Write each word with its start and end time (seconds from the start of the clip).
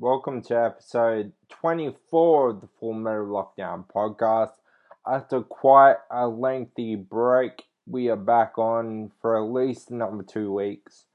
Welcome 0.00 0.42
to 0.42 0.54
episode 0.56 1.32
24 1.48 2.50
of 2.50 2.60
the 2.60 2.68
Full 2.78 2.92
Metal 2.92 3.26
Lockdown 3.26 3.84
podcast. 3.92 4.52
After 5.04 5.40
quite 5.40 5.96
a 6.08 6.28
lengthy 6.28 6.94
break, 6.94 7.64
we 7.84 8.08
are 8.08 8.14
back 8.14 8.58
on 8.58 9.10
for 9.20 9.36
at 9.36 9.50
least 9.50 9.90
another 9.90 10.22
two 10.22 10.52
weeks 10.52 11.06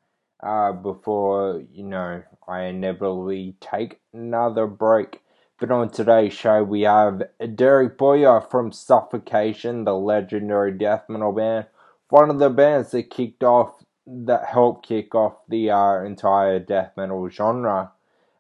uh, 0.46 0.74
before, 0.74 1.64
you 1.72 1.86
know, 1.86 2.24
I 2.46 2.64
inevitably 2.64 3.56
take 3.62 4.02
another 4.12 4.68
break. 4.68 5.22
But 5.62 5.72
on 5.72 5.90
today's 5.90 6.34
show, 6.34 6.62
we 6.62 6.82
have 6.82 7.24
Derek 7.56 7.98
Boyer 7.98 8.42
from 8.42 8.74
Suffocation, 8.74 9.86
the 9.86 9.96
legendary 9.96 10.78
death 10.78 11.06
metal 11.08 11.32
band, 11.32 11.68
one 12.10 12.30
of 12.30 12.38
the 12.38 12.50
bands 12.50 12.92
that 12.92 13.10
kicked 13.10 13.46
off, 13.46 13.86
that 14.06 14.44
helped 14.44 14.86
kick 14.86 15.16
off 15.16 15.38
the 15.48 15.72
uh, 15.72 16.04
entire 16.04 16.60
death 16.60 16.92
metal 16.98 17.30
genre. 17.30 17.93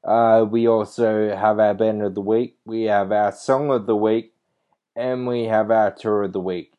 Uh, 0.03 0.45
we 0.49 0.67
also 0.67 1.35
have 1.35 1.59
our 1.59 1.73
band 1.73 2.01
of 2.01 2.13
the 2.13 2.21
week, 2.21 2.57
we 2.65 2.83
have 2.83 3.11
our 3.11 3.31
song 3.31 3.71
of 3.71 3.85
the 3.85 3.95
week, 3.95 4.33
and 4.95 5.25
we 5.25 5.45
have 5.45 5.71
our 5.71 5.91
tour 5.91 6.23
of 6.23 6.33
the 6.33 6.39
week. 6.39 6.73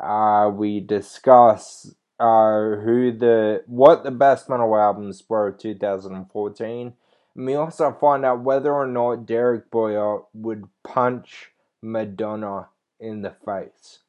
Uh, 0.00 0.50
we 0.52 0.80
discuss 0.80 1.94
uh, 2.18 2.76
who 2.76 3.12
the 3.16 3.62
what 3.66 4.04
the 4.04 4.10
best 4.10 4.48
metal 4.48 4.76
albums 4.76 5.22
were 5.28 5.48
of 5.48 5.58
2014. 5.58 6.92
And 7.36 7.46
we 7.46 7.54
also 7.54 7.92
find 7.92 8.24
out 8.24 8.42
whether 8.42 8.72
or 8.72 8.86
not 8.86 9.26
Derek 9.26 9.70
Boyer 9.70 10.22
would 10.32 10.64
punch 10.82 11.50
Madonna 11.82 12.68
in 13.00 13.22
the 13.22 13.34
face. 13.44 14.00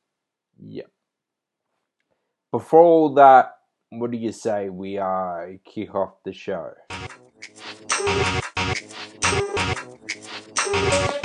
Yep. 0.59 0.89
Before 2.51 2.81
all 2.81 3.13
that, 3.15 3.57
what 3.89 4.11
do 4.11 4.17
you 4.17 4.31
say 4.31 4.69
we 4.69 4.97
uh, 4.97 5.57
kick 5.65 5.93
off 5.93 6.23
the 6.23 6.33
show? 6.33 6.73
Thank 10.91 11.15
you. 11.15 11.24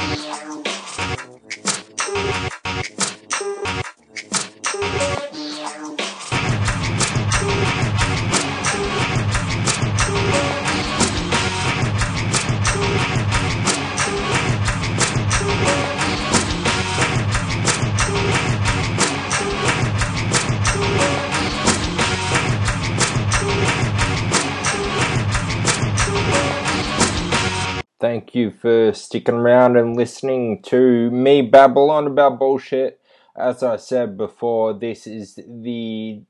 Thank 28.11 28.34
you 28.34 28.50
for 28.50 28.92
sticking 28.92 29.36
around 29.36 29.77
and 29.77 29.94
listening 29.94 30.62
to 30.62 31.12
me 31.12 31.42
babble 31.42 31.92
on 31.92 32.08
about 32.08 32.41
bullshit. 32.41 32.98
As 33.36 33.62
I 33.62 33.77
said 33.77 34.16
before, 34.16 34.75
this 34.75 35.06
is 35.06 35.39
the 35.47 36.22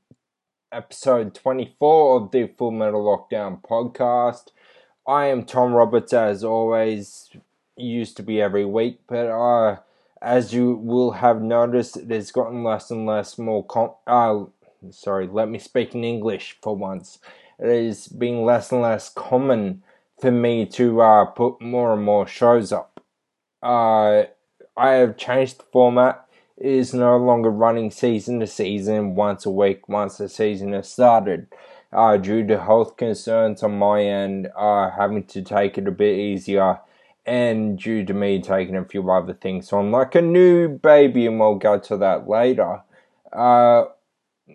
episode 0.71 1.33
24 1.33 2.17
of 2.17 2.29
the 2.29 2.51
Full 2.55 2.69
Metal 2.69 3.03
Lockdown 3.03 3.63
podcast. 3.63 4.49
I 5.07 5.25
am 5.25 5.43
Tom 5.43 5.73
Roberts, 5.73 6.13
as 6.13 6.43
always, 6.43 7.31
used 7.75 8.15
to 8.17 8.21
be 8.21 8.39
every 8.39 8.63
week, 8.63 8.99
but 9.07 9.25
uh, 9.25 9.77
as 10.21 10.53
you 10.53 10.75
will 10.75 11.13
have 11.13 11.41
noticed, 11.41 11.97
it 11.97 12.11
has 12.11 12.31
gotten 12.31 12.63
less 12.63 12.91
and 12.91 13.07
less 13.07 13.39
more. 13.39 13.65
Com- 13.65 13.95
uh, 14.05 14.43
sorry, 14.91 15.25
let 15.25 15.49
me 15.49 15.57
speak 15.57 15.95
in 15.95 16.03
English 16.03 16.59
for 16.61 16.75
once. 16.75 17.17
It 17.57 17.69
is 17.69 18.07
being 18.07 18.45
less 18.45 18.71
and 18.71 18.83
less 18.83 19.09
common 19.09 19.81
for 20.21 20.31
me 20.31 20.65
to 20.67 21.01
uh, 21.01 21.25
put 21.25 21.61
more 21.61 21.93
and 21.93 22.03
more 22.03 22.27
shows 22.27 22.71
up. 22.71 23.03
Uh, 23.61 24.23
I 24.77 24.91
have 24.91 25.17
changed 25.17 25.59
the 25.59 25.63
format. 25.71 26.25
It 26.57 26.71
is 26.71 26.93
no 26.93 27.17
longer 27.17 27.49
running 27.49 27.89
season 27.89 28.39
to 28.39 28.47
season, 28.47 29.15
once 29.15 29.45
a 29.45 29.49
week, 29.49 29.89
once 29.89 30.17
the 30.17 30.29
season 30.29 30.73
has 30.73 30.91
started. 30.91 31.47
Uh, 31.91 32.17
due 32.17 32.45
to 32.47 32.61
health 32.61 32.95
concerns 32.95 33.63
on 33.63 33.77
my 33.77 34.01
end, 34.01 34.47
uh, 34.55 34.91
having 34.91 35.23
to 35.25 35.41
take 35.41 35.77
it 35.77 35.87
a 35.87 35.91
bit 35.91 36.17
easier, 36.17 36.79
and 37.25 37.77
due 37.77 38.05
to 38.05 38.13
me 38.13 38.41
taking 38.41 38.77
a 38.77 38.85
few 38.85 39.09
other 39.11 39.33
things 39.33 39.73
on, 39.73 39.91
like 39.91 40.15
a 40.15 40.21
new 40.21 40.69
baby, 40.69 41.25
and 41.25 41.39
we'll 41.39 41.55
go 41.55 41.77
to 41.79 41.97
that 41.97 42.29
later. 42.29 42.81
Uh, 43.33 43.85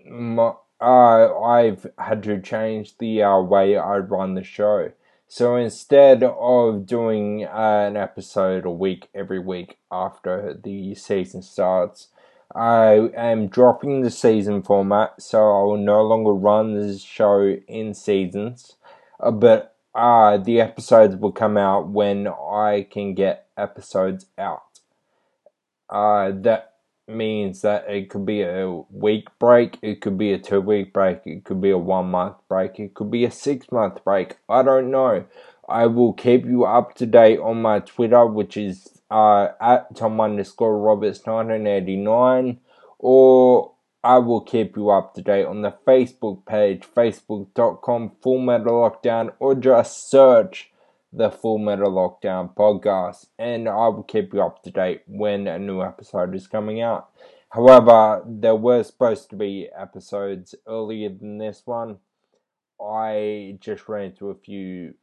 my, 0.09 0.53
uh, 0.81 1.41
I've 1.41 1.87
had 1.99 2.23
to 2.23 2.41
change 2.41 2.97
the 2.99 3.23
uh, 3.23 3.41
way 3.41 3.77
I 3.77 3.99
run 3.99 4.35
the 4.35 4.45
show. 4.45 4.93
So 5.29 5.57
instead 5.57 6.23
of 6.23 6.87
doing 6.87 7.45
uh, 7.45 7.87
an 7.89 7.97
episode 7.97 8.65
a 8.65 8.71
week 8.71 9.09
every 9.15 9.41
week 9.41 9.79
after 9.91 10.55
the 10.63 10.95
season 10.95 11.43
starts, 11.43 12.09
I 12.55 13.11
am 13.15 13.49
dropping 13.49 14.03
the 14.03 14.11
season 14.11 14.63
format, 14.63 15.21
so 15.21 15.39
I 15.39 15.63
will 15.65 15.79
no 15.79 16.03
longer 16.03 16.33
run 16.33 16.75
the 16.75 16.97
show 16.97 17.57
in 17.67 17.93
seasons, 17.93 18.77
uh, 19.19 19.33
but 19.33 19.77
uh, 19.95 20.37
the 20.39 20.61
episodes 20.61 21.17
will 21.17 21.33
come 21.33 21.57
out 21.57 21.89
when 21.89 22.29
I 22.29 22.87
can 22.89 23.15
get 23.15 23.49
episodes 23.57 24.27
out. 24.39 24.81
Uh, 25.91 26.31
that 26.35 26.76
means 27.09 27.63
that 27.63 27.89
it 27.89 28.11
could 28.11 28.27
be 28.27 28.43
a 28.43 28.71
week 28.91 29.29
break, 29.39 29.79
it 29.83 30.01
could 30.01 30.19
be 30.19 30.33
a 30.33 30.39
two 30.39 30.61
week 30.61 30.93
break, 30.93 31.21
it 31.25 31.45
could 31.45 31.61
be 31.61 31.71
a 31.71 31.79
one 31.79 32.11
month 32.11 32.37
break, 32.49 32.79
it 32.79 32.95
could 32.95 33.11
be 33.11 33.25
a 33.25 33.31
six 33.31 33.71
month 33.71 34.03
break. 34.05 34.37
I 34.49 34.63
don't 34.63 34.91
know. 34.91 35.25
I 35.69 35.87
will 35.87 36.13
keep 36.13 36.45
you 36.45 36.65
up 36.65 36.95
to 36.97 37.07
date 37.07 37.41
on 37.41 37.63
my 37.63 37.81
Twitter, 37.81 38.25
which 38.27 38.57
is 38.57 39.01
uh, 39.11 39.49
at 39.61 39.95
Tom 39.97 40.21
underscore 40.21 40.79
Roberts 40.79 41.21
1989, 41.25 42.59
or 42.99 43.73
I 44.05 44.19
will 44.19 44.41
keep 44.41 44.77
you 44.77 44.91
up 44.91 45.15
to 45.15 45.23
date 45.23 45.47
on 45.47 45.63
the 45.63 45.75
Facebook 45.87 46.47
page, 46.47 46.85
facebook.com 46.95 48.13
full 48.23 48.39
metal 48.39 48.75
lockdown, 48.75 49.33
or 49.41 49.55
just 49.55 50.09
search 50.09 50.71
the 51.17 51.31
Full 51.31 51.57
Metal 51.57 51.91
Lockdown 51.91 52.55
podcast, 52.55 53.27
and 53.39 53.69
I 53.69 53.89
will 53.89 54.03
keep 54.03 54.35
you 54.35 54.43
up 54.43 54.63
to 54.63 54.71
date 54.71 55.01
when 55.07 55.49
a 55.49 55.59
new 55.59 55.83
episode 55.83 56.35
is 56.35 56.47
coming 56.47 56.83
out. 56.83 57.09
However, 57.49 58.23
there 58.27 58.55
were 58.55 58.83
supposed 58.83 59.31
to 59.31 59.37
be 59.37 59.71
episodes 59.75 60.55
earlier 60.69 61.09
than 61.09 61.39
this 61.39 61.63
one. 61.65 61.99
I 62.79 63.57
just 63.61 63.89
ran 63.89 64.07
into 64.11 64.29
a 64.29 64.35
few 64.35 64.95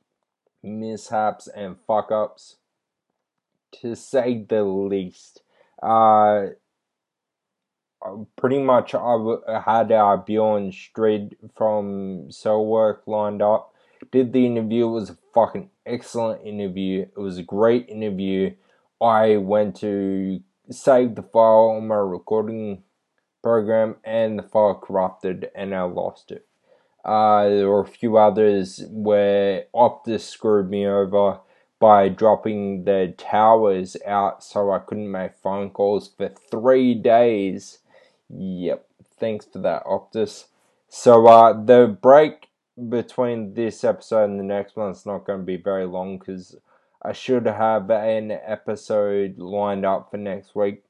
mishaps 0.61 1.47
and 1.47 1.77
fuck 1.87 2.11
ups, 2.11 2.57
to 3.81 3.95
say 3.95 4.45
the 4.47 4.63
least. 4.63 5.41
Uh, 5.81 6.49
pretty 8.35 8.59
much 8.59 8.93
I 8.93 9.61
had 9.65 9.91
uh, 9.91 10.17
Bjorn 10.17 10.71
Strid 10.71 11.37
from 11.55 12.27
Soilwork 12.29 13.07
lined 13.07 13.41
up 13.41 13.73
did 14.11 14.33
the 14.33 14.45
interview. 14.45 14.87
It 14.87 14.91
was 14.91 15.09
a 15.09 15.17
fucking 15.33 15.69
excellent 15.85 16.45
interview. 16.45 17.01
It 17.01 17.19
was 17.19 17.37
a 17.37 17.43
great 17.43 17.89
interview. 17.89 18.55
I 19.01 19.37
went 19.37 19.75
to 19.77 20.41
save 20.69 21.15
the 21.15 21.23
file 21.23 21.75
on 21.77 21.87
my 21.87 21.95
recording 21.95 22.83
program 23.41 23.97
and 24.03 24.39
the 24.39 24.43
file 24.43 24.75
corrupted 24.75 25.49
and 25.55 25.75
I 25.75 25.83
lost 25.83 26.31
it. 26.31 26.47
Uh, 27.03 27.49
there 27.49 27.69
were 27.69 27.81
a 27.81 27.87
few 27.87 28.17
others 28.17 28.81
where 28.89 29.65
Optus 29.75 30.21
screwed 30.21 30.69
me 30.69 30.87
over 30.87 31.39
by 31.79 32.07
dropping 32.07 32.85
the 32.85 33.13
towers 33.17 33.97
out 34.07 34.41
so 34.41 34.71
I 34.71 34.79
couldn't 34.79 35.11
make 35.11 35.35
phone 35.35 35.69
calls 35.69 36.07
for 36.07 36.29
three 36.29 36.93
days. 36.93 37.79
Yep, 38.29 38.87
thanks 39.19 39.45
for 39.45 39.59
that, 39.59 39.83
Optus. 39.83 40.45
So 40.87 41.27
uh, 41.27 41.51
the 41.61 41.87
break 42.01 42.47
between 42.89 43.53
this 43.53 43.83
episode 43.83 44.25
and 44.25 44.39
the 44.39 44.43
next 44.43 44.75
one, 44.75 44.91
it's 44.91 45.05
not 45.05 45.25
going 45.25 45.39
to 45.39 45.45
be 45.45 45.57
very 45.57 45.85
long 45.85 46.17
because 46.17 46.55
I 47.01 47.13
should 47.13 47.45
have 47.45 47.89
an 47.89 48.31
episode 48.31 49.37
lined 49.37 49.85
up 49.85 50.09
for 50.11 50.17
next 50.17 50.55
week, 50.55 50.83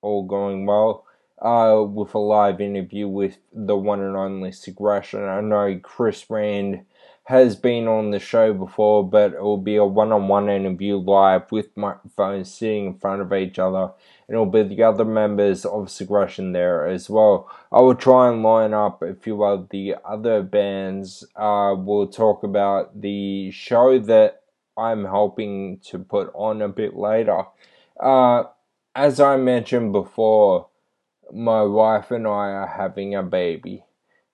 all 0.00 0.24
going 0.24 0.66
well, 0.66 1.04
uh, 1.42 1.82
with 1.82 2.14
a 2.14 2.18
live 2.18 2.60
interview 2.60 3.08
with 3.08 3.38
the 3.52 3.76
one 3.76 4.00
and 4.00 4.16
only 4.16 4.52
Segression. 4.52 5.24
I 5.24 5.40
know 5.40 5.78
Chris 5.82 6.28
Rand 6.30 6.84
has 7.26 7.56
been 7.56 7.88
on 7.88 8.12
the 8.12 8.20
show 8.20 8.54
before, 8.54 9.08
but 9.08 9.32
it 9.32 9.42
will 9.42 9.56
be 9.58 9.74
a 9.74 9.84
one 9.84 10.12
on 10.12 10.28
one 10.28 10.48
interview 10.48 10.96
live 10.96 11.50
with 11.50 11.76
microphones 11.76 12.52
sitting 12.52 12.86
in 12.86 12.98
front 12.98 13.20
of 13.20 13.32
each 13.32 13.58
other 13.58 13.90
and 14.28 14.34
it'll 14.34 14.46
be 14.46 14.62
the 14.62 14.82
other 14.82 15.04
members 15.04 15.64
of 15.64 15.90
Segression 15.90 16.52
there 16.52 16.86
as 16.86 17.10
well. 17.10 17.50
I 17.72 17.80
will 17.80 17.96
try 17.96 18.28
and 18.28 18.44
line 18.44 18.74
up 18.74 19.02
a 19.02 19.14
few 19.14 19.42
of 19.44 19.68
the 19.70 19.96
other 20.04 20.42
bands. 20.42 21.24
Uh, 21.34 21.74
we'll 21.76 22.06
talk 22.06 22.44
about 22.44 23.00
the 23.00 23.50
show 23.50 23.98
that 23.98 24.42
I'm 24.76 25.04
helping 25.04 25.78
to 25.86 25.98
put 25.98 26.30
on 26.32 26.62
a 26.62 26.68
bit 26.68 26.96
later. 26.96 27.42
Uh, 27.98 28.44
as 28.94 29.18
I 29.20 29.36
mentioned 29.36 29.92
before, 29.92 30.68
my 31.32 31.62
wife 31.62 32.12
and 32.12 32.26
I 32.26 32.50
are 32.50 32.66
having 32.66 33.16
a 33.16 33.22
baby. 33.24 33.84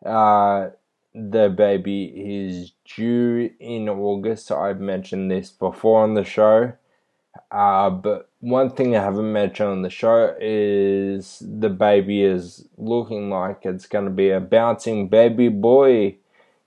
Uh, 0.04 0.70
the 1.14 1.48
baby 1.48 2.04
is 2.04 2.72
due 2.84 3.50
in 3.60 3.88
August. 3.88 4.50
I've 4.50 4.80
mentioned 4.80 5.30
this 5.30 5.50
before 5.50 6.02
on 6.02 6.14
the 6.14 6.24
show. 6.24 6.72
Uh, 7.50 7.90
but 7.90 8.28
one 8.40 8.70
thing 8.70 8.96
I 8.96 9.02
haven't 9.02 9.32
mentioned 9.32 9.68
on 9.68 9.82
the 9.82 9.90
show 9.90 10.34
is 10.40 11.42
the 11.46 11.70
baby 11.70 12.22
is 12.22 12.66
looking 12.76 13.30
like 13.30 13.64
it's 13.64 13.86
going 13.86 14.04
to 14.06 14.10
be 14.10 14.30
a 14.30 14.40
bouncing 14.40 15.08
baby 15.08 15.48
boy. 15.48 16.16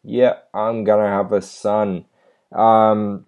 Yeah, 0.03 0.37
I'm 0.53 0.83
going 0.83 1.03
to 1.03 1.09
have 1.09 1.31
a 1.31 1.41
son. 1.41 2.05
Um, 2.51 3.25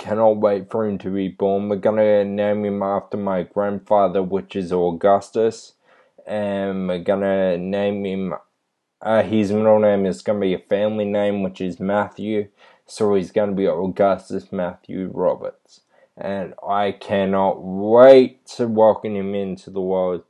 cannot 0.00 0.38
wait 0.38 0.70
for 0.70 0.86
him 0.86 0.98
to 0.98 1.10
be 1.10 1.28
born. 1.28 1.68
We're 1.68 1.76
going 1.76 1.98
to 1.98 2.24
name 2.24 2.64
him 2.64 2.82
after 2.82 3.16
my 3.16 3.42
grandfather, 3.42 4.22
which 4.22 4.56
is 4.56 4.72
Augustus. 4.72 5.74
And 6.26 6.88
we're 6.88 7.00
going 7.00 7.20
to 7.20 7.58
name 7.58 8.04
him, 8.04 8.34
uh, 9.02 9.22
his 9.22 9.52
middle 9.52 9.78
name 9.80 10.06
is 10.06 10.22
going 10.22 10.40
to 10.40 10.46
be 10.46 10.54
a 10.54 10.58
family 10.58 11.04
name, 11.04 11.42
which 11.42 11.60
is 11.60 11.80
Matthew. 11.80 12.48
So 12.86 13.14
he's 13.14 13.30
going 13.30 13.50
to 13.50 13.56
be 13.56 13.66
Augustus 13.66 14.50
Matthew 14.50 15.10
Roberts 15.12 15.80
and 16.20 16.52
I 16.66 16.92
cannot 16.92 17.62
wait 17.62 18.46
to 18.56 18.68
welcome 18.68 19.16
him 19.16 19.34
into 19.34 19.70
the 19.70 19.80
world. 19.80 20.22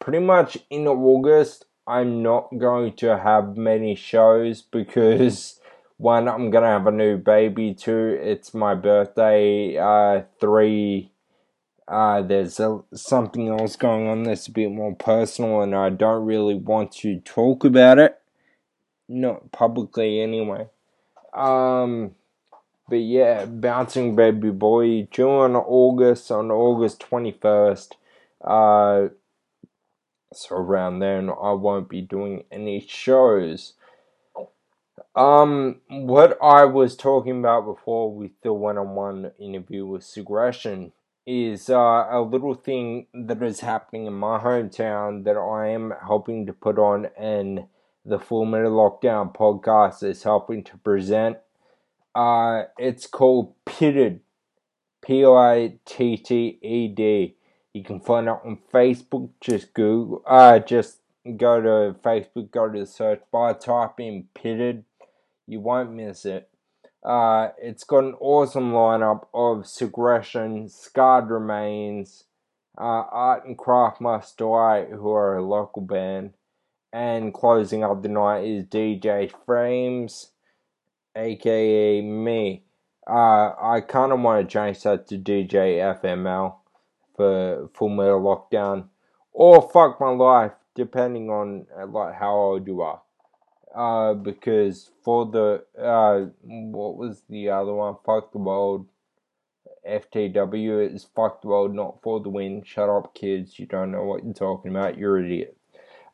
Pretty 0.00 0.18
much 0.18 0.58
in 0.70 0.88
August, 0.88 1.66
I'm 1.86 2.22
not 2.22 2.58
going 2.58 2.94
to 2.96 3.18
have 3.18 3.56
many 3.56 3.94
shows 3.94 4.62
because 4.70 5.60
one, 5.98 6.28
I'm 6.28 6.50
gonna 6.50 6.66
have 6.66 6.86
a 6.86 6.92
new 6.92 7.16
baby. 7.18 7.74
Two, 7.74 8.18
it's 8.20 8.54
my 8.54 8.74
birthday. 8.74 9.76
Uh, 9.76 10.22
three, 10.40 11.09
uh, 11.90 12.22
there's 12.22 12.60
a, 12.60 12.80
something 12.94 13.48
else 13.48 13.74
going 13.74 14.06
on 14.06 14.22
that's 14.22 14.46
a 14.46 14.52
bit 14.52 14.70
more 14.70 14.94
personal, 14.94 15.60
and 15.60 15.74
I 15.74 15.90
don't 15.90 16.24
really 16.24 16.54
want 16.54 16.92
to 16.98 17.18
talk 17.18 17.64
about 17.64 17.98
it, 17.98 18.16
not 19.08 19.50
publicly 19.50 20.20
anyway. 20.20 20.68
Um, 21.34 22.12
but 22.88 23.00
yeah, 23.00 23.44
Bouncing 23.44 24.14
Baby 24.14 24.50
Boy, 24.50 25.08
due 25.10 25.42
in 25.42 25.56
August, 25.56 26.30
on 26.30 26.52
August 26.52 27.04
21st. 27.10 27.88
Uh, 28.40 29.08
so 30.32 30.56
around 30.56 31.00
then, 31.00 31.28
I 31.28 31.52
won't 31.52 31.88
be 31.88 32.02
doing 32.02 32.44
any 32.52 32.86
shows. 32.88 33.72
Um, 35.16 35.80
what 35.88 36.38
I 36.40 36.66
was 36.66 36.96
talking 36.96 37.40
about 37.40 37.64
before 37.64 38.14
with 38.14 38.30
the 38.44 38.52
one-on-one 38.52 39.32
interview 39.40 39.84
with 39.86 40.04
Segression 40.04 40.92
is 41.30 41.70
uh, 41.70 42.08
a 42.10 42.20
little 42.20 42.54
thing 42.54 43.06
that 43.14 43.40
is 43.40 43.60
happening 43.60 44.06
in 44.06 44.14
my 44.14 44.40
hometown 44.40 45.22
that 45.24 45.36
I 45.36 45.68
am 45.68 45.94
helping 46.04 46.44
to 46.46 46.52
put 46.52 46.76
on, 46.76 47.06
and 47.16 47.66
the 48.04 48.18
Full 48.18 48.44
Metal 48.44 48.72
Lockdown 48.72 49.32
podcast 49.32 50.02
is 50.02 50.24
helping 50.24 50.64
to 50.64 50.76
present. 50.78 51.36
Uh, 52.16 52.64
it's 52.78 53.06
called 53.06 53.54
Pitted. 53.64 54.20
P 55.02 55.24
I 55.24 55.78
T 55.84 56.16
T 56.16 56.58
E 56.60 56.88
D. 56.88 57.36
You 57.72 57.84
can 57.84 58.00
find 58.00 58.26
it 58.26 58.36
on 58.44 58.58
Facebook. 58.74 59.30
Just 59.40 59.72
Google. 59.72 60.22
Uh, 60.26 60.58
just 60.58 60.98
go 61.36 61.60
to 61.60 61.96
Facebook. 62.00 62.50
Go 62.50 62.68
to 62.68 62.80
the 62.80 62.86
search 62.86 63.22
bar. 63.30 63.54
Type 63.54 64.00
in 64.00 64.24
Pitted. 64.34 64.84
You 65.46 65.60
won't 65.60 65.92
miss 65.92 66.24
it. 66.24 66.49
Uh, 67.02 67.48
it's 67.60 67.84
got 67.84 68.04
an 68.04 68.14
awesome 68.20 68.72
lineup 68.72 69.26
of 69.32 69.66
Segression, 69.66 70.68
Scarred 70.68 71.30
Remains, 71.30 72.24
uh, 72.78 73.04
Art 73.10 73.46
and 73.46 73.56
Craft 73.56 74.00
Must 74.00 74.36
Die, 74.36 74.84
who 74.84 75.10
are 75.10 75.36
a 75.36 75.42
local 75.42 75.82
band, 75.82 76.34
and 76.92 77.32
closing 77.32 77.82
up 77.84 78.02
the 78.02 78.08
night 78.08 78.44
is 78.44 78.64
DJ 78.64 79.32
Frames 79.46 80.32
aka 81.16 82.00
me. 82.00 82.64
Uh, 83.06 83.52
I 83.60 83.82
kind 83.86 84.12
of 84.12 84.20
want 84.20 84.48
to 84.48 84.52
change 84.52 84.82
that 84.82 85.06
to 85.08 85.18
DJ 85.18 85.78
FML 86.00 86.56
for 87.16 87.68
Full 87.74 87.88
Metal 87.88 88.20
Lockdown, 88.20 88.88
or 89.32 89.68
Fuck 89.70 90.00
My 90.00 90.10
Life, 90.10 90.52
depending 90.74 91.28
on 91.28 91.66
uh, 91.76 91.86
like 91.86 92.14
how 92.14 92.34
old 92.34 92.66
you 92.66 92.82
are. 92.82 93.02
Uh, 93.74 94.14
because 94.14 94.90
for 95.04 95.26
the 95.26 95.64
uh, 95.80 96.26
what 96.42 96.96
was 96.96 97.22
the 97.28 97.50
other 97.50 97.72
one? 97.72 97.96
Fuck 98.04 98.32
the 98.32 98.38
world. 98.38 98.86
FTW 99.88 100.92
is 100.92 101.04
fuck 101.14 101.40
the 101.40 101.48
world, 101.48 101.74
not 101.74 102.02
for 102.02 102.20
the 102.20 102.28
win. 102.28 102.62
Shut 102.64 102.88
up, 102.88 103.14
kids. 103.14 103.58
You 103.58 103.66
don't 103.66 103.92
know 103.92 104.04
what 104.04 104.24
you're 104.24 104.34
talking 104.34 104.70
about. 104.70 104.98
You're 104.98 105.18
an 105.18 105.26
idiot. 105.26 105.56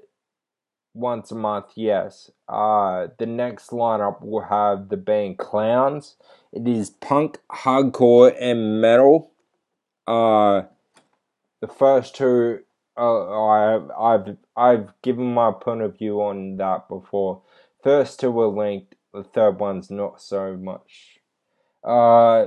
once 0.93 1.31
a 1.31 1.35
month, 1.35 1.67
yes. 1.75 2.31
Uh, 2.49 3.09
the 3.19 3.27
next 3.27 3.71
lineup 3.71 4.23
will 4.23 4.45
have 4.45 4.89
the 4.89 4.97
band 4.97 5.39
Clowns. 5.39 6.17
It 6.53 6.67
is 6.67 6.91
punk, 6.91 7.39
hardcore, 7.51 8.35
and 8.41 8.81
metal. 8.81 9.31
Uh, 10.07 10.63
the 11.61 11.69
first 11.69 12.15
two, 12.15 12.61
uh, 12.99 13.47
I've 13.47 13.91
I've 13.99 14.37
I've 14.57 15.03
given 15.03 15.33
my 15.35 15.53
point 15.53 15.83
of 15.83 15.99
view 15.99 16.21
on 16.23 16.57
that 16.59 16.89
before. 16.89 17.43
First 17.83 18.21
two 18.21 18.31
were 18.31 18.47
linked. 18.49 18.95
The 19.13 19.25
third 19.25 19.59
one's 19.61 19.91
not 19.91 20.21
so 20.21 20.57
much. 20.57 21.21
Uh, 21.85 22.47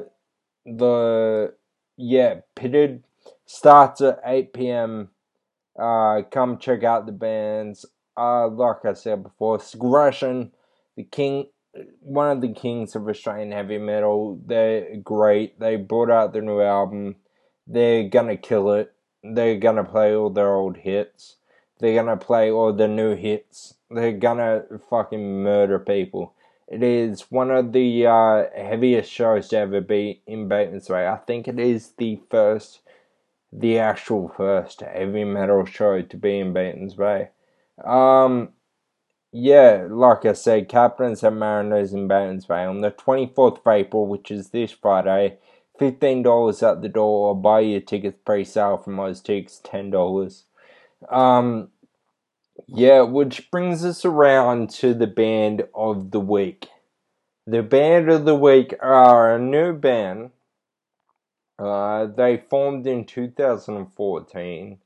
the 0.65 1.53
yeah, 1.97 2.41
pitted 2.55 3.03
starts 3.45 4.01
at 4.01 4.19
8 4.25 4.53
p.m. 4.53 5.09
Uh, 5.77 6.21
come 6.31 6.57
check 6.57 6.83
out 6.83 7.05
the 7.05 7.11
bands. 7.11 7.85
Uh, 8.17 8.47
like 8.49 8.85
I 8.85 8.93
said 8.93 9.23
before, 9.23 9.59
Segression, 9.59 10.51
the 10.97 11.03
king, 11.03 11.47
one 12.01 12.29
of 12.29 12.41
the 12.41 12.53
kings 12.53 12.95
of 12.95 13.07
Australian 13.07 13.51
heavy 13.51 13.77
metal. 13.77 14.39
They're 14.45 14.97
great. 14.97 15.59
They 15.59 15.77
brought 15.77 16.11
out 16.11 16.33
their 16.33 16.41
new 16.41 16.61
album. 16.61 17.15
They're 17.67 18.09
gonna 18.09 18.37
kill 18.37 18.73
it. 18.73 18.93
They're 19.23 19.57
gonna 19.57 19.83
play 19.83 20.15
all 20.15 20.29
their 20.29 20.53
old 20.53 20.77
hits. 20.77 21.35
They're 21.79 21.95
gonna 21.95 22.17
play 22.17 22.51
all 22.51 22.73
the 22.73 22.87
new 22.87 23.15
hits. 23.15 23.75
They're 23.89 24.13
gonna 24.13 24.65
fucking 24.89 25.43
murder 25.43 25.79
people. 25.79 26.33
It 26.67 26.83
is 26.83 27.31
one 27.31 27.49
of 27.49 27.71
the 27.73 28.05
uh, 28.05 28.45
heaviest 28.55 29.11
shows 29.11 29.47
to 29.49 29.57
ever 29.57 29.81
be 29.81 30.21
in 30.27 30.47
Batemans 30.47 30.87
Bay. 30.87 31.07
I 31.07 31.17
think 31.17 31.47
it 31.47 31.59
is 31.59 31.93
the 31.97 32.19
first 32.29 32.81
the 33.51 33.79
actual 33.79 34.29
first 34.29 34.81
heavy 34.81 35.23
metal 35.23 35.65
show 35.65 36.01
to 36.01 36.17
be 36.17 36.39
in 36.39 36.53
Batemans 36.53 36.95
Bay. 36.95 37.29
Um, 37.83 38.49
yeah, 39.31 39.87
like 39.89 40.25
I 40.25 40.33
said, 40.33 40.69
Captains 40.69 41.23
and 41.23 41.39
Mariners 41.39 41.93
in 41.93 42.07
Batemans 42.07 42.47
Bay 42.47 42.63
on 42.65 42.81
the 42.81 42.91
24th 42.91 43.59
of 43.59 43.67
April, 43.67 44.07
which 44.07 44.31
is 44.31 44.49
this 44.49 44.71
Friday. 44.71 45.37
$15 45.79 46.71
at 46.71 46.81
the 46.81 46.89
door, 46.89 47.29
or 47.29 47.35
buy 47.35 47.61
your 47.61 47.81
tickets 47.81 48.17
pre 48.25 48.43
sale 48.43 48.77
from 48.77 48.93
most 48.93 49.25
tickets, 49.25 49.61
$10. 49.63 50.43
Um, 51.09 51.69
yeah, 52.67 53.01
which 53.01 53.49
brings 53.51 53.85
us 53.85 54.03
around 54.05 54.69
to 54.71 54.93
the 54.93 55.07
band 55.07 55.63
of 55.73 56.11
the 56.11 56.19
week. 56.19 56.67
The 57.47 57.63
band 57.63 58.09
of 58.09 58.25
the 58.25 58.35
week 58.35 58.75
are 58.81 59.35
a 59.35 59.39
new 59.39 59.73
band 59.73 60.31
uh, 61.59 62.05
they 62.05 62.37
formed 62.49 62.87
in 62.87 63.03
2014 63.05 64.77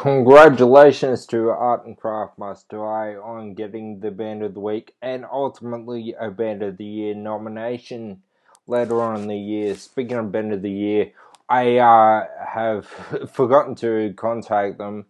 Congratulations 0.00 1.26
to 1.26 1.50
Art 1.50 1.84
and 1.84 1.94
Craft 1.94 2.38
Must 2.38 2.66
Die 2.70 3.16
on 3.22 3.52
getting 3.52 4.00
the 4.00 4.10
Band 4.10 4.42
of 4.42 4.54
the 4.54 4.60
Week 4.60 4.94
and 5.02 5.26
ultimately 5.30 6.14
a 6.18 6.30
Band 6.30 6.62
of 6.62 6.78
the 6.78 6.86
Year 6.86 7.14
nomination 7.14 8.22
later 8.66 9.02
on 9.02 9.20
in 9.20 9.26
the 9.26 9.36
year. 9.36 9.74
Speaking 9.74 10.16
of 10.16 10.32
Band 10.32 10.54
of 10.54 10.62
the 10.62 10.70
Year, 10.70 11.12
I 11.50 11.78
uh, 11.78 12.26
have 12.46 12.86
forgotten 13.32 13.74
to 13.76 14.14
contact 14.16 14.78
them, 14.78 15.06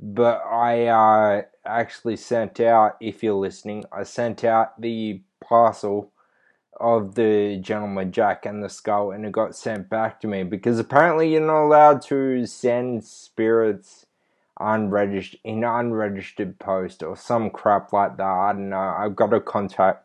but 0.00 0.42
I 0.44 0.88
uh, 0.88 1.42
actually 1.64 2.16
sent 2.16 2.60
out, 2.60 2.96
if 3.00 3.22
you're 3.22 3.34
listening, 3.34 3.84
I 3.92 4.02
sent 4.02 4.44
out 4.44 4.80
the 4.80 5.22
parcel 5.40 6.10
of 6.80 7.14
the 7.14 7.58
gentleman 7.62 8.10
Jack 8.10 8.46
and 8.46 8.62
the 8.62 8.68
skull 8.68 9.12
and 9.12 9.24
it 9.24 9.30
got 9.32 9.54
sent 9.54 9.88
back 9.88 10.20
to 10.20 10.26
me 10.26 10.42
because 10.42 10.80
apparently 10.80 11.32
you're 11.32 11.40
not 11.40 11.66
allowed 11.66 12.02
to 12.02 12.44
send 12.46 13.04
spirits 13.04 14.06
unregistered 14.60 15.40
in 15.44 15.64
unregistered 15.64 16.58
post 16.58 17.02
or 17.02 17.16
some 17.16 17.50
crap 17.50 17.92
like 17.92 18.16
that. 18.16 18.24
I 18.24 18.52
don't 18.52 18.70
know. 18.70 18.76
I've 18.76 19.16
got 19.16 19.28
to 19.28 19.40
contact 19.40 20.03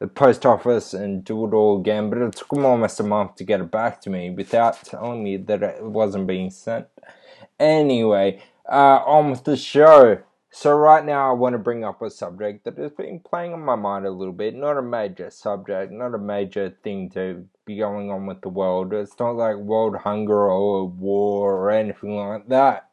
the 0.00 0.08
post 0.08 0.44
office 0.46 0.94
and 0.94 1.24
do 1.24 1.46
it 1.46 1.54
all 1.54 1.78
again, 1.78 2.10
but 2.10 2.18
it 2.18 2.34
took 2.34 2.48
them 2.48 2.64
almost 2.64 2.98
a 2.98 3.04
month 3.04 3.36
to 3.36 3.44
get 3.44 3.60
it 3.60 3.70
back 3.70 4.00
to 4.00 4.10
me 4.10 4.30
without 4.30 4.82
telling 4.82 5.22
me 5.22 5.36
that 5.36 5.62
it 5.62 5.84
wasn't 5.84 6.26
being 6.26 6.50
sent. 6.50 6.86
Anyway, 7.60 8.42
uh, 8.68 9.02
on 9.04 9.30
with 9.30 9.44
the 9.44 9.56
show. 9.56 10.18
So 10.52 10.74
right 10.74 11.04
now 11.04 11.30
I 11.30 11.34
want 11.34 11.52
to 11.52 11.58
bring 11.58 11.84
up 11.84 12.02
a 12.02 12.10
subject 12.10 12.64
that 12.64 12.76
has 12.78 12.90
been 12.90 13.20
playing 13.20 13.52
on 13.52 13.60
my 13.60 13.76
mind 13.76 14.06
a 14.06 14.10
little 14.10 14.32
bit. 14.32 14.54
Not 14.54 14.78
a 14.78 14.82
major 14.82 15.30
subject, 15.30 15.92
not 15.92 16.14
a 16.14 16.18
major 16.18 16.76
thing 16.82 17.10
to 17.10 17.46
be 17.66 17.76
going 17.76 18.10
on 18.10 18.26
with 18.26 18.40
the 18.40 18.48
world. 18.48 18.92
It's 18.92 19.16
not 19.20 19.36
like 19.36 19.56
world 19.56 19.96
hunger 19.96 20.50
or 20.50 20.88
war 20.88 21.54
or 21.54 21.70
anything 21.70 22.16
like 22.16 22.48
that. 22.48 22.88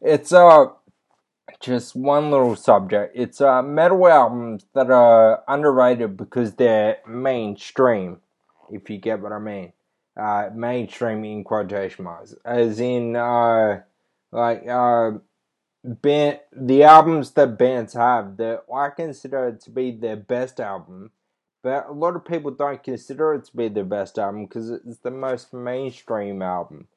It's 0.00 0.32
uh 0.32 0.66
just 1.60 1.94
one 1.94 2.30
little 2.30 2.56
subject. 2.56 3.12
It's 3.16 3.40
uh 3.40 3.62
metal 3.62 4.06
albums 4.08 4.66
that 4.74 4.90
are 4.90 5.42
underrated 5.48 6.16
because 6.16 6.54
they're 6.54 6.98
mainstream, 7.06 8.20
if 8.70 8.88
you 8.90 8.98
get 8.98 9.20
what 9.20 9.32
I 9.32 9.38
mean. 9.38 9.72
Uh 10.16 10.50
mainstream 10.54 11.24
in 11.24 11.44
quotation 11.44 12.04
marks. 12.04 12.34
As 12.44 12.80
in 12.80 13.16
uh 13.16 13.80
like 14.30 14.66
uh 14.68 15.12
band 15.84 16.40
the 16.52 16.84
albums 16.84 17.32
that 17.32 17.58
bands 17.58 17.94
have 17.94 18.36
that 18.36 18.64
I 18.72 18.90
consider 18.90 19.52
to 19.52 19.70
be 19.70 19.90
their 19.92 20.16
best 20.16 20.60
album. 20.60 21.10
But 21.62 21.88
a 21.88 21.92
lot 21.92 22.16
of 22.16 22.24
people 22.24 22.50
don't 22.50 22.82
consider 22.82 23.34
it 23.34 23.44
to 23.44 23.56
be 23.56 23.68
their 23.68 23.84
best 23.84 24.18
album 24.18 24.46
because 24.46 24.70
it's 24.70 24.98
the 24.98 25.12
most 25.12 25.52
mainstream 25.52 26.42
album 26.42 26.88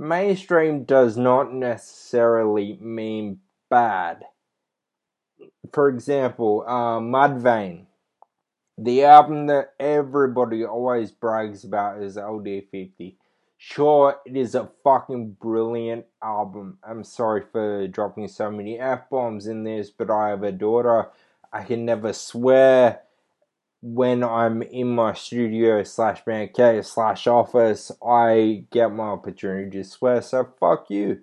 mainstream 0.00 0.84
does 0.84 1.16
not 1.16 1.52
necessarily 1.52 2.78
mean 2.80 3.38
bad. 3.70 4.24
For 5.72 5.88
example, 5.88 6.64
uh, 6.66 7.00
Mudvayne, 7.00 7.86
the 8.76 9.04
album 9.04 9.46
that 9.46 9.74
everybody 9.78 10.64
always 10.64 11.10
brags 11.10 11.64
about 11.64 12.02
is 12.02 12.16
LD50. 12.16 13.16
Sure, 13.56 14.16
it 14.24 14.36
is 14.36 14.54
a 14.54 14.70
fucking 14.82 15.36
brilliant 15.40 16.06
album. 16.22 16.78
I'm 16.82 17.04
sorry 17.04 17.42
for 17.52 17.86
dropping 17.88 18.28
so 18.28 18.50
many 18.50 18.78
F 18.78 19.08
bombs 19.10 19.46
in 19.46 19.64
this, 19.64 19.90
but 19.90 20.10
I 20.10 20.30
have 20.30 20.42
a 20.42 20.52
daughter. 20.52 21.08
I 21.52 21.62
can 21.64 21.84
never 21.84 22.12
swear 22.12 23.00
when 23.82 24.22
I'm 24.22 24.62
in 24.62 24.94
my 24.94 25.14
studio 25.14 25.82
slash 25.84 26.24
band 26.24 26.50
slash 26.84 27.26
office, 27.26 27.90
I 28.06 28.64
get 28.70 28.92
my 28.92 29.04
opportunity 29.04 29.70
to 29.78 29.84
swear, 29.84 30.20
so 30.20 30.48
fuck 30.58 30.90
you. 30.90 31.20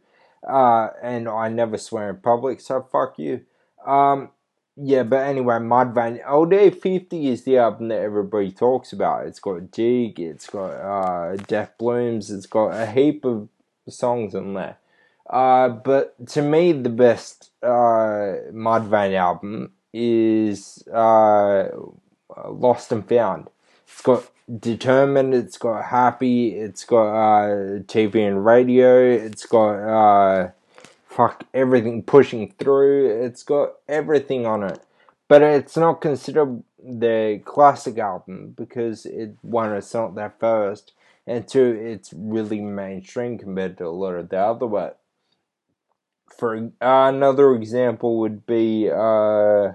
Uh, 0.47 0.89
and 1.01 1.27
I 1.27 1.49
never 1.49 1.77
swear 1.77 2.09
in 2.09 2.17
public, 2.17 2.61
so 2.61 2.81
fuck 2.91 3.17
you. 3.17 3.41
Um, 3.85 4.29
yeah, 4.75 5.03
but 5.03 5.25
anyway, 5.25 5.55
Mudvayne 5.55 6.23
LD50 6.23 7.25
is 7.25 7.43
the 7.43 7.57
album 7.57 7.87
that 7.87 8.01
everybody 8.01 8.51
talks 8.51 8.93
about. 8.93 9.25
It's 9.25 9.39
got 9.39 9.71
Dig, 9.71 10.19
it's 10.19 10.47
got 10.47 10.69
uh, 10.69 11.35
Death 11.47 11.73
Blooms, 11.79 12.29
it's 12.29 12.45
got 12.45 12.69
a 12.69 12.85
heap 12.85 13.25
of 13.25 13.49
songs 13.89 14.35
in 14.35 14.53
there. 14.53 14.77
Uh, 15.27 15.69
but 15.69 16.27
to 16.27 16.41
me, 16.41 16.71
the 16.73 16.89
best 16.89 17.49
uh, 17.63 18.37
Mudvayne 18.53 19.15
album 19.15 19.71
is 19.93 20.87
uh, 20.93 21.69
lost 22.47 22.91
and 22.91 23.07
found. 23.07 23.49
It's 23.87 24.01
got 24.01 24.29
determined. 24.59 25.33
It's 25.33 25.57
got 25.57 25.85
happy. 25.85 26.55
It's 26.55 26.85
got 26.85 27.09
uh, 27.09 27.79
TV 27.83 28.27
and 28.27 28.45
radio. 28.45 29.09
It's 29.09 29.45
got 29.45 29.75
uh, 29.75 30.51
fuck 31.07 31.43
everything 31.53 32.03
pushing 32.03 32.53
through. 32.59 33.23
It's 33.23 33.43
got 33.43 33.73
everything 33.87 34.45
on 34.45 34.63
it, 34.63 34.79
but 35.27 35.41
it's 35.41 35.77
not 35.77 36.01
considered 36.01 36.63
the 36.83 37.41
classic 37.43 37.97
album 37.97 38.53
because 38.55 39.05
it 39.05 39.35
one 39.41 39.73
it's 39.73 39.93
not 39.93 40.15
their 40.15 40.33
first, 40.39 40.93
and 41.25 41.47
two 41.47 41.65
it's 41.65 42.13
really 42.13 42.61
mainstream 42.61 43.37
compared 43.37 43.77
to 43.77 43.87
a 43.87 43.89
lot 43.89 44.15
of 44.15 44.29
the 44.29 44.37
other 44.37 44.67
way. 44.67 44.91
For 46.37 46.55
uh, 46.55 46.69
another 46.79 47.55
example 47.55 48.19
would 48.19 48.45
be 48.45 48.91
uh, 48.91 49.71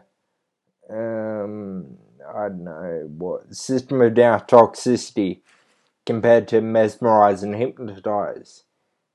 um, 0.88 1.98
I 2.28 2.48
don't 2.48 2.64
know 2.64 3.08
what 3.16 3.54
System 3.54 4.00
of 4.00 4.14
Down 4.14 4.40
toxicity 4.40 5.40
compared 6.06 6.48
to 6.48 6.60
mesmerize 6.60 7.42
and 7.42 7.54
hypnotize. 7.54 8.64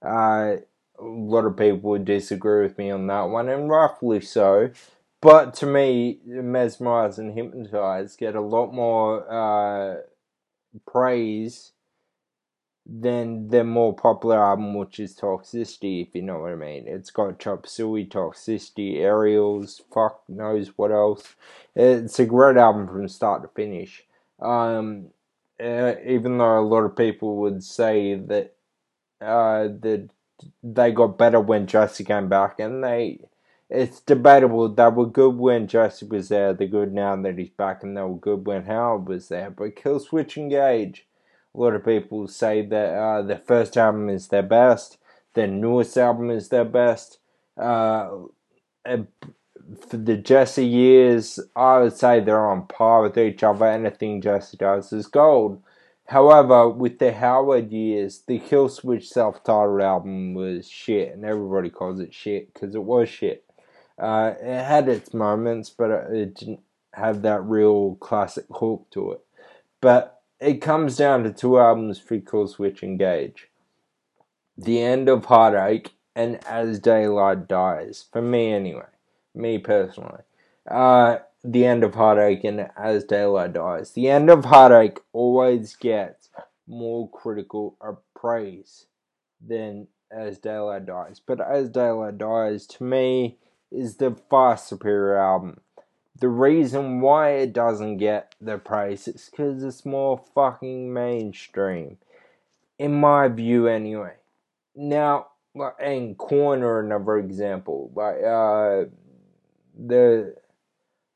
Uh, 0.03 0.57
a 0.99 1.03
lot 1.03 1.45
of 1.45 1.57
people 1.57 1.91
would 1.91 2.05
disagree 2.05 2.63
with 2.63 2.77
me 2.77 2.89
on 2.89 3.07
that 3.07 3.23
one, 3.23 3.49
and 3.49 3.69
rightfully 3.69 4.21
so. 4.21 4.71
But 5.21 5.53
to 5.55 5.65
me, 5.65 6.19
mesmerize 6.25 7.17
and 7.19 7.33
hypnotize 7.33 8.15
get 8.15 8.35
a 8.35 8.41
lot 8.41 8.73
more 8.73 9.25
uh, 9.31 10.01
praise 10.85 11.71
than 12.89 13.49
the 13.49 13.63
more 13.63 13.93
popular 13.93 14.41
album, 14.41 14.73
which 14.73 14.99
is 14.99 15.15
Toxicity, 15.15 16.07
if 16.07 16.15
you 16.15 16.21
know 16.21 16.39
what 16.39 16.53
I 16.53 16.55
mean. 16.55 16.87
It's 16.87 17.11
got 17.11 17.39
Chop 17.39 17.67
Suey, 17.67 18.05
Toxicity, 18.05 18.99
Aerials, 18.99 19.81
fuck 19.93 20.23
knows 20.29 20.69
what 20.77 20.91
else. 20.91 21.35
It's 21.75 22.19
a 22.19 22.25
great 22.25 22.55
album 22.55 22.87
from 22.87 23.07
start 23.09 23.41
to 23.41 23.49
finish. 23.49 24.05
Um, 24.39 25.07
uh, 25.61 25.95
even 26.05 26.37
though 26.37 26.59
a 26.59 26.61
lot 26.61 26.83
of 26.83 26.95
people 26.95 27.37
would 27.37 27.63
say 27.63 28.15
that 28.15 28.53
uh, 29.19 29.63
that 29.63 30.09
they 30.63 30.91
got 30.91 31.17
better 31.17 31.39
when 31.39 31.67
Jesse 31.67 32.03
came 32.03 32.29
back, 32.29 32.59
and 32.59 32.83
they 32.83 33.19
it's 33.69 33.99
debatable. 33.99 34.69
They 34.69 34.87
were 34.87 35.07
good 35.07 35.35
when 35.35 35.67
Jesse 35.67 36.05
was 36.05 36.29
there. 36.29 36.53
They're 36.53 36.67
good 36.67 36.93
now 36.93 37.15
that 37.17 37.37
he's 37.37 37.49
back, 37.49 37.83
and 37.83 37.97
they 37.97 38.01
were 38.01 38.15
good 38.15 38.45
when 38.45 38.65
Howard 38.65 39.09
was 39.09 39.27
there. 39.27 39.49
But 39.49 39.75
Killswitch 39.75 40.37
Engage 40.37 41.07
A 41.55 41.59
lot 41.59 41.75
of 41.75 41.85
people 41.85 42.27
say 42.27 42.65
that 42.65 42.93
uh, 42.93 43.21
their 43.23 43.39
first 43.39 43.77
album 43.77 44.09
is 44.09 44.27
their 44.27 44.43
best, 44.43 44.97
their 45.33 45.47
newest 45.47 45.97
album 45.97 46.29
is 46.29 46.49
their 46.49 46.65
best. 46.65 47.19
Uh, 47.57 48.09
for 48.85 49.97
the 49.97 50.15
Jesse 50.15 50.65
years, 50.65 51.39
I 51.55 51.79
would 51.79 51.95
say 51.95 52.19
they're 52.19 52.47
on 52.47 52.67
par 52.67 53.01
with 53.01 53.17
each 53.17 53.43
other. 53.43 53.65
Anything 53.65 54.21
Jesse 54.21 54.57
does 54.57 54.93
is 54.93 55.07
gold. 55.07 55.61
However, 56.05 56.69
with 56.69 56.99
the 56.99 57.11
Howard 57.11 57.71
years, 57.71 58.23
the 58.27 58.39
Killswitch 58.39 59.07
self-titled 59.07 59.81
album 59.81 60.33
was 60.33 60.69
shit, 60.69 61.13
and 61.13 61.25
everybody 61.25 61.69
calls 61.69 61.99
it 61.99 62.13
shit 62.13 62.53
because 62.53 62.75
it 62.75 62.83
was 62.83 63.09
shit. 63.09 63.43
Uh, 63.99 64.33
it 64.39 64.63
had 64.63 64.87
its 64.87 65.13
moments, 65.13 65.69
but 65.69 65.89
it 66.11 66.35
didn't 66.35 66.61
have 66.93 67.23
that 67.23 67.43
real 67.43 67.95
classic 67.95 68.45
hook 68.49 68.85
to 68.91 69.11
it. 69.11 69.21
But 69.81 70.16
it 70.39 70.61
comes 70.61 70.97
down 70.97 71.23
to 71.23 71.31
two 71.31 71.59
albums 71.59 71.99
for 71.99 72.17
Killswitch 72.17 72.83
Engage. 72.83 73.49
The 74.57 74.81
End 74.81 75.09
of 75.09 75.25
Heartache 75.25 75.93
and 76.15 76.43
As 76.45 76.79
Daylight 76.79 77.47
Dies, 77.47 78.05
for 78.11 78.21
me 78.21 78.51
anyway 78.51 78.87
me 79.37 79.57
personally. 79.57 80.21
Uh, 80.69 81.17
the 81.43 81.65
end 81.65 81.83
of 81.83 81.95
heartache 81.95 82.43
and 82.43 82.69
as 82.75 83.03
daylight 83.05 83.53
dies. 83.53 83.91
The 83.91 84.09
end 84.09 84.29
of 84.29 84.45
heartache 84.45 84.99
always 85.13 85.75
gets 85.75 86.29
more 86.67 87.09
critical 87.09 87.77
praise 88.15 88.87
than 89.45 89.87
as 90.11 90.39
daylight 90.39 90.85
dies. 90.85 91.21
But 91.25 91.39
as 91.39 91.69
daylight 91.69 92.17
dies, 92.17 92.65
to 92.67 92.83
me, 92.83 93.37
is 93.71 93.97
the 93.97 94.15
far 94.29 94.57
superior 94.57 95.17
album. 95.17 95.61
The 96.19 96.29
reason 96.29 97.01
why 97.01 97.31
it 97.31 97.53
doesn't 97.53 97.97
get 97.97 98.35
the 98.41 98.57
praise 98.57 99.07
is 99.07 99.29
because 99.29 99.63
it's 99.63 99.85
more 99.85 100.21
fucking 100.35 100.93
mainstream, 100.93 101.97
in 102.79 102.93
my 102.99 103.27
view, 103.27 103.67
anyway. 103.67 104.15
Now, 104.75 105.27
and 105.79 106.17
Corner, 106.17 106.79
another 106.79 107.17
example, 107.17 107.91
like 107.95 108.23
uh 108.23 108.89
their 109.77 110.35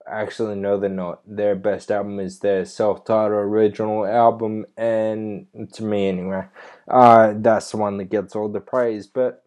actually 0.07 0.55
no 0.55 0.79
they're 0.79 0.89
not 0.89 1.21
their 1.25 1.55
best 1.55 1.91
album 1.91 2.19
is 2.19 2.39
their 2.39 2.65
self-titled 2.65 3.31
original 3.31 4.05
album 4.05 4.65
and 4.77 5.47
to 5.73 5.83
me 5.83 6.07
anyway 6.07 6.43
uh 6.89 7.33
that's 7.37 7.71
the 7.71 7.77
one 7.77 7.97
that 7.97 8.05
gets 8.05 8.35
all 8.35 8.49
the 8.49 8.59
praise 8.59 9.07
but 9.07 9.40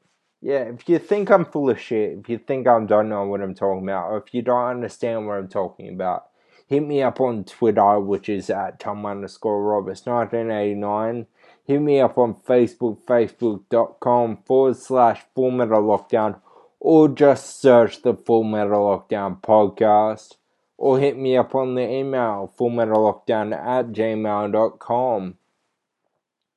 yeah 0.45 0.63
if 0.65 0.89
you 0.89 0.99
think 0.99 1.31
i'm 1.31 1.45
full 1.45 1.71
of 1.71 1.81
shit 1.81 2.19
if 2.19 2.29
you 2.29 2.39
think 2.39 2.69
i 2.69 2.85
don't 2.85 3.09
know 3.09 3.25
what 3.25 3.41
i'm 3.41 3.55
talking 3.55 3.83
about 3.83 4.09
or 4.11 4.19
if 4.19 4.33
you 4.33 4.43
don't 4.43 4.69
understand 4.69 5.27
what 5.27 5.39
i'm 5.39 5.49
talking 5.49 5.89
about 5.89 6.27
hit 6.69 6.87
me 6.87 7.03
up 7.03 7.21
on 7.21 7.43
twitter 7.43 7.99
which 7.99 8.29
is 8.29 8.51
at 8.51 8.79
tom 8.79 9.05
underscore 9.07 9.65
roberts 9.65 10.07
1989 10.07 11.27
hit 11.65 11.81
me 11.81 12.01
up 12.01 12.19
on 12.19 12.35
facebook 12.35 12.99
facebook.com 13.07 14.39
forward 14.47 14.77
slash 14.77 15.23
full 15.35 15.51
metal 15.51 15.83
lockdown 15.83 16.37
or 16.85 17.09
just 17.09 17.63
search 17.63 18.03
the 18.03 18.13
Full 18.13 18.45
Metal 18.45 18.83
Lockdown 18.83 19.41
podcast, 19.41 20.37
or 20.77 20.99
hit 20.99 21.17
me 21.17 21.35
up 21.35 21.55
on 21.55 21.75
the 21.77 21.91
email 21.91 22.53
fullmetallockdown 22.59 23.55
at 23.57 23.87
gmail.com. 23.87 25.35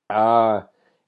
Uh, 0.10 0.62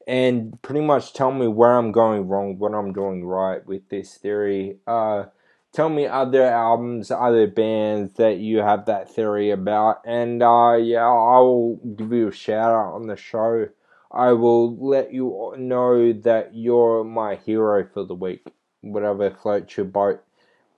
and 0.10 0.60
pretty 0.64 0.82
much 0.82 1.14
tell 1.14 1.32
me 1.32 1.48
where 1.48 1.78
I'm 1.78 1.92
going 1.92 2.28
wrong, 2.28 2.58
what 2.58 2.74
I'm 2.74 2.94
doing 2.94 3.24
right 3.24 3.64
with 3.66 3.88
this 3.90 4.16
theory. 4.16 4.78
Uh, 4.88 5.26
tell 5.72 5.90
me 5.90 6.08
other 6.08 6.44
albums, 6.44 7.12
other 7.12 7.46
bands 7.46 8.16
that 8.16 8.40
you 8.40 8.58
have 8.58 8.88
that 8.88 9.14
theory 9.14 9.52
about, 9.52 10.02
and 10.06 10.42
uh, 10.42 10.78
yeah, 10.82 11.06
I 11.06 11.40
will 11.40 11.76
give 11.96 12.12
you 12.12 12.30
a 12.30 12.34
shout 12.34 12.72
out 12.72 12.96
on 12.96 13.06
the 13.06 13.16
show. 13.16 13.68
I 14.12 14.32
will 14.32 14.76
let 14.76 15.14
you 15.14 15.54
know 15.60 16.12
that 16.12 16.56
you're 16.56 17.04
my 17.04 17.36
hero 17.36 17.88
for 17.94 18.04
the 18.04 18.16
week 18.16 18.48
whatever 18.82 19.30
floats 19.30 19.78
your 19.78 19.86
boat. 19.86 20.24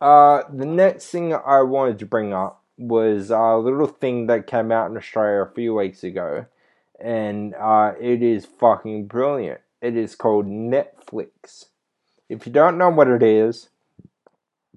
Uh, 0.01 0.43
the 0.51 0.65
next 0.65 1.07
thing 1.07 1.33
I 1.33 1.61
wanted 1.61 1.99
to 1.99 2.05
bring 2.05 2.33
up 2.33 2.63
was 2.77 3.29
a 3.29 3.55
little 3.55 3.87
thing 3.87 4.27
that 4.27 4.47
came 4.47 4.71
out 4.71 4.89
in 4.89 4.97
Australia 4.97 5.43
a 5.43 5.53
few 5.53 5.75
weeks 5.75 6.03
ago, 6.03 6.45
and 7.01 7.55
uh, 7.55 7.93
it 7.99 8.21
is 8.21 8.45
fucking 8.45 9.07
brilliant. 9.07 9.61
It 9.81 9.97
is 9.97 10.15
called 10.15 10.45
Netflix. 10.45 11.65
If 12.29 12.45
you 12.45 12.51
don't 12.51 12.77
know 12.77 12.89
what 12.89 13.07
it 13.07 13.23
is, 13.23 13.69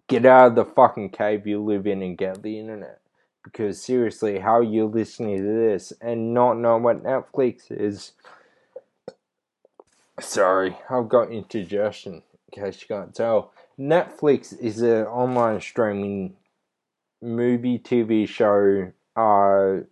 get 0.08 0.26
out 0.26 0.48
of 0.48 0.54
the 0.54 0.64
fucking 0.64 1.10
cave 1.10 1.46
you 1.46 1.62
live 1.62 1.87
in 1.87 2.02
and 2.02 2.18
get 2.18 2.42
the 2.42 2.58
internet. 2.58 3.00
Because 3.42 3.82
seriously, 3.82 4.38
how 4.38 4.58
are 4.58 4.62
you 4.62 4.87
listening 4.87 5.37
to 5.37 5.42
this 5.42 5.92
and 6.00 6.32
not 6.32 6.54
know 6.54 6.78
what 6.78 7.04
Netflix 7.04 7.70
is? 7.70 8.12
Sorry, 10.18 10.78
I've 10.88 11.08
got 11.08 11.30
indigestion 11.30 12.22
in 12.52 12.62
case 12.62 12.80
you 12.80 12.87
can't 12.88 13.14
tell. 13.14 13.52
Netflix 13.78 14.58
is 14.58 14.80
an 14.80 15.04
online 15.04 15.60
streaming 15.60 16.37
movie 17.20 17.78
TV 17.78 18.26
show 18.26 18.92
uh, 19.16 19.84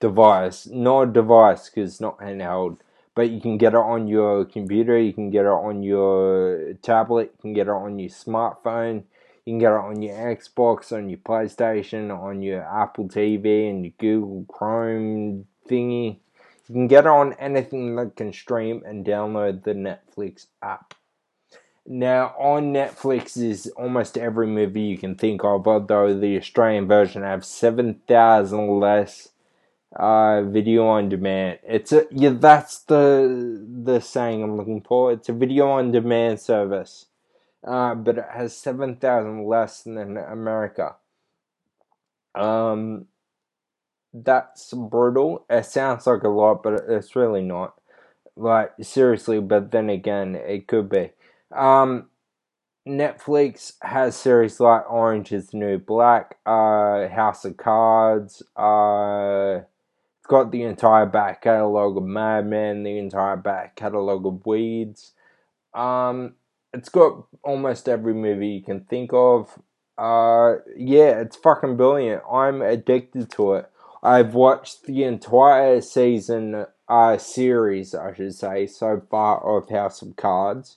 device. 0.00 0.66
Not 0.66 1.02
a 1.02 1.12
device 1.12 1.68
because 1.68 1.92
it's 1.92 2.00
not 2.00 2.18
handheld, 2.18 2.78
but 3.14 3.30
you 3.30 3.40
can 3.40 3.58
get 3.58 3.72
it 3.72 3.78
on 3.78 4.08
your 4.08 4.44
computer, 4.44 4.98
you 4.98 5.12
can 5.12 5.30
get 5.30 5.44
it 5.44 5.48
on 5.48 5.82
your 5.82 6.74
tablet, 6.82 7.32
you 7.36 7.40
can 7.40 7.52
get 7.54 7.66
it 7.66 7.70
on 7.70 7.98
your 7.98 8.10
smartphone, 8.10 9.04
you 9.44 9.52
can 9.52 9.58
get 9.58 9.72
it 9.72 9.78
on 9.78 10.02
your 10.02 10.14
Xbox, 10.14 10.92
on 10.92 11.08
your 11.08 11.18
PlayStation, 11.18 12.16
on 12.16 12.42
your 12.42 12.62
Apple 12.62 13.08
TV, 13.08 13.70
and 13.70 13.84
your 13.84 13.94
Google 13.98 14.44
Chrome 14.48 15.46
thingy. 15.68 16.18
You 16.68 16.72
can 16.72 16.88
get 16.88 17.04
it 17.04 17.10
on 17.10 17.32
anything 17.34 17.94
that 17.96 18.16
can 18.16 18.32
stream 18.32 18.82
and 18.84 19.06
download 19.06 19.62
the 19.62 19.72
Netflix 19.72 20.46
app. 20.60 20.94
Now, 21.88 22.34
on 22.36 22.72
Netflix 22.72 23.40
is 23.40 23.68
almost 23.76 24.18
every 24.18 24.48
movie 24.48 24.80
you 24.80 24.98
can 24.98 25.14
think 25.14 25.44
of, 25.44 25.68
although 25.68 26.18
the 26.18 26.36
Australian 26.36 26.88
version 26.88 27.22
have 27.22 27.44
7,000 27.44 28.80
less 28.80 29.28
uh, 29.96 30.42
video 30.42 30.86
on 30.86 31.08
demand. 31.08 31.58
It's 31.64 31.92
a, 31.92 32.06
yeah, 32.10 32.34
that's 32.38 32.80
the, 32.80 33.64
the 33.84 34.00
saying 34.00 34.42
I'm 34.42 34.56
looking 34.56 34.82
for. 34.82 35.12
It's 35.12 35.28
a 35.28 35.32
video 35.32 35.68
on 35.70 35.92
demand 35.92 36.40
service, 36.40 37.06
uh, 37.66 37.94
but 37.94 38.18
it 38.18 38.26
has 38.32 38.56
7,000 38.56 39.46
less 39.46 39.82
than 39.82 40.16
America. 40.16 40.96
Um, 42.34 43.06
that's 44.12 44.72
brutal. 44.74 45.46
It 45.48 45.64
sounds 45.64 46.06
like 46.06 46.22
a 46.22 46.28
lot, 46.28 46.62
but 46.62 46.84
it's 46.88 47.16
really 47.16 47.42
not. 47.42 47.74
Like, 48.36 48.72
seriously, 48.82 49.40
but 49.40 49.70
then 49.70 49.88
again, 49.88 50.34
it 50.34 50.68
could 50.68 50.90
be. 50.90 51.10
Um, 51.50 52.10
Netflix 52.86 53.72
has 53.80 54.14
series 54.14 54.60
like 54.60 54.88
Orange 54.90 55.32
is 55.32 55.48
the 55.48 55.56
New 55.56 55.78
Black, 55.78 56.36
uh, 56.44 57.08
House 57.08 57.46
of 57.46 57.56
Cards, 57.56 58.42
uh, 58.56 59.60
got 60.26 60.50
the 60.50 60.62
entire 60.62 61.06
back 61.06 61.42
catalogue 61.42 61.96
of 61.96 62.02
Mad 62.04 62.46
Men, 62.46 62.82
the 62.82 62.98
entire 62.98 63.36
back 63.36 63.76
catalogue 63.76 64.26
of 64.26 64.44
Weeds. 64.46 65.12
Um, 65.74 66.34
it's 66.72 66.88
got 66.88 67.26
almost 67.42 67.88
every 67.88 68.14
movie 68.14 68.48
you 68.48 68.62
can 68.62 68.80
think 68.80 69.10
of. 69.12 69.58
Uh, 69.98 70.56
yeah, 70.76 71.20
it's 71.20 71.36
fucking 71.36 71.76
brilliant. 71.76 72.22
I'm 72.30 72.62
addicted 72.62 73.30
to 73.32 73.54
it. 73.54 73.70
I've 74.02 74.34
watched 74.34 74.84
the 74.84 75.04
entire 75.04 75.80
season, 75.80 76.66
uh, 76.88 77.18
series, 77.18 77.94
I 77.94 78.14
should 78.14 78.34
say, 78.34 78.66
so 78.66 79.02
far 79.10 79.58
of 79.58 79.70
House 79.70 80.02
of 80.02 80.16
Cards 80.16 80.76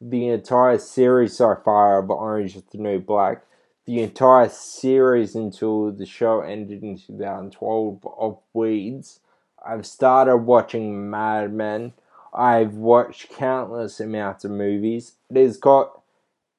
the 0.00 0.28
entire 0.28 0.78
series 0.78 1.36
so 1.36 1.56
far 1.64 1.98
of 1.98 2.10
Orange 2.10 2.56
is 2.56 2.62
the 2.72 2.78
New 2.78 3.00
Black, 3.00 3.44
the 3.90 4.04
entire 4.04 4.48
series 4.48 5.34
until 5.34 5.90
the 5.90 6.06
show 6.06 6.42
ended 6.42 6.84
in 6.84 6.96
2012 6.96 8.06
of 8.18 8.38
Weeds. 8.52 9.18
I've 9.66 9.84
started 9.84 10.36
watching 10.36 11.10
Mad 11.10 11.52
Men. 11.52 11.94
I've 12.32 12.74
watched 12.74 13.30
countless 13.30 13.98
amounts 13.98 14.44
of 14.44 14.52
movies. 14.52 15.14
It 15.28 15.38
has 15.38 15.56
got 15.56 16.02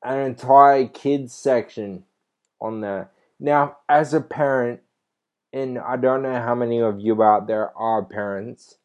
an 0.04 0.20
entire 0.20 0.88
kids 0.88 1.34
section 1.34 2.04
on 2.60 2.82
there. 2.82 3.10
Now, 3.40 3.78
as 3.88 4.14
a 4.14 4.20
parent, 4.20 4.82
and 5.54 5.80
I 5.80 5.96
don't 5.96 6.24
know 6.24 6.42
how 6.42 6.54
many 6.54 6.82
of 6.82 7.00
you 7.00 7.24
out 7.24 7.48
there 7.48 7.72
are 7.78 8.04
parents, 8.04 8.76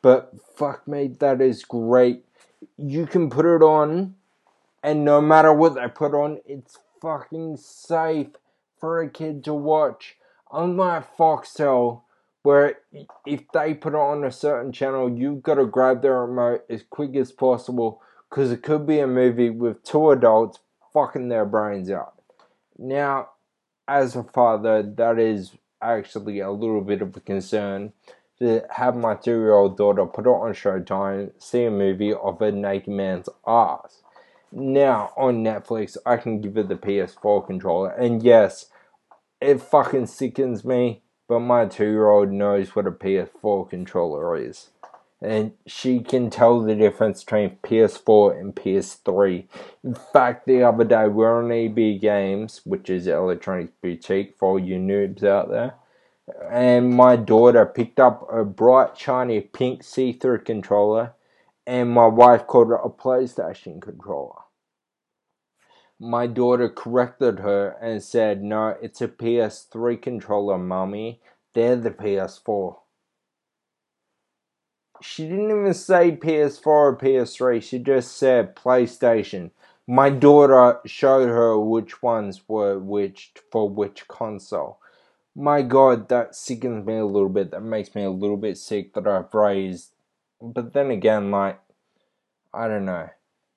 but 0.00 0.32
fuck 0.56 0.88
me, 0.88 1.08
that 1.18 1.42
is 1.42 1.66
great 1.66 2.24
you 2.78 3.06
can 3.06 3.28
put 3.28 3.44
it 3.44 3.62
on, 3.62 4.14
and 4.82 5.04
no 5.04 5.20
matter 5.20 5.52
what 5.52 5.74
they 5.74 5.86
put 5.88 6.14
on, 6.14 6.40
it's 6.46 6.78
fucking 7.00 7.56
safe 7.56 8.28
for 8.78 9.00
a 9.00 9.08
kid 9.08 9.44
to 9.44 9.54
watch. 9.54 10.16
Unlike 10.52 11.16
Foxtel, 11.16 12.02
where 12.42 12.78
if 13.26 13.42
they 13.52 13.74
put 13.74 13.92
it 13.92 13.98
on 13.98 14.24
a 14.24 14.32
certain 14.32 14.72
channel, 14.72 15.10
you've 15.10 15.42
got 15.42 15.54
to 15.54 15.66
grab 15.66 16.02
the 16.02 16.10
remote 16.10 16.64
as 16.68 16.82
quick 16.88 17.14
as 17.14 17.32
possible 17.32 18.00
because 18.28 18.50
it 18.50 18.62
could 18.62 18.86
be 18.86 19.00
a 19.00 19.06
movie 19.06 19.50
with 19.50 19.82
two 19.82 20.10
adults 20.10 20.58
fucking 20.92 21.28
their 21.28 21.44
brains 21.44 21.90
out. 21.90 22.14
Now, 22.78 23.30
as 23.86 24.16
a 24.16 24.24
father, 24.24 24.82
that 24.82 25.18
is 25.18 25.52
actually 25.82 26.40
a 26.40 26.50
little 26.50 26.80
bit 26.80 27.02
of 27.02 27.16
a 27.16 27.20
concern 27.20 27.92
to 28.38 28.64
have 28.70 28.96
my 28.96 29.14
two 29.14 29.38
year 29.38 29.52
old 29.52 29.76
daughter 29.76 30.06
put 30.06 30.26
it 30.26 30.30
on 30.30 30.52
Showtime, 30.52 31.32
see 31.38 31.64
a 31.64 31.70
movie 31.70 32.12
of 32.12 32.40
a 32.40 32.50
naked 32.50 32.92
man's 32.92 33.28
ass. 33.46 34.02
Now, 34.52 35.12
on 35.16 35.44
Netflix, 35.44 35.96
I 36.04 36.16
can 36.16 36.40
give 36.40 36.56
it 36.56 36.68
the 36.68 36.76
PS4 36.76 37.46
controller, 37.46 37.90
and 37.90 38.22
yes, 38.22 38.66
it 39.40 39.60
fucking 39.60 40.06
sickens 40.06 40.64
me, 40.64 41.02
but 41.28 41.40
my 41.40 41.66
two 41.66 41.90
year 41.90 42.08
old 42.08 42.30
knows 42.30 42.74
what 42.74 42.86
a 42.86 42.90
PS4 42.90 43.70
controller 43.70 44.36
is. 44.36 44.70
And 45.22 45.52
she 45.66 46.00
can 46.00 46.30
tell 46.30 46.60
the 46.60 46.74
difference 46.74 47.22
between 47.22 47.58
PS4 47.62 48.40
and 48.40 48.54
PS3. 48.54 49.46
In 49.84 49.94
fact, 49.94 50.46
the 50.46 50.62
other 50.62 50.84
day 50.84 51.08
we 51.08 51.24
were 51.24 51.42
on 51.42 51.52
EB 51.52 52.00
Games, 52.00 52.62
which 52.64 52.88
is 52.88 53.06
Electronics 53.06 53.72
Boutique 53.82 54.36
for 54.38 54.48
all 54.48 54.58
you 54.58 54.76
noobs 54.76 55.22
out 55.22 55.50
there 55.50 55.74
and 56.50 56.94
my 56.94 57.16
daughter 57.16 57.66
picked 57.66 58.00
up 58.00 58.26
a 58.32 58.44
bright, 58.44 58.98
shiny 58.98 59.40
pink 59.40 59.82
see 59.82 60.12
through 60.12 60.40
controller, 60.40 61.12
and 61.66 61.90
my 61.90 62.06
wife 62.06 62.46
called 62.46 62.70
it 62.70 62.80
a 62.82 62.88
PlayStation 62.88 63.80
controller. 63.80 64.40
My 65.98 66.26
daughter 66.26 66.68
corrected 66.68 67.40
her 67.40 67.76
and 67.80 68.02
said, 68.02 68.42
No, 68.42 68.76
it's 68.80 69.00
a 69.00 69.08
PS3 69.08 70.00
controller, 70.00 70.58
mummy. 70.58 71.20
They're 71.52 71.76
the 71.76 71.90
PS4. 71.90 72.76
She 75.02 75.24
didn't 75.24 75.50
even 75.50 75.74
say 75.74 76.12
PS4 76.12 76.66
or 76.66 76.96
PS3, 76.96 77.62
she 77.62 77.78
just 77.78 78.16
said 78.16 78.56
PlayStation. 78.56 79.50
My 79.86 80.10
daughter 80.10 80.78
showed 80.86 81.28
her 81.28 81.58
which 81.58 82.02
ones 82.02 82.48
were 82.48 82.78
which 82.78 83.32
for 83.50 83.68
which 83.68 84.06
console 84.08 84.78
my 85.34 85.62
god, 85.62 86.08
that 86.08 86.34
sickens 86.34 86.86
me 86.86 86.98
a 86.98 87.04
little 87.04 87.28
bit. 87.28 87.50
That 87.50 87.62
makes 87.62 87.94
me 87.94 88.04
a 88.04 88.10
little 88.10 88.36
bit 88.36 88.58
sick 88.58 88.94
that 88.94 89.06
I've 89.06 89.32
raised. 89.32 89.92
But 90.40 90.72
then 90.72 90.90
again, 90.90 91.30
like, 91.30 91.60
I 92.52 92.66
don't 92.68 92.86
know. 92.86 93.10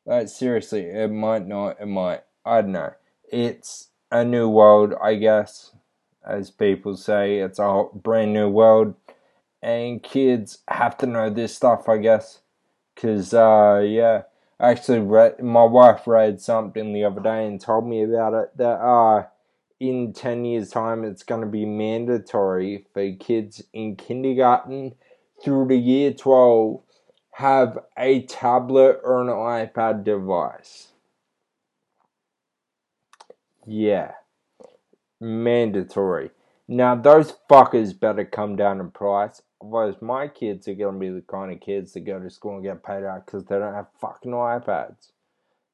Like, 0.05 0.27
seriously, 0.27 0.81
it 0.81 1.11
might 1.11 1.47
not, 1.47 1.79
it 1.79 1.87
might. 1.87 2.23
I 2.45 2.61
don't 2.61 2.73
know. 2.73 2.93
It's 3.31 3.89
a 4.11 4.25
new 4.25 4.49
world, 4.49 4.93
I 5.01 5.15
guess. 5.15 5.71
As 6.25 6.51
people 6.51 6.95
say, 6.97 7.39
it's 7.39 7.59
a 7.59 7.85
brand 7.93 8.33
new 8.33 8.49
world. 8.49 8.95
And 9.61 10.03
kids 10.03 10.59
have 10.67 10.97
to 10.97 11.05
know 11.05 11.29
this 11.29 11.55
stuff, 11.55 11.87
I 11.87 11.97
guess. 11.97 12.41
Because, 12.93 13.33
uh, 13.33 13.81
yeah. 13.85 14.23
Actually, 14.59 14.99
read, 14.99 15.41
my 15.41 15.63
wife 15.63 16.05
read 16.05 16.39
something 16.39 16.93
the 16.93 17.03
other 17.05 17.21
day 17.21 17.47
and 17.47 17.59
told 17.59 17.87
me 17.87 18.03
about 18.03 18.33
it 18.33 18.57
that, 18.57 18.79
uh, 18.79 19.25
in 19.79 20.13
10 20.13 20.45
years' 20.45 20.69
time, 20.69 21.03
it's 21.03 21.23
going 21.23 21.41
to 21.41 21.47
be 21.47 21.65
mandatory 21.65 22.85
for 22.93 23.11
kids 23.13 23.63
in 23.73 23.95
kindergarten 23.95 24.93
through 25.43 25.67
the 25.67 25.77
year 25.77 26.13
12 26.13 26.81
have 27.31 27.79
a 27.97 28.21
tablet 28.23 28.99
or 29.03 29.21
an 29.21 29.27
iPad 29.27 30.03
device. 30.03 30.89
Yeah, 33.65 34.11
mandatory. 35.19 36.31
Now, 36.67 36.95
those 36.95 37.33
fuckers 37.49 37.97
better 37.97 38.25
come 38.25 38.55
down 38.55 38.79
in 38.79 38.91
price. 38.91 39.41
Otherwise, 39.61 39.95
my 40.01 40.27
kids 40.27 40.67
are 40.67 40.75
going 40.75 40.95
to 40.95 40.99
be 40.99 41.09
the 41.09 41.21
kind 41.21 41.51
of 41.51 41.59
kids 41.59 41.93
that 41.93 42.01
go 42.01 42.19
to 42.19 42.29
school 42.29 42.55
and 42.55 42.63
get 42.63 42.83
paid 42.83 43.03
out 43.03 43.25
because 43.25 43.45
they 43.45 43.57
don't 43.57 43.73
have 43.73 43.87
fucking 43.99 44.31
iPads. 44.31 45.11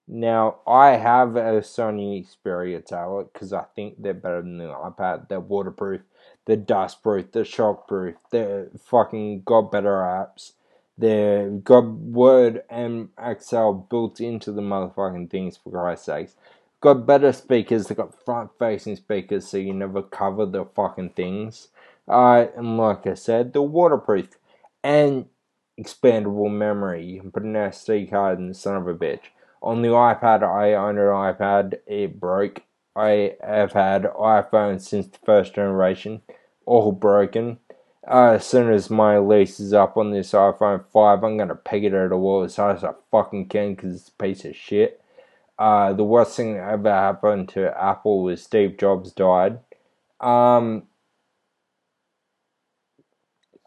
Now, 0.08 0.58
I 0.66 0.92
have 0.98 1.36
a 1.36 1.62
Sony 1.62 2.26
Xperia 2.26 2.84
tablet 2.84 3.32
because 3.32 3.54
I 3.54 3.66
think 3.76 3.96
they're 4.00 4.14
better 4.14 4.42
than 4.42 4.58
the 4.58 4.66
iPad. 4.66 5.30
They're 5.30 5.40
waterproof, 5.40 6.02
they're 6.50 6.58
dustproof, 6.58 7.32
they're 7.32 7.44
shockproof, 7.44 8.16
they're 8.32 8.70
fucking 8.84 9.44
got 9.46 9.72
better 9.72 9.98
apps. 9.98 10.54
They've 10.98 11.64
got 11.64 11.86
Word 11.86 12.64
and 12.70 13.10
Excel 13.22 13.74
built 13.74 14.20
into 14.20 14.52
the 14.52 14.62
motherfucking 14.62 15.30
things, 15.30 15.58
for 15.58 15.72
Christ's 15.72 16.08
sakes. 16.08 16.36
Got 16.82 17.06
better 17.06 17.32
speakers, 17.34 17.88
they 17.88 17.96
got 17.96 18.26
front 18.26 18.52
facing 18.58 18.96
speakers 18.96 19.48
so 19.48 19.58
you 19.58 19.74
never 19.74 20.02
cover 20.02 20.48
the 20.48 20.66
fucking 20.66 21.12
things. 21.12 21.68
Uh, 22.08 22.48
and 22.58 22.78
like 22.78 23.06
I 23.06 23.14
said, 23.14 23.54
they're 23.54 23.62
waterproof 23.62 24.40
and 24.84 25.28
expandable 25.80 26.52
memory. 26.52 27.06
You 27.06 27.22
can 27.22 27.32
put 27.32 27.44
an 27.44 27.54
SD 27.54 28.10
card 28.10 28.40
in 28.40 28.48
the 28.48 28.56
son 28.56 28.76
of 28.76 28.88
a 28.88 28.96
bitch 28.96 29.28
on 29.62 29.82
the 29.82 29.90
iPad, 29.90 30.44
I 30.44 30.74
own 30.74 30.98
an 30.98 31.06
iPad. 31.06 31.80
It 31.86 32.20
broke. 32.20 32.64
I 32.96 33.36
have 33.42 33.74
had 33.74 34.04
iPhones 34.04 34.82
since 34.82 35.08
the 35.08 35.20
first 35.26 35.56
generation, 35.56 36.22
all 36.70 36.92
broken. 36.92 37.60
Uh, 38.08 38.34
as 38.36 38.46
soon 38.46 38.72
as 38.72 38.90
my 38.90 39.18
lease 39.20 39.60
is 39.60 39.74
up 39.74 39.98
on 39.98 40.12
this 40.12 40.32
iPhone 40.32 40.84
5, 40.94 41.24
I'm 41.24 41.38
gonna 41.38 41.56
peg 41.56 41.84
it 41.86 41.94
at 41.94 42.10
the 42.10 42.18
wall 42.18 42.44
as 42.44 42.56
hard 42.56 42.78
as 42.78 42.84
I 42.84 42.94
fucking 43.12 43.50
can 43.50 43.76
because 43.76 43.96
it's 43.96 44.10
a 44.10 44.24
piece 44.24 44.46
of 44.46 44.56
shit. 44.56 45.02
Uh, 45.58 45.94
the 45.94 46.04
worst 46.06 46.38
thing 46.38 46.56
that 46.56 46.70
ever 46.70 46.92
happened 46.92 47.50
to 47.50 47.78
Apple 47.82 48.24
was 48.24 48.42
Steve 48.44 48.78
Jobs 48.78 49.12
died. 49.12 49.60
Um, 50.22 50.84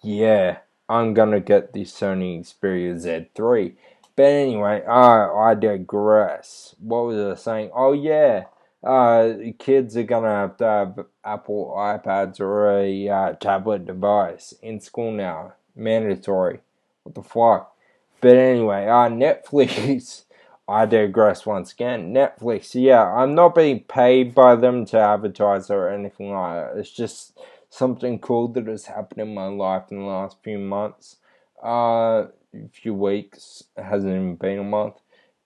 yeah, 0.03 0.59
I'm 0.88 1.15
gonna 1.15 1.41
get 1.41 1.73
the 1.73 1.83
Sony 1.83 2.41
Xperia 2.41 2.95
Z3. 2.95 3.75
But 4.17 4.25
anyway, 4.27 4.83
uh, 4.87 5.35
I 5.35 5.55
digress. 5.55 6.75
What 6.79 7.07
was 7.07 7.38
I 7.38 7.41
saying? 7.41 7.71
Oh 7.75 7.93
yeah, 7.93 8.45
uh, 8.85 9.35
kids 9.59 9.97
are 9.97 10.03
gonna 10.03 10.29
have 10.29 10.57
to 10.59 10.64
have 10.64 11.07
Apple 11.25 11.75
iPads 11.77 12.40
or 12.40 12.71
a 12.79 13.09
uh, 13.09 13.33
tablet 13.35 13.85
device 13.87 14.55
in 14.62 14.81
school 14.81 15.12
now, 15.12 15.55
mandatory. 15.77 16.61
What 17.05 17.14
the 17.14 17.23
fuck? 17.23 17.75
But 18.21 18.37
anyway, 18.37 18.87
uh, 18.87 19.09
Netflix. 19.09 20.25
I 20.68 20.87
digress 20.87 21.45
once 21.45 21.73
again. 21.73 22.14
Netflix, 22.14 22.71
yeah, 22.81 23.05
I'm 23.05 23.35
not 23.35 23.55
being 23.55 23.81
paid 23.81 24.35
by 24.35 24.55
them 24.55 24.87
to 24.87 24.99
advertise 24.99 25.71
or 25.71 25.88
anything 25.88 26.31
like 26.33 26.55
that. 26.73 26.79
It's 26.79 26.90
just 26.92 27.37
something 27.68 28.21
cool 28.21 28.49
that 28.49 28.68
has 28.68 28.87
happened 28.87 29.21
in 29.21 29.35
my 29.35 29.49
life 29.49 29.85
in 29.90 29.99
the 29.99 30.05
last 30.05 30.37
few 30.42 30.59
months. 30.59 31.16
Uh, 31.62 32.27
few 32.73 32.95
weeks. 32.95 33.64
It 33.77 33.83
hasn't 33.85 34.12
even 34.12 34.37
been 34.37 34.61
a 34.61 34.64
month. 34.64 35.02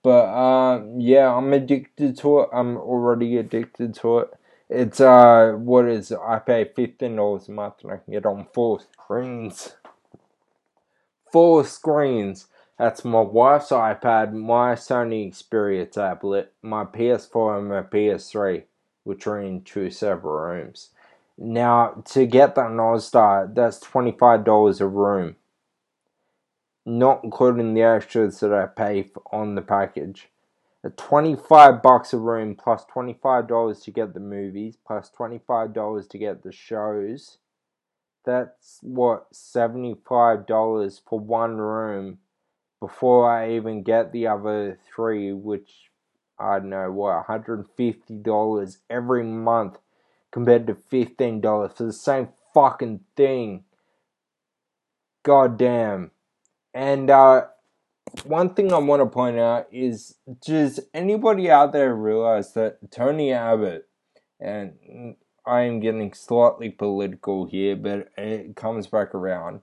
But 0.06 0.26
uh, 0.26 0.84
yeah, 0.98 1.34
I'm 1.34 1.52
addicted 1.52 2.16
to 2.18 2.42
it. 2.42 2.50
I'm 2.52 2.76
already 2.76 3.38
addicted 3.38 3.92
to 3.96 4.20
it. 4.20 4.34
It's 4.70 5.00
uh, 5.00 5.54
what 5.58 5.86
is 5.86 6.12
it? 6.12 6.20
I 6.24 6.38
pay 6.38 6.70
fifteen 6.76 7.16
dollars 7.16 7.48
a 7.48 7.50
month 7.50 7.82
and 7.82 7.90
I 7.90 7.96
can 7.96 8.12
get 8.12 8.24
on 8.24 8.46
four 8.54 8.78
screens. 8.78 9.74
Four 11.32 11.64
screens. 11.64 12.46
That's 12.78 13.04
my 13.04 13.20
wife's 13.20 13.70
iPad, 13.70 14.32
my 14.32 14.76
Sony 14.76 15.28
Xperia 15.28 15.90
tablet, 15.90 16.52
my 16.62 16.84
PS4, 16.84 17.58
and 17.58 17.68
my 17.68 17.82
PS3, 17.82 18.62
which 19.02 19.26
are 19.26 19.40
in 19.40 19.62
two 19.62 19.90
separate 19.90 20.54
rooms. 20.54 20.90
Now, 21.36 22.04
to 22.12 22.26
get 22.26 22.54
that 22.54 22.70
Nostar, 22.70 23.52
that's 23.52 23.80
twenty 23.80 24.12
five 24.12 24.44
dollars 24.44 24.80
a 24.80 24.86
room 24.86 25.34
not 26.86 27.22
including 27.24 27.74
the 27.74 27.82
extras 27.82 28.40
that 28.40 28.54
I 28.54 28.66
pay 28.66 29.02
for, 29.02 29.22
on 29.32 29.56
the 29.56 29.62
package. 29.62 30.28
At 30.84 30.96
25 30.96 31.82
bucks 31.82 32.12
a 32.14 32.18
room 32.18 32.54
plus 32.54 32.84
$25 32.86 33.48
to 33.84 33.90
get 33.90 34.14
the 34.14 34.20
movies 34.20 34.76
plus 34.86 35.10
$25 35.18 35.74
to 36.08 36.18
get 36.18 36.42
the 36.42 36.52
shows. 36.52 37.38
That's 38.24 38.78
what 38.82 39.32
$75 39.32 40.46
for 41.08 41.20
one 41.20 41.58
room 41.58 42.18
before 42.80 43.30
I 43.30 43.54
even 43.54 43.82
get 43.82 44.12
the 44.12 44.28
other 44.28 44.78
three, 44.94 45.32
which 45.32 45.90
I 46.38 46.58
don't 46.58 46.70
know 46.70 46.92
what 46.92 47.26
$150 47.26 48.76
every 48.90 49.24
month 49.24 49.78
compared 50.30 50.66
to 50.68 50.74
$15 50.74 51.42
for 51.76 51.84
the 51.84 51.92
same 51.92 52.28
fucking 52.54 53.00
thing. 53.16 53.64
God 55.24 55.58
damn. 55.58 56.12
And 56.76 57.08
uh, 57.08 57.46
one 58.24 58.52
thing 58.52 58.70
I 58.70 58.76
want 58.76 59.00
to 59.00 59.06
point 59.06 59.38
out 59.38 59.66
is 59.72 60.16
does 60.44 60.78
anybody 60.92 61.50
out 61.50 61.72
there 61.72 61.94
realize 61.94 62.52
that 62.52 62.90
Tony 62.90 63.32
Abbott, 63.32 63.88
and 64.38 65.16
I 65.46 65.62
am 65.62 65.80
getting 65.80 66.12
slightly 66.12 66.68
political 66.68 67.46
here, 67.46 67.76
but 67.76 68.10
it 68.18 68.56
comes 68.56 68.88
back 68.88 69.14
around. 69.14 69.62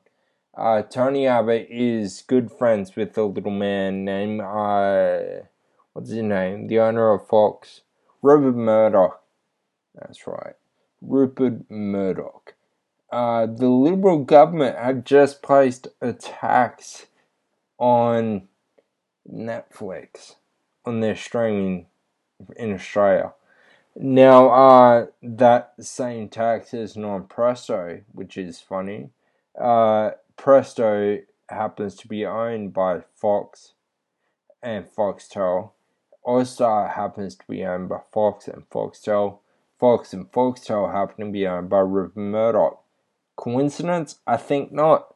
Uh, 0.57 0.81
Tony 0.81 1.27
Abbott 1.27 1.67
is 1.69 2.23
good 2.25 2.51
friends 2.51 2.95
with 2.95 3.15
a 3.15 3.25
little 3.25 3.51
man 3.51 4.03
named, 4.03 4.41
uh, 4.41 5.45
what's 5.93 6.09
his 6.09 6.23
name? 6.23 6.65
The 6.65 6.79
owner 6.79 7.11
of 7.11 7.27
Fox, 7.27 7.81
Rupert 8.23 8.55
Murdoch. 8.55 9.21
That's 9.93 10.25
right, 10.25 10.55
Rupert 10.99 11.69
Murdoch 11.69 12.55
uh, 13.13 13.45
the 13.45 13.69
Liberal 13.69 14.23
government 14.23 14.75
had 14.75 15.05
just 15.05 15.43
placed 15.43 15.87
a 16.01 16.13
tax 16.13 17.05
on 17.77 18.47
Netflix 19.31 20.35
on 20.83 20.99
their 20.99 21.15
streaming 21.15 21.85
in 22.55 22.73
Australia. 22.73 23.33
Now, 23.95 24.49
uh, 24.49 25.05
that 25.21 25.73
same 25.79 26.27
tax 26.27 26.73
is 26.73 26.97
non 26.97 27.25
presto, 27.25 28.01
which 28.11 28.35
is 28.35 28.59
funny. 28.59 29.11
Uh, 29.59 30.11
Presto 30.35 31.19
happens 31.49 31.93
to 31.95 32.07
be 32.07 32.25
owned 32.25 32.73
by 32.73 33.01
Fox 33.15 33.73
and 34.63 34.87
Foxtel. 34.87 35.69
All 36.23 36.43
happens 36.43 37.35
to 37.35 37.45
be 37.47 37.63
owned 37.63 37.89
by 37.89 37.99
Fox 38.11 38.47
and 38.47 38.67
Foxtel. 38.71 39.37
Fox 39.79 40.13
and 40.13 40.31
Foxtel 40.31 40.91
happen 40.91 41.27
to 41.27 41.31
be 41.31 41.45
owned 41.45 41.69
by 41.69 41.79
Rupert 41.79 42.17
Murdoch. 42.17 42.82
Coincidence? 43.35 44.19
I 44.25 44.37
think 44.37 44.71
not. 44.71 45.13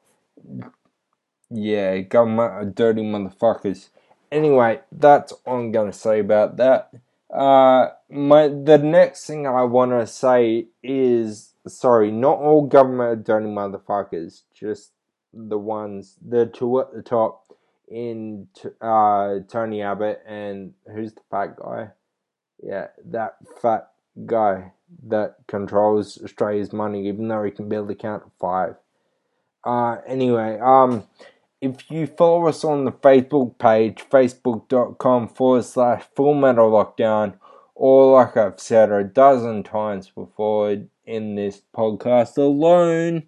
Yeah, 1.49 1.99
government 1.99 2.51
are 2.51 2.65
dirty 2.65 3.01
motherfuckers. 3.01 3.89
Anyway, 4.31 4.81
that's 4.91 5.31
all 5.45 5.59
I'm 5.59 5.71
gonna 5.71 5.93
say 5.93 6.19
about 6.19 6.57
that. 6.57 6.91
Uh, 7.33 7.89
my 8.09 8.47
the 8.47 8.77
next 8.77 9.25
thing 9.25 9.47
I 9.47 9.63
want 9.63 9.91
to 9.91 10.07
say 10.07 10.67
is 10.83 11.53
sorry, 11.67 12.11
not 12.11 12.39
all 12.39 12.65
government 12.65 13.09
are 13.09 13.15
dirty 13.15 13.47
motherfuckers. 13.47 14.41
Just 14.53 14.91
the 15.33 15.57
ones, 15.57 16.15
the 16.25 16.45
two 16.45 16.79
at 16.79 16.93
the 16.93 17.01
top, 17.01 17.43
in 17.87 18.47
uh 18.81 19.35
Tony 19.47 19.81
Abbott 19.81 20.21
and 20.27 20.73
who's 20.93 21.13
the 21.13 21.21
fat 21.31 21.55
guy? 21.55 21.89
Yeah, 22.61 22.87
that 23.05 23.37
fat 23.61 23.91
guy 24.25 24.71
that 25.07 25.35
controls 25.47 26.17
Australia's 26.23 26.73
money, 26.73 27.07
even 27.07 27.27
though 27.27 27.43
he 27.43 27.51
can 27.51 27.69
barely 27.69 27.95
count 27.95 28.23
five. 28.39 28.75
Uh, 29.63 29.97
anyway, 30.07 30.57
um, 30.61 31.03
if 31.61 31.89
you 31.89 32.07
follow 32.07 32.47
us 32.47 32.63
on 32.63 32.85
the 32.85 32.91
Facebook 32.91 33.57
page, 33.57 34.05
facebook.com 34.09 35.27
forward 35.27 35.65
slash 35.65 36.03
full 36.15 36.33
metal 36.33 36.71
lockdown, 36.71 37.33
or 37.75 38.13
like 38.13 38.35
I've 38.35 38.59
said 38.59 38.91
a 38.91 39.03
dozen 39.03 39.63
times 39.63 40.09
before 40.09 40.77
in 41.05 41.35
this 41.35 41.61
podcast 41.75 42.37
alone, 42.37 43.23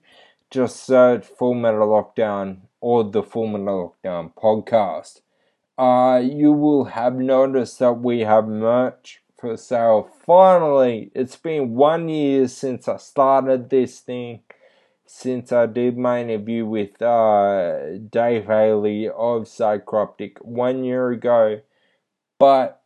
just 0.50 0.84
search 0.86 1.26
Full 1.26 1.54
Metal 1.54 1.88
Lockdown 1.88 2.62
or 2.82 3.04
the 3.04 3.22
Full 3.22 3.48
Metal 3.48 3.96
Lockdown 4.04 4.34
podcast. 4.34 5.22
Uh, 5.78 6.20
you 6.20 6.52
will 6.52 6.86
have 6.86 7.16
noticed 7.16 7.80
that 7.80 7.94
we 7.94 8.22
have 8.22 8.48
merch 8.48 9.22
for 9.40 9.58
sale. 9.58 10.10
Finally, 10.26 11.12
it's 11.16 11.36
been 11.36 11.76
one 11.76 12.10
year 12.10 12.48
since 12.48 12.88
I 12.88 12.98
started 12.98 13.70
this 13.70 14.00
thing 14.00 14.42
since 15.12 15.52
I 15.52 15.66
did 15.66 15.98
my 15.98 16.22
interview 16.22 16.68
with 16.68 17.02
uh, 17.02 17.98
Dave 17.98 18.46
Haley 18.46 19.08
of 19.08 19.46
Psychroptic 19.46 20.34
one 20.42 20.84
year 20.84 21.10
ago. 21.10 21.62
But 22.38 22.84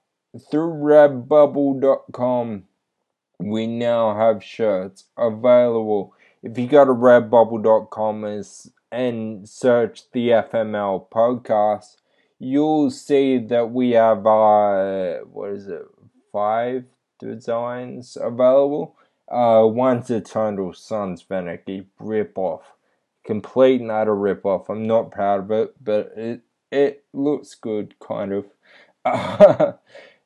through 0.49 0.71
redbubble.com, 0.71 2.63
we 3.39 3.67
now 3.67 4.15
have 4.17 4.41
shirts 4.41 5.03
available. 5.17 6.13
If 6.41 6.57
you 6.57 6.65
go 6.67 6.85
to 6.85 6.91
redbubble.com 6.91 8.23
and, 8.23 8.45
and 8.89 9.49
search 9.49 10.09
the 10.13 10.29
FML 10.29 11.09
podcast, 11.09 11.97
you'll 12.39 12.89
see 12.89 13.37
that 13.37 13.71
we 13.71 13.91
have, 13.91 14.25
uh, 14.25 15.19
what 15.25 15.51
is 15.51 15.67
it, 15.67 15.83
five 16.33 16.83
designs 17.19 18.17
available 18.19 18.97
uh, 19.31 19.65
one's 19.65 20.09
Eternal 20.09 20.73
Sun's 20.73 21.21
Vanicky 21.21 21.87
ripoff. 21.99 22.61
Complete 23.25 23.81
and 23.81 23.89
utter 23.89 24.15
ripoff. 24.15 24.69
I'm 24.69 24.85
not 24.85 25.11
proud 25.11 25.41
of 25.41 25.51
it, 25.51 25.83
but 25.83 26.11
it 26.15 26.41
it 26.71 27.05
looks 27.13 27.55
good, 27.55 27.95
kind 27.99 28.33
of. 28.33 28.45
uh, 29.05 29.73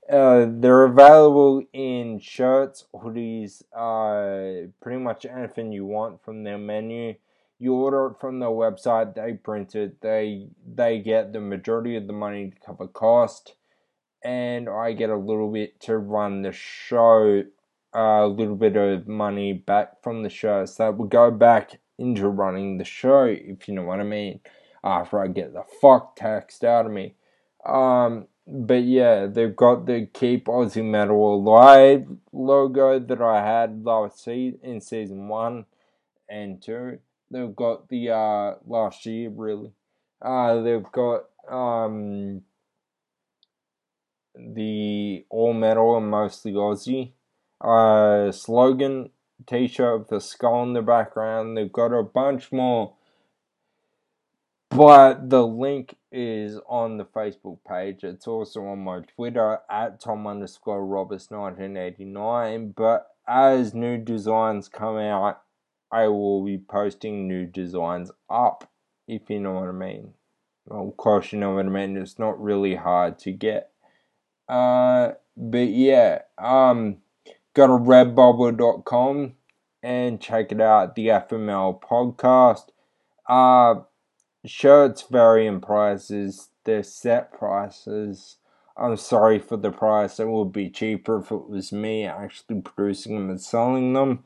they're 0.09 0.83
available 0.83 1.63
in 1.73 2.19
shirts, 2.19 2.85
hoodies, 2.93 3.63
uh, 3.75 4.67
pretty 4.81 4.99
much 4.99 5.25
anything 5.25 5.71
you 5.71 5.85
want 5.85 6.23
from 6.23 6.43
their 6.43 6.57
menu. 6.57 7.15
You 7.59 7.73
order 7.73 8.07
it 8.07 8.19
from 8.19 8.39
their 8.39 8.49
website, 8.49 9.15
they 9.15 9.33
print 9.33 9.75
it, 9.75 10.01
they 10.01 10.47
they 10.65 10.99
get 10.99 11.33
the 11.33 11.39
majority 11.39 11.95
of 11.95 12.07
the 12.07 12.13
money 12.13 12.49
to 12.49 12.65
cover 12.65 12.87
cost, 12.87 13.53
and 14.27 14.67
I 14.67 14.91
get 14.91 15.09
a 15.09 15.15
little 15.15 15.49
bit 15.49 15.79
to 15.81 15.97
run 15.97 16.41
the 16.41 16.51
show 16.51 17.43
a 17.93 18.27
little 18.27 18.57
bit 18.57 18.75
of 18.75 19.07
money 19.07 19.53
back 19.53 20.03
from 20.03 20.21
the 20.21 20.29
show. 20.29 20.65
So 20.65 20.83
that 20.83 20.97
would 20.97 21.09
go 21.09 21.31
back 21.31 21.79
into 21.97 22.27
running 22.27 22.77
the 22.77 22.83
show, 22.83 23.23
if 23.23 23.69
you 23.69 23.73
know 23.73 23.83
what 23.83 24.01
I 24.01 24.03
mean, 24.03 24.41
after 24.83 25.23
I 25.23 25.27
get 25.27 25.53
the 25.53 25.63
fuck 25.81 26.17
taxed 26.17 26.65
out 26.65 26.85
of 26.85 26.91
me. 26.91 27.15
Um, 27.65 28.27
but 28.45 28.83
yeah, 28.83 29.27
they've 29.27 29.55
got 29.55 29.85
the 29.85 30.09
Keep 30.13 30.47
Aussie 30.47 30.83
Metal 30.83 31.35
Alive 31.35 32.05
logo 32.33 32.99
that 32.99 33.21
I 33.21 33.45
had 33.45 33.85
last 33.85 34.25
season 34.25 34.59
in 34.61 34.81
season 34.81 35.29
one 35.29 35.67
and 36.29 36.61
two. 36.61 36.99
They've 37.31 37.55
got 37.55 37.87
the 37.87 38.09
uh 38.09 38.55
last 38.65 39.05
year 39.05 39.29
really. 39.29 39.71
Uh 40.21 40.61
they've 40.61 40.91
got 40.91 41.23
um 41.49 42.41
the 44.37 45.25
all 45.29 45.53
metal 45.53 45.97
and 45.97 46.09
mostly 46.09 46.53
Aussie 46.53 47.11
uh, 47.61 48.31
slogan 48.31 49.09
t-shirt 49.45 49.99
with 49.99 50.07
the 50.09 50.21
skull 50.21 50.63
in 50.63 50.73
the 50.73 50.81
background. 50.81 51.57
They've 51.57 51.71
got 51.71 51.93
a 51.93 52.03
bunch 52.03 52.51
more, 52.51 52.93
but 54.69 55.29
the 55.29 55.45
link 55.45 55.95
is 56.11 56.59
on 56.67 56.97
the 56.97 57.05
Facebook 57.05 57.59
page. 57.67 58.03
It's 58.03 58.27
also 58.27 58.65
on 58.65 58.79
my 58.79 59.01
Twitter 59.01 59.59
at 59.69 59.99
Tom 59.99 60.27
underscore 60.27 60.85
Roberts 60.85 61.29
1989. 61.29 62.73
But 62.75 63.07
as 63.27 63.73
new 63.73 63.97
designs 63.97 64.69
come 64.69 64.97
out, 64.97 65.41
I 65.91 66.07
will 66.07 66.43
be 66.43 66.57
posting 66.57 67.27
new 67.27 67.45
designs 67.45 68.11
up, 68.29 68.69
if 69.07 69.29
you 69.29 69.39
know 69.39 69.53
what 69.53 69.69
I 69.69 69.71
mean. 69.71 70.13
Well, 70.65 70.89
of 70.89 70.97
course, 70.97 71.31
you 71.31 71.39
know 71.39 71.55
what 71.55 71.65
I 71.65 71.69
mean. 71.69 71.95
It's 71.95 72.19
not 72.19 72.41
really 72.41 72.75
hard 72.75 73.19
to 73.19 73.31
get. 73.31 73.71
Uh, 74.47 75.11
but 75.35 75.67
yeah, 75.69 76.21
um, 76.37 76.97
go 77.53 77.67
to 77.67 77.73
redbubble.com 77.73 79.33
and 79.83 80.21
check 80.21 80.51
it 80.51 80.61
out, 80.61 80.95
the 80.95 81.07
FML 81.07 81.81
podcast. 81.81 82.69
Uh, 83.27 83.81
shirts 84.45 85.03
vary 85.09 85.47
in 85.47 85.61
prices, 85.61 86.49
they're 86.63 86.83
set 86.83 87.33
prices. 87.33 88.37
I'm 88.75 88.95
sorry 88.97 89.39
for 89.39 89.57
the 89.57 89.71
price, 89.71 90.19
it 90.19 90.27
would 90.27 90.51
be 90.51 90.69
cheaper 90.69 91.19
if 91.19 91.31
it 91.31 91.49
was 91.49 91.71
me 91.71 92.05
actually 92.05 92.61
producing 92.61 93.15
them 93.15 93.29
and 93.29 93.41
selling 93.41 93.93
them. 93.93 94.23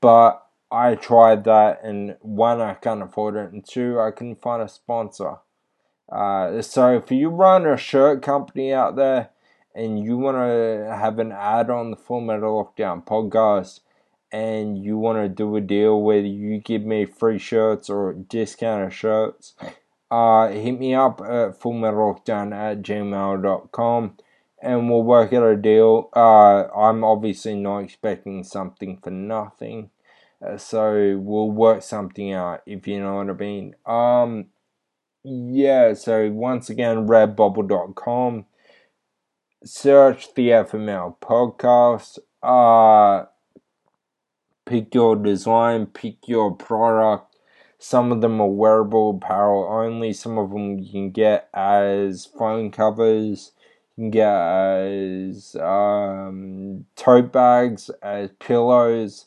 But 0.00 0.42
I 0.70 0.94
tried 0.96 1.44
that, 1.44 1.80
and 1.82 2.16
one, 2.20 2.60
I 2.60 2.74
can't 2.74 3.02
afford 3.02 3.36
it, 3.36 3.52
and 3.52 3.64
two, 3.64 4.00
I 4.00 4.10
couldn't 4.10 4.42
find 4.42 4.62
a 4.62 4.68
sponsor. 4.68 5.36
Uh, 6.10 6.62
so 6.62 6.96
if 6.96 7.10
you 7.10 7.28
run 7.28 7.66
a 7.66 7.76
shirt 7.76 8.22
company 8.22 8.72
out 8.72 8.96
there, 8.96 9.30
and 9.76 10.02
you 10.02 10.16
want 10.16 10.38
to 10.38 10.96
have 10.96 11.18
an 11.18 11.30
ad 11.32 11.68
on 11.68 11.90
the 11.90 11.96
Full 11.96 12.22
Metal 12.22 12.64
Lockdown 12.64 13.04
podcast 13.04 13.80
and 14.32 14.82
you 14.82 14.96
want 14.96 15.18
to 15.18 15.28
do 15.28 15.54
a 15.54 15.60
deal 15.60 16.00
where 16.00 16.20
you 16.20 16.58
give 16.58 16.82
me 16.82 17.04
free 17.04 17.38
shirts 17.38 17.90
or 17.90 18.14
discounted 18.14 18.94
shirts, 18.94 19.54
uh, 20.10 20.48
hit 20.48 20.80
me 20.80 20.94
up 20.94 21.20
at 21.20 21.60
fullmetallockdown 21.60 22.54
at 22.54 22.82
gmail.com 22.82 24.16
and 24.62 24.90
we'll 24.90 25.02
work 25.02 25.32
out 25.34 25.44
a 25.44 25.56
deal. 25.56 26.08
Uh, 26.16 26.64
I'm 26.74 27.04
obviously 27.04 27.54
not 27.54 27.80
expecting 27.80 28.44
something 28.44 28.98
for 29.02 29.10
nothing. 29.10 29.90
Uh, 30.44 30.56
so 30.56 31.18
we'll 31.18 31.50
work 31.50 31.82
something 31.82 32.32
out 32.32 32.62
if 32.64 32.88
you 32.88 32.98
know 33.00 33.16
what 33.16 33.28
I 33.28 33.34
mean. 33.34 33.74
Um, 33.84 34.46
yeah, 35.22 35.92
so 35.92 36.30
once 36.30 36.70
again, 36.70 37.06
redbubble.com 37.06 38.46
search 39.66 40.32
the 40.34 40.52
FML 40.52 41.16
podcast. 41.20 42.18
Uh, 42.42 43.26
pick 44.64 44.94
your 44.94 45.16
design, 45.16 45.86
pick 45.86 46.28
your 46.28 46.54
product. 46.54 47.36
Some 47.78 48.12
of 48.12 48.20
them 48.20 48.40
are 48.40 48.48
wearable 48.48 49.10
apparel 49.16 49.68
only. 49.70 50.12
Some 50.12 50.38
of 50.38 50.50
them 50.50 50.78
you 50.78 50.90
can 50.90 51.10
get 51.10 51.48
as 51.52 52.26
phone 52.26 52.70
covers. 52.70 53.52
You 53.96 54.04
can 54.04 54.10
get 54.10 54.32
as 54.32 55.56
um, 55.56 56.86
tote 56.96 57.32
bags, 57.32 57.90
as 58.02 58.30
pillows, 58.38 59.26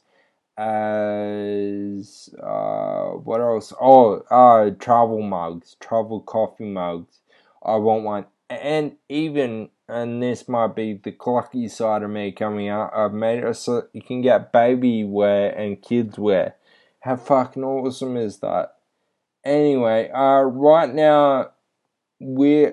as 0.57 2.29
uh, 2.41 3.09
what 3.11 3.41
else? 3.41 3.73
Oh, 3.79 4.19
uh, 4.31 4.71
travel 4.71 5.21
mugs, 5.21 5.75
travel 5.79 6.21
coffee 6.21 6.65
mugs. 6.65 7.19
I 7.63 7.75
want 7.75 8.03
one, 8.03 8.25
and 8.49 8.95
even 9.09 9.69
and 9.89 10.21
this 10.21 10.47
might 10.47 10.75
be 10.75 10.93
the 10.93 11.11
clucky 11.11 11.69
side 11.69 12.03
of 12.03 12.09
me 12.09 12.31
coming 12.31 12.69
out. 12.69 12.91
I've 12.95 13.13
made 13.13 13.43
it 13.43 13.55
so 13.55 13.87
you 13.93 14.01
can 14.01 14.21
get 14.21 14.51
baby 14.51 15.03
wear 15.03 15.49
and 15.49 15.81
kids 15.81 16.17
wear. 16.17 16.55
How 17.01 17.15
fucking 17.15 17.63
awesome 17.63 18.17
is 18.17 18.39
that? 18.39 18.75
Anyway, 19.43 20.09
uh, 20.13 20.41
right 20.41 20.93
now 20.93 21.51
we 22.19 22.67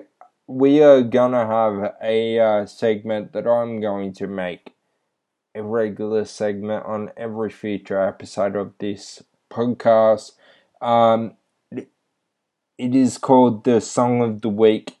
we 0.47 0.81
are 0.81 1.01
gonna 1.01 1.45
have 1.45 1.95
a 2.01 2.39
uh, 2.39 2.65
segment 2.65 3.33
that 3.33 3.47
I'm 3.47 3.81
going 3.81 4.13
to 4.13 4.27
make 4.27 4.73
a 5.55 5.63
regular 5.63 6.25
segment 6.25 6.85
on 6.85 7.11
every 7.17 7.49
future 7.49 7.99
episode 7.99 8.55
of 8.55 8.73
this 8.79 9.23
podcast. 9.49 10.33
Um, 10.81 11.35
it 11.71 12.93
is 12.93 13.17
called 13.17 13.63
the 13.63 13.81
Song 13.81 14.21
of 14.21 14.41
the 14.41 14.49
Week. 14.49 14.97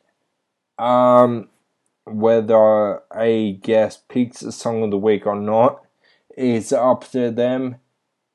Um, 0.79 1.49
whether 2.07 3.01
a 3.15 3.53
guest 3.53 4.07
picks 4.07 4.41
a 4.41 4.51
Song 4.51 4.83
of 4.83 4.91
the 4.91 4.97
Week 4.97 5.25
or 5.25 5.35
not 5.35 5.83
is 6.35 6.71
up 6.71 7.09
to 7.11 7.31
them. 7.31 7.77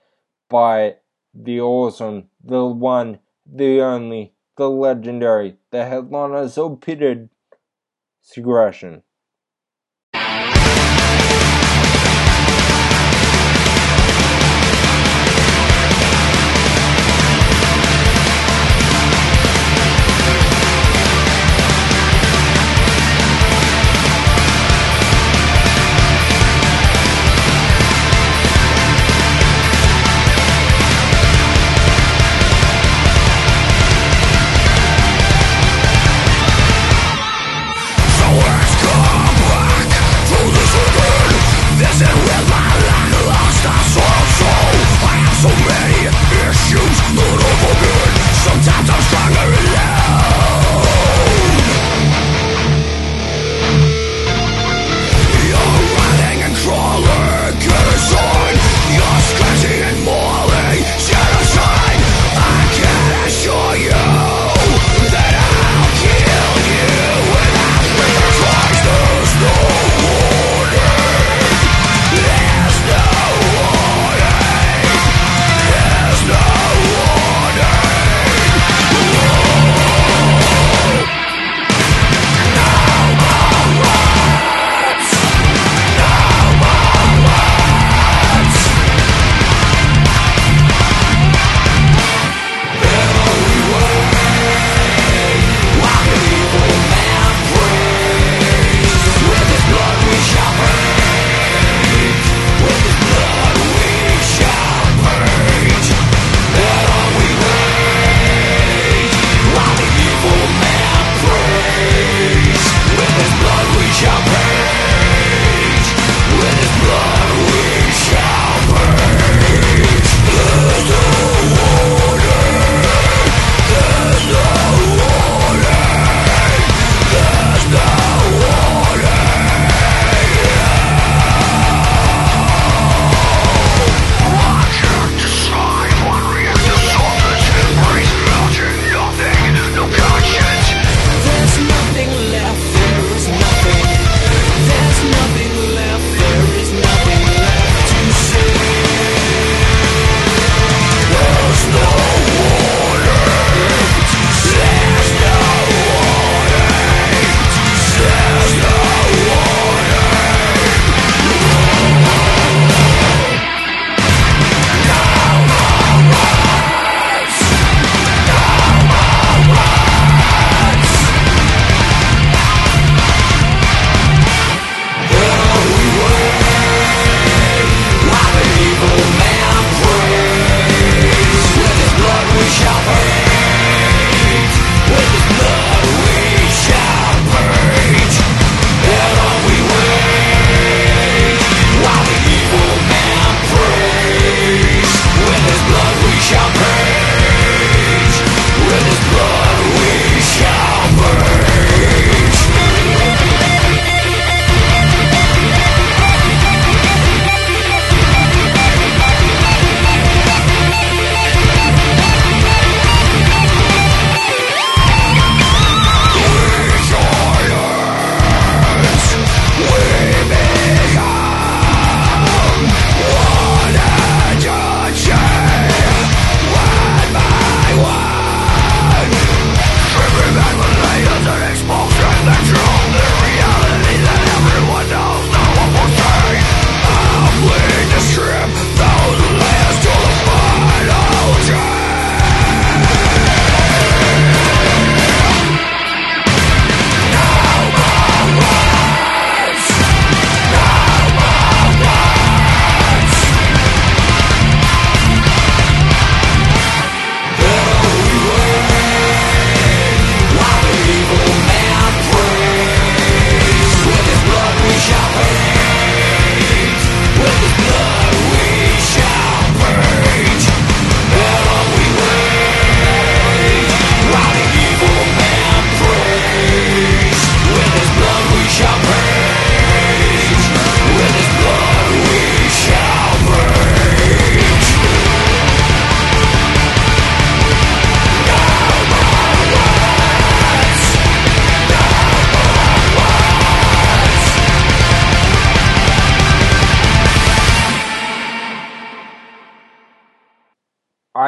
by 0.50 0.96
the 1.32 1.60
awesome, 1.60 2.28
the 2.44 2.64
one, 2.66 3.20
the 3.46 3.80
only, 3.80 4.34
the 4.56 4.68
legendary, 4.68 5.56
the 5.70 5.86
headliner 5.86 6.48
so 6.48 6.76
pitted 6.76 7.30
Segression. 8.20 9.02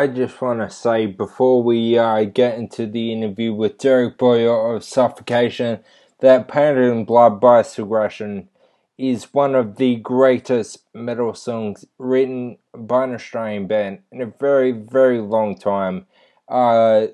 I 0.00 0.06
just 0.06 0.40
want 0.40 0.60
to 0.60 0.70
say 0.70 1.04
before 1.04 1.62
we 1.62 1.98
uh, 1.98 2.24
get 2.24 2.56
into 2.56 2.86
the 2.86 3.12
interview 3.12 3.52
with 3.52 3.76
Derek 3.76 4.16
Boyer 4.16 4.74
of 4.74 4.82
Suffocation 4.82 5.80
that 6.20 6.48
Painted 6.48 6.90
in 6.90 7.04
Blood 7.04 7.38
by 7.38 7.60
Segression 7.60 8.48
is 8.96 9.34
one 9.34 9.54
of 9.54 9.76
the 9.76 9.96
greatest 9.96 10.84
metal 10.94 11.34
songs 11.34 11.84
written 11.98 12.56
by 12.74 13.04
an 13.04 13.12
Australian 13.12 13.66
band 13.66 13.98
in 14.10 14.22
a 14.22 14.32
very, 14.40 14.72
very 14.72 15.20
long 15.20 15.54
time. 15.54 16.06
Uh, 16.48 17.08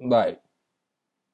like, 0.00 0.40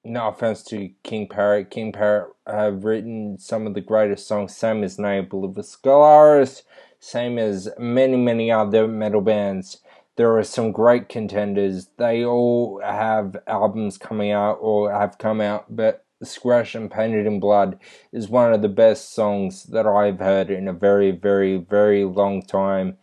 no 0.05 0.29
offense 0.29 0.63
to 0.63 0.89
King 1.03 1.29
Parrot, 1.29 1.71
King 1.71 1.93
Parrot 1.93 2.31
have 2.47 2.83
written 2.85 3.37
some 3.39 3.67
of 3.67 3.75
the 3.75 3.83
greatest 3.83 4.27
songs, 4.27 4.57
same 4.57 4.83
as 4.83 4.99
Ne 4.99 5.21
Obliviscaris, 5.21 6.63
same 6.99 7.39
as 7.39 7.69
many, 7.79 8.17
many 8.17 8.51
other 8.51 8.89
metal 8.89 9.21
bands. 9.21 9.83
There 10.17 10.37
are 10.37 10.45
some 10.45 10.71
great 10.71 11.09
contenders. 11.09 11.89
They 11.97 12.25
all 12.25 12.81
have 12.85 13.37
albums 13.47 13.99
coming 13.99 14.31
out 14.31 14.59
or 14.61 14.93
have 14.93 15.19
come 15.19 15.41
out, 15.41 15.75
but 15.75 16.05
Scratch 16.23 16.75
and 16.75 16.91
Painted 16.91 17.27
in 17.27 17.41
Blood 17.41 17.79
is 18.13 18.29
one 18.29 18.53
of 18.53 18.63
the 18.63 18.69
best 18.69 19.13
songs 19.15 19.65
that 19.65 19.87
I've 19.87 20.21
heard 20.21 20.51
in 20.51 20.69
a 20.69 20.73
very, 20.73 21.11
very, 21.11 21.57
very 21.57 22.05
long 22.05 22.43
time. 22.43 22.99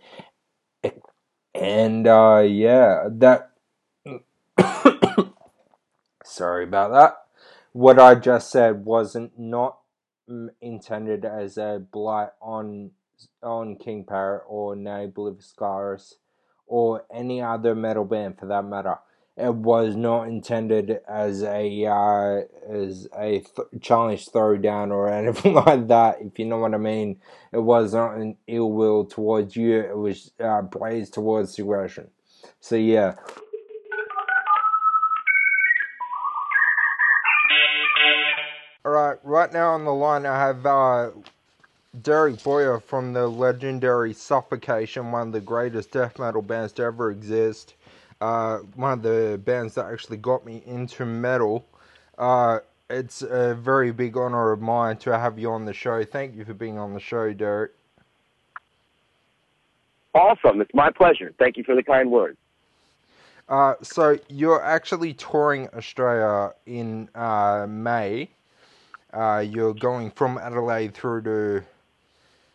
And 1.53 2.07
uh, 2.07 2.43
yeah, 2.47 3.09
that. 3.11 3.51
Sorry 6.23 6.63
about 6.63 6.91
that. 6.91 7.17
What 7.73 7.99
I 7.99 8.15
just 8.15 8.51
said 8.51 8.85
wasn't 8.85 9.37
not 9.37 9.79
intended 10.61 11.25
as 11.25 11.57
a 11.57 11.85
blight 11.91 12.29
on 12.41 12.91
on 13.43 13.75
King 13.75 14.03
Parrot 14.03 14.43
or 14.47 14.75
Ne 14.75 15.07
Obliviscaris 15.07 16.15
or 16.71 17.03
any 17.13 17.41
other 17.41 17.75
metal 17.75 18.05
band 18.05 18.39
for 18.39 18.45
that 18.47 18.63
matter 18.65 18.95
it 19.37 19.53
was 19.53 19.95
not 19.95 20.27
intended 20.27 20.99
as 21.07 21.41
a 21.41 21.85
uh, 21.85 22.41
as 22.69 23.07
a 23.17 23.39
th- 23.39 23.81
challenge 23.81 24.27
throwdown 24.27 24.91
or 24.91 25.09
anything 25.13 25.53
like 25.53 25.87
that. 25.87 26.17
If 26.21 26.37
you 26.37 26.45
know 26.45 26.57
what 26.57 26.73
I 26.73 26.77
mean, 26.77 27.19
it 27.51 27.59
was 27.59 27.93
not 27.93 28.15
an 28.15 28.37
ill 28.47 28.71
will 28.71 29.05
towards 29.05 29.55
you. 29.55 29.79
It 29.79 29.97
was 29.97 30.31
uh, 30.39 30.63
praise 30.63 31.09
towards 31.09 31.55
Segression. 31.55 32.09
So 32.59 32.75
yeah. 32.75 33.15
All 38.83 38.91
right, 38.91 39.17
right 39.23 39.53
now 39.53 39.71
on 39.73 39.85
the 39.85 39.93
line 39.93 40.25
I 40.25 40.39
have 40.39 40.65
uh, 40.65 41.11
Derek 42.01 42.41
Boyer 42.43 42.79
from 42.79 43.13
the 43.13 43.27
legendary 43.27 44.13
Suffocation, 44.13 45.11
one 45.11 45.27
of 45.27 45.33
the 45.33 45.41
greatest 45.41 45.91
death 45.91 46.19
metal 46.19 46.41
bands 46.41 46.71
to 46.73 46.83
ever 46.83 47.11
exist 47.11 47.75
uh, 48.21 48.59
one 48.75 48.93
of 48.93 49.01
the 49.01 49.41
bands 49.43 49.73
that 49.73 49.85
actually 49.91 50.17
got 50.17 50.45
me 50.45 50.61
into 50.65 51.05
metal. 51.05 51.65
Uh, 52.17 52.59
it's 52.89 53.23
a 53.23 53.55
very 53.55 53.91
big 53.91 54.15
honor 54.15 54.51
of 54.51 54.61
mine 54.61 54.97
to 54.97 55.17
have 55.17 55.39
you 55.39 55.51
on 55.51 55.65
the 55.65 55.73
show. 55.73 56.03
Thank 56.03 56.35
you 56.35 56.45
for 56.45 56.53
being 56.53 56.77
on 56.77 56.93
the 56.93 56.99
show, 56.99 57.33
Derek. 57.33 57.71
Awesome. 60.13 60.61
It's 60.61 60.73
my 60.73 60.91
pleasure. 60.91 61.33
Thank 61.39 61.57
you 61.57 61.63
for 61.63 61.73
the 61.73 61.83
kind 61.83 62.11
words. 62.11 62.37
Uh, 63.49 63.73
so 63.81 64.17
you're 64.29 64.63
actually 64.63 65.13
touring 65.13 65.67
Australia 65.69 66.53
in 66.65 67.09
uh, 67.15 67.65
May. 67.67 68.29
Uh, 69.13 69.43
you're 69.45 69.73
going 69.73 70.11
from 70.11 70.37
Adelaide 70.37 70.93
through 70.93 71.21
to 71.23 71.63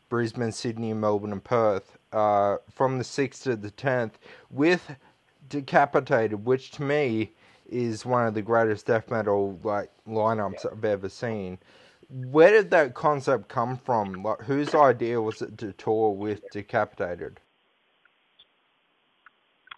Brisbane, 0.09 0.53
Sydney, 0.53 0.93
Melbourne, 0.95 1.33
and 1.33 1.43
Perth 1.43 1.99
uh, 2.13 2.57
from 2.71 2.99
the 2.99 3.05
6th 3.05 3.43
to 3.45 3.57
the 3.57 3.71
10th 3.71 4.13
with 4.51 4.97
Decapitated, 5.49 6.45
which 6.45 6.73
to 6.73 6.83
me 6.83 7.33
is 7.69 8.05
one 8.05 8.27
of 8.27 8.35
the 8.35 8.43
greatest 8.43 8.87
death 8.87 9.11
metal 9.11 9.59
like 9.63 9.91
lineups 10.09 10.65
yeah. 10.65 10.71
I've 10.73 10.85
ever 10.85 11.09
seen. 11.09 11.59
Where 12.09 12.51
did 12.51 12.71
that 12.71 12.95
concept 12.95 13.49
come 13.49 13.77
from? 13.77 14.23
Like, 14.23 14.41
whose 14.43 14.75
idea 14.75 15.21
was 15.21 15.43
it 15.43 15.59
to 15.59 15.73
tour 15.73 16.13
with 16.13 16.43
Decapitated? 16.53 17.41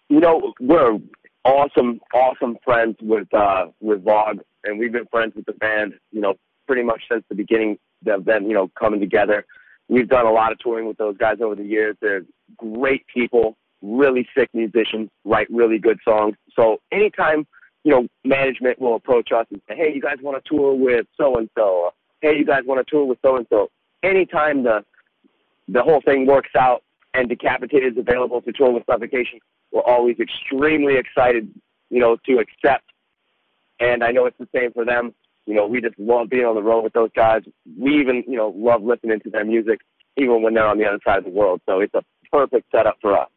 You 0.09 0.19
know, 0.19 0.53
we're 0.59 0.99
awesome, 1.45 1.99
awesome 2.13 2.57
friends 2.63 2.97
with 3.01 3.31
uh, 3.33 3.67
with 3.79 4.03
Vogg, 4.03 4.39
and 4.63 4.79
we've 4.79 4.91
been 4.91 5.05
friends 5.07 5.35
with 5.35 5.45
the 5.45 5.53
band. 5.53 5.93
You 6.11 6.21
know, 6.21 6.35
pretty 6.67 6.83
much 6.83 7.03
since 7.11 7.23
the 7.29 7.35
beginning. 7.35 7.77
They've 8.01 8.23
been, 8.23 8.47
you 8.47 8.53
know, 8.53 8.69
coming 8.79 8.99
together. 8.99 9.45
We've 9.89 10.07
done 10.07 10.25
a 10.25 10.31
lot 10.31 10.51
of 10.51 10.59
touring 10.59 10.87
with 10.87 10.97
those 10.97 11.17
guys 11.17 11.37
over 11.41 11.55
the 11.55 11.63
years. 11.63 11.97
They're 11.99 12.23
great 12.57 13.05
people 13.07 13.57
really 13.81 14.27
sick 14.35 14.49
musicians, 14.53 15.09
write 15.25 15.47
really 15.49 15.77
good 15.77 15.99
songs. 16.03 16.35
So 16.55 16.79
anytime, 16.91 17.47
you 17.83 17.91
know, 17.91 18.07
management 18.23 18.79
will 18.79 18.95
approach 18.95 19.31
us 19.31 19.45
and 19.51 19.61
say, 19.67 19.75
hey, 19.75 19.91
you 19.93 20.01
guys 20.01 20.17
want 20.21 20.43
to 20.43 20.49
tour 20.49 20.73
with 20.73 21.05
so 21.17 21.35
and 21.35 21.49
so, 21.57 21.91
hey, 22.21 22.37
you 22.37 22.45
guys 22.45 22.61
want 22.65 22.85
to 22.85 22.89
tour 22.89 23.05
with 23.05 23.19
so 23.21 23.37
and 23.37 23.47
so. 23.49 23.69
Anytime 24.03 24.63
the 24.63 24.83
the 25.67 25.83
whole 25.83 26.01
thing 26.01 26.25
works 26.25 26.49
out 26.57 26.83
and 27.13 27.29
Decapitated 27.29 27.93
is 27.93 27.99
available 27.99 28.41
to 28.41 28.51
tour 28.51 28.71
with 28.71 28.83
Suffocation, 28.89 29.39
we're 29.71 29.81
always 29.81 30.17
extremely 30.19 30.97
excited, 30.97 31.53
you 31.89 31.99
know, 31.99 32.17
to 32.25 32.39
accept. 32.39 32.85
And 33.79 34.03
I 34.03 34.11
know 34.11 34.25
it's 34.25 34.37
the 34.39 34.47
same 34.53 34.71
for 34.73 34.83
them. 34.83 35.13
You 35.49 35.55
know, 35.55 35.65
we 35.65 35.81
just 35.81 35.97
love 35.97 36.29
being 36.29 36.45
on 36.45 36.53
the 36.53 36.61
road 36.61 36.83
with 36.83 36.93
those 36.93 37.09
guys. 37.15 37.41
We 37.75 37.99
even, 37.99 38.23
you 38.27 38.37
know, 38.37 38.53
love 38.55 38.83
listening 38.83 39.19
to 39.21 39.31
their 39.31 39.43
music, 39.43 39.79
even 40.15 40.43
when 40.43 40.53
they're 40.53 40.67
on 40.67 40.77
the 40.77 40.85
other 40.85 40.99
side 41.03 41.17
of 41.17 41.23
the 41.23 41.31
world. 41.31 41.59
So 41.67 41.79
it's 41.79 41.93
a 41.95 42.03
perfect 42.31 42.67
setup 42.71 42.97
for 43.01 43.17
us. 43.17 43.29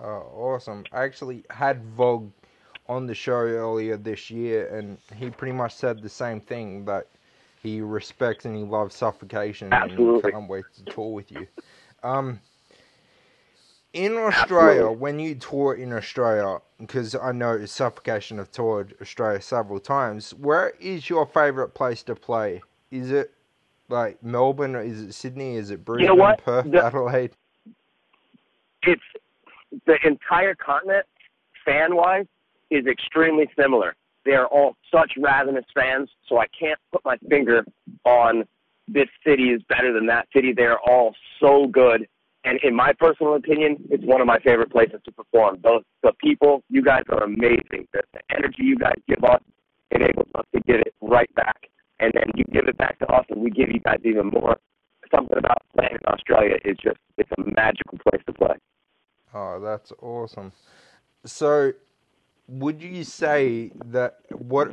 Oh, 0.00 0.30
awesome. 0.32 0.84
I 0.92 1.02
actually 1.02 1.44
had 1.50 1.82
Vogg 1.82 2.30
on 2.88 3.08
the 3.08 3.14
show 3.14 3.32
earlier 3.32 3.96
this 3.96 4.30
year, 4.30 4.68
and 4.76 4.96
he 5.16 5.28
pretty 5.28 5.56
much 5.56 5.74
said 5.74 6.02
the 6.02 6.08
same 6.08 6.40
thing 6.40 6.84
that 6.84 7.08
he 7.60 7.80
respects 7.80 8.44
and 8.44 8.56
he 8.56 8.62
loves 8.62 8.94
Suffocation 8.94 9.72
Absolutely. 9.72 10.20
and 10.22 10.32
can't 10.34 10.48
wait 10.48 10.66
to 10.74 10.84
tour 10.84 11.12
with 11.12 11.32
you. 11.32 11.48
Um, 12.04 12.38
in 13.96 14.16
Australia, 14.18 14.82
Absolutely. 14.82 14.96
when 14.96 15.18
you 15.18 15.34
tour 15.34 15.74
in 15.74 15.92
Australia, 15.92 16.58
because 16.78 17.14
I 17.14 17.32
know 17.32 17.64
Suffocation 17.64 18.36
have 18.36 18.50
toured 18.50 18.94
Australia 19.00 19.40
several 19.40 19.80
times, 19.80 20.34
where 20.34 20.74
is 20.78 21.08
your 21.08 21.24
favourite 21.26 21.72
place 21.72 22.02
to 22.04 22.14
play? 22.14 22.62
Is 22.90 23.10
it 23.10 23.32
like 23.88 24.22
Melbourne? 24.22 24.76
Or 24.76 24.82
is 24.82 25.00
it 25.00 25.12
Sydney? 25.14 25.56
Is 25.56 25.70
it 25.70 25.82
Brisbane, 25.84 26.10
you 26.10 26.16
know 26.16 26.36
Perth, 26.36 26.70
the, 26.70 26.84
Adelaide? 26.84 27.32
It's 28.82 29.02
the 29.86 29.96
entire 30.04 30.54
continent, 30.54 31.06
fan 31.64 31.96
wise, 31.96 32.26
is 32.70 32.86
extremely 32.86 33.48
similar. 33.58 33.96
They 34.26 34.32
are 34.32 34.46
all 34.46 34.76
such 34.92 35.12
ravenous 35.16 35.64
fans, 35.74 36.10
so 36.28 36.38
I 36.38 36.46
can't 36.48 36.78
put 36.92 37.02
my 37.04 37.16
finger 37.30 37.64
on 38.04 38.44
this 38.88 39.08
city 39.26 39.44
is 39.44 39.62
better 39.68 39.92
than 39.92 40.06
that 40.06 40.28
city. 40.34 40.52
They 40.52 40.64
are 40.64 40.80
all 40.86 41.14
so 41.40 41.66
good. 41.66 42.06
And 42.46 42.60
in 42.62 42.76
my 42.76 42.92
personal 42.92 43.34
opinion, 43.34 43.76
it's 43.90 44.04
one 44.04 44.20
of 44.20 44.28
my 44.28 44.38
favorite 44.38 44.70
places 44.70 45.00
to 45.04 45.10
perform. 45.10 45.58
Those 45.64 45.82
the 46.04 46.12
people, 46.22 46.62
you 46.70 46.80
guys 46.80 47.02
are 47.10 47.24
amazing. 47.24 47.88
The, 47.92 48.02
the 48.12 48.20
energy 48.30 48.62
you 48.62 48.78
guys 48.78 48.94
give 49.08 49.24
us 49.24 49.40
enables 49.90 50.28
us 50.36 50.44
to 50.54 50.60
give 50.60 50.76
it 50.76 50.94
right 51.00 51.32
back. 51.34 51.68
And 51.98 52.12
then 52.14 52.30
you 52.36 52.44
give 52.52 52.68
it 52.68 52.78
back 52.78 53.00
to 53.00 53.06
us 53.08 53.24
and 53.30 53.40
we 53.40 53.50
give 53.50 53.68
you 53.70 53.80
guys 53.80 53.98
even 54.04 54.28
more. 54.28 54.58
Something 55.12 55.38
about 55.38 55.58
playing 55.76 55.94
in 56.00 56.06
Australia 56.06 56.56
is 56.64 56.76
just 56.76 56.98
it's 57.18 57.30
a 57.36 57.42
magical 57.42 57.98
place 58.08 58.22
to 58.26 58.32
play. 58.32 58.54
Oh, 59.34 59.58
that's 59.60 59.92
awesome. 60.00 60.52
So, 61.24 61.72
would 62.46 62.80
you 62.80 63.02
say 63.02 63.72
that 63.86 64.18
what 64.30 64.70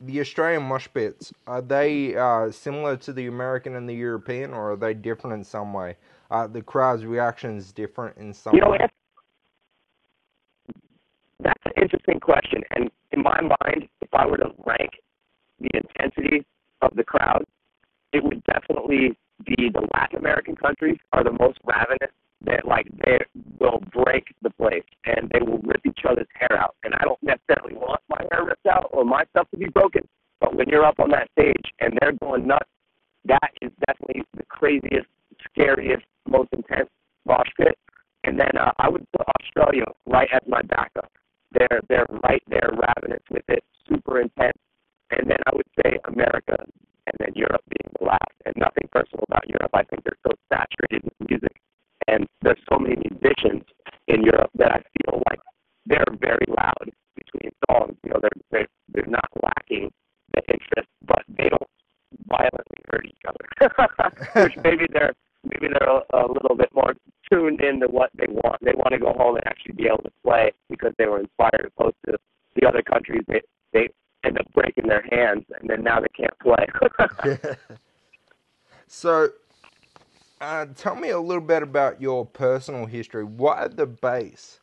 the 0.00 0.20
Australian 0.20 0.62
mosh 0.62 0.88
pits 0.94 1.34
are 1.46 1.60
they 1.60 2.16
uh, 2.16 2.50
similar 2.50 2.96
to 2.96 3.12
the 3.12 3.26
American 3.26 3.76
and 3.76 3.86
the 3.86 3.94
European, 3.94 4.54
or 4.54 4.72
are 4.72 4.76
they 4.76 4.94
different 4.94 5.34
in 5.34 5.44
some 5.44 5.74
way? 5.74 5.96
Uh, 6.30 6.46
the 6.46 6.62
crowd's 6.62 7.04
reaction 7.04 7.56
is 7.56 7.72
different 7.72 8.16
in 8.16 8.32
some 8.32 8.54
you 8.54 8.60
know, 8.60 8.70
way. 8.70 8.78
That's 11.42 11.62
an 11.64 11.72
interesting 11.82 12.20
question, 12.20 12.62
and 12.70 12.90
in 13.12 13.22
my 13.22 13.40
mind, 13.40 13.88
if 14.00 14.08
I 14.12 14.26
were 14.26 14.36
to 14.36 14.50
rank 14.64 14.90
the 15.58 15.70
intensity 15.74 16.46
of 16.82 16.94
the 16.94 17.04
crowd, 17.04 17.44
it 18.12 18.22
would 18.22 18.42
definitely 18.44 19.16
be 19.44 19.70
the 19.72 19.86
Latin 19.94 20.18
American 20.18 20.54
countries 20.54 20.98
are 21.12 21.24
the 21.24 21.32
most 21.32 21.58
ravenous 21.64 22.12
that 22.42 22.66
like 22.66 22.86
they 23.04 23.18
will 23.58 23.82
break 23.92 24.24
the 24.42 24.50
place 24.50 24.84
and 25.04 25.30
they 25.32 25.40
will 25.40 25.58
rip 25.58 25.84
each 25.84 26.00
other's 26.08 26.26
hair 26.34 26.58
out. 26.58 26.74
And 26.84 26.94
I 26.94 27.04
don't 27.04 27.22
necessarily 27.22 27.74
want 27.74 28.00
my 28.08 28.22
hair 28.30 28.44
ripped 28.44 28.66
out 28.66 28.88
or 28.92 29.04
my 29.04 29.24
stuff 29.30 29.48
to 29.50 29.56
be 29.56 29.68
broken, 29.68 30.06
but 30.40 30.54
when 30.54 30.68
you're 30.68 30.84
up 30.84 31.00
on 31.00 31.10
that 31.10 31.28
stage 31.38 31.72
and 31.80 31.98
they're 32.00 32.12
going 32.12 32.46
nuts, 32.46 32.68
that 33.26 33.50
is 33.60 33.70
definitely 33.86 34.22
the 34.36 34.44
craziest, 34.46 35.06
scariest, 35.44 36.04
most 36.28 36.48
intense 36.52 36.88
mosh 37.26 37.50
pit. 37.56 37.78
And 38.24 38.38
then 38.38 38.50
uh, 38.58 38.72
I 38.78 38.88
would 38.88 39.06
put 39.16 39.26
Australia 39.40 39.84
right 40.06 40.28
as 40.32 40.42
my 40.46 40.62
backup. 40.62 41.10
They're 41.52 41.80
they're 41.88 42.06
right 42.22 42.42
there 42.48 42.70
ravenous 42.70 43.22
with 43.30 43.44
it, 43.48 43.64
super 43.88 44.20
intense. 44.20 44.58
And 45.10 45.28
then 45.28 45.38
I 45.46 45.54
would 45.54 45.66
say 45.82 45.98
America 46.04 46.56
and 47.06 47.14
then 47.18 47.32
Europe 47.34 47.62
being 47.68 47.92
the 47.98 48.06
last. 48.06 48.34
And 48.46 48.54
nothing 48.56 48.88
personal 48.92 49.24
about 49.28 49.48
Europe. 49.48 49.70
I 49.74 49.82
think 49.84 50.04
they're 50.04 50.20
so 50.26 50.32
saturated 50.52 51.04
with 51.04 51.28
music. 51.28 51.56
And 52.08 52.26
there's 52.42 52.60
so 52.70 52.78
many 52.78 52.96
musicians 53.10 53.64
in 54.08 54.22
Europe 54.22 54.50
that 54.56 54.72
I 54.72 54.82
feel 54.98 55.22
like 55.30 55.40
they're 55.86 56.14
very 56.20 56.46
loud 56.48 56.90
between 57.16 57.50
songs. 57.68 57.96
You 58.04 58.10
know, 58.10 58.20
they're 58.20 58.40
they're, 58.50 58.68
they're 58.92 59.10
not 59.10 59.28
lacking 59.42 59.90
the 60.34 60.42
interest, 60.52 60.88
but 61.06 61.22
they 61.28 61.48
don't 61.48 61.70
violently 62.26 62.80
hurt 62.90 63.06
each 63.06 63.24
other. 63.26 64.14
Which 64.44 64.56
maybe 64.62 64.86
they're 64.92 65.14
maybe 65.44 65.72
they're 65.72 65.88
a, 65.88 66.02
a 66.12 66.26
little 66.26 66.56
bit 66.56 66.70
more 66.74 66.94
tuned 67.30 67.60
into 67.60 67.86
what 67.88 68.10
they 68.14 68.26
want. 68.28 68.58
They 68.62 68.72
want 68.74 68.92
to 68.92 68.98
go 68.98 69.12
home 69.12 69.36
and 69.36 69.46
actually 69.46 69.74
be 69.74 69.86
able 69.86 70.02
to 70.02 70.12
play 70.24 70.52
because 70.68 70.92
they 70.98 71.06
were 71.06 71.20
inspired 71.20 71.70
close 71.76 71.94
to 72.06 72.16
the 72.56 72.66
other 72.66 72.82
countries. 72.82 73.22
They 73.28 73.40
they 73.72 73.88
end 74.24 74.38
up 74.38 74.52
breaking 74.52 74.88
their 74.88 75.04
hands, 75.10 75.44
and 75.58 75.68
then 75.68 75.82
now 75.82 76.00
they 76.00 76.08
can't 76.16 76.38
play. 76.40 77.36
so, 78.86 79.28
uh, 80.40 80.66
tell 80.76 80.96
me 80.96 81.10
a 81.10 81.20
little 81.20 81.42
bit 81.42 81.62
about 81.62 82.00
your 82.00 82.26
personal 82.26 82.86
history. 82.86 83.24
Why 83.24 83.68
the 83.68 83.86
bass? 83.86 84.60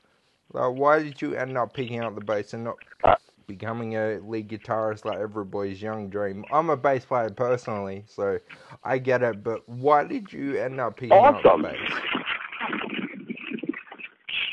Like, 0.54 0.74
why 0.74 1.04
did 1.04 1.22
you 1.22 1.36
end 1.36 1.58
up 1.58 1.74
picking 1.74 2.02
up 2.02 2.16
the 2.16 2.22
bass 2.22 2.54
and 2.54 2.66
not 2.66 2.78
uh, 3.04 3.16
becoming 3.48 3.96
a 3.96 4.20
lead 4.20 4.50
guitarist 4.50 5.06
like 5.06 5.18
everybody's 5.18 5.82
young 5.82 6.10
dream? 6.10 6.44
I'm 6.52 6.70
a 6.70 6.78
bass 6.78 7.06
player 7.06 7.30
personally, 7.30 8.04
so 8.08 8.38
I 8.84 8.98
get 8.98 9.24
it. 9.24 9.44
But 9.44 9.68
why 9.68 10.04
did 10.04 10.32
you 10.32 10.58
end 10.58 10.80
up 10.80 10.98
picking 10.98 11.14
awesome. 11.14 11.66
up 11.66 11.72
bass? 11.72 11.92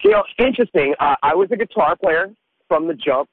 You 0.05 0.11
know, 0.11 0.23
interesting. 0.39 0.95
Uh, 1.01 1.17
I 1.23 1.35
was 1.35 1.49
a 1.51 1.57
guitar 1.57 1.97
player 1.97 2.33
from 2.69 2.87
the 2.87 2.95
jump, 2.95 3.29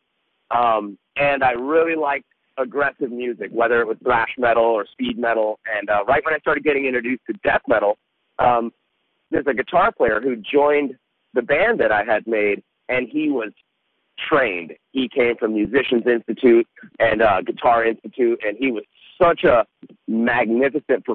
um, 0.50 0.98
and 1.16 1.44
I 1.44 1.52
really 1.52 1.96
liked 1.96 2.26
aggressive 2.58 3.12
music, 3.12 3.50
whether 3.52 3.82
it 3.82 3.88
was 3.88 3.98
thrash 4.04 4.30
metal 4.38 4.64
or 4.64 4.86
speed 4.92 5.18
metal. 5.18 5.60
And 5.78 5.90
uh, 5.90 6.04
right 6.06 6.24
when 6.26 6.34
I 6.34 6.40
started 6.40 6.64
getting 6.64 6.86
introduced 6.86 7.22
to 7.28 7.34
death 7.44 7.62
metal, 7.68 7.98
um, 8.40 8.72
there's 9.30 9.48
a 9.48 9.54
guitar 9.54 9.92
player 9.92 10.22
who 10.22 10.36
joined 10.36 10.96
the 11.34 11.42
band 11.42 11.80
that 11.80 11.92
I 11.92 12.04
had 12.04 12.26
made, 12.28 12.64
and 12.90 13.08
he 13.10 13.30
was 13.30 13.52
trained. 14.28 14.74
He 14.92 15.10
came 15.10 15.36
from 15.38 15.54
Musicians 15.54 16.04
Institute 16.06 16.68
and 17.00 17.22
uh, 17.22 17.42
Guitar 17.42 17.86
Institute, 17.86 18.40
and 18.46 18.58
he 18.58 18.72
was 18.72 18.84
such 19.22 19.44
a 19.44 19.66
magnificent 20.08 21.06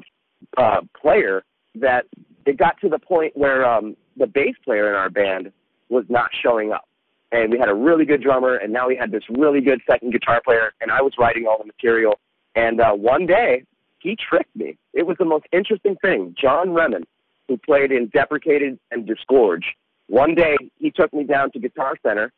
uh, 0.57 0.81
player 1.01 1.45
that 1.77 2.07
it 2.47 2.57
got 2.57 2.81
to 2.81 2.89
the 2.89 2.99
point 2.99 3.37
where 3.37 3.65
um, 3.65 3.97
the 4.17 4.27
bass 4.27 4.55
player 4.65 4.89
in 4.89 4.95
our 4.95 5.11
band 5.11 5.53
was 5.89 6.05
not 6.09 6.31
showing 6.43 6.73
up. 6.73 6.89
And 7.33 7.51
we 7.51 7.59
had 7.59 7.69
a 7.69 7.75
really 7.75 8.05
good 8.05 8.23
drummer, 8.23 8.57
and 8.57 8.73
now 8.73 8.87
we 8.89 8.97
had 8.97 9.11
this 9.11 9.25
really 9.29 9.61
good 9.61 9.81
second 9.89 10.13
guitar 10.13 10.41
player, 10.45 10.73
and 10.81 10.91
I 10.91 11.03
was 11.03 11.13
writing 11.19 11.47
all 11.47 11.59
the 11.59 11.65
material. 11.65 12.19
And 12.55 12.81
uh, 12.81 12.93
one 12.93 13.27
day, 13.27 13.65
he 13.99 14.17
tricked 14.17 14.55
me. 14.55 14.79
It 14.95 15.07
was 15.07 15.17
the 15.19 15.25
most 15.25 15.47
interesting 15.53 15.97
thing. 16.01 16.35
John 16.41 16.69
Remen, 16.69 17.03
who 17.49 17.57
played 17.59 17.91
in 17.91 18.07
Deprecated 18.09 18.79
and 18.91 19.07
Disgorge, 19.07 19.65
one 20.09 20.35
day 20.35 20.57
he 20.79 20.91
took 20.91 21.13
me 21.13 21.25
down 21.25 21.51
to 21.53 21.59
Guitar 21.59 21.97
Center 22.07 22.33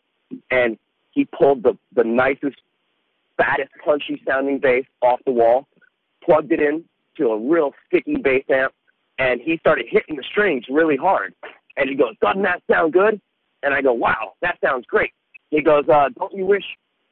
and 0.50 0.78
he 1.10 1.24
pulled 1.24 1.62
the, 1.62 1.76
the 1.94 2.04
nicest, 2.04 2.56
fattest, 3.36 3.70
punchy 3.84 4.22
sounding 4.26 4.58
bass 4.58 4.84
off 5.02 5.20
the 5.24 5.32
wall, 5.32 5.66
plugged 6.24 6.52
it 6.52 6.60
in 6.60 6.84
to 7.16 7.28
a 7.28 7.38
real 7.38 7.72
sticky 7.86 8.16
bass 8.16 8.44
amp, 8.50 8.72
and 9.18 9.40
he 9.40 9.58
started 9.58 9.86
hitting 9.90 10.16
the 10.16 10.22
strings 10.22 10.64
really 10.70 10.96
hard. 10.96 11.34
And 11.76 11.88
he 11.88 11.96
goes, 11.96 12.14
Doesn't 12.20 12.42
that 12.42 12.62
sound 12.70 12.92
good? 12.92 13.20
And 13.62 13.74
I 13.74 13.82
go, 13.82 13.92
Wow, 13.92 14.34
that 14.42 14.58
sounds 14.62 14.86
great. 14.86 15.12
He 15.50 15.62
goes, 15.62 15.84
uh, 15.88 16.08
Don't 16.18 16.32
you 16.32 16.46
wish, 16.46 16.64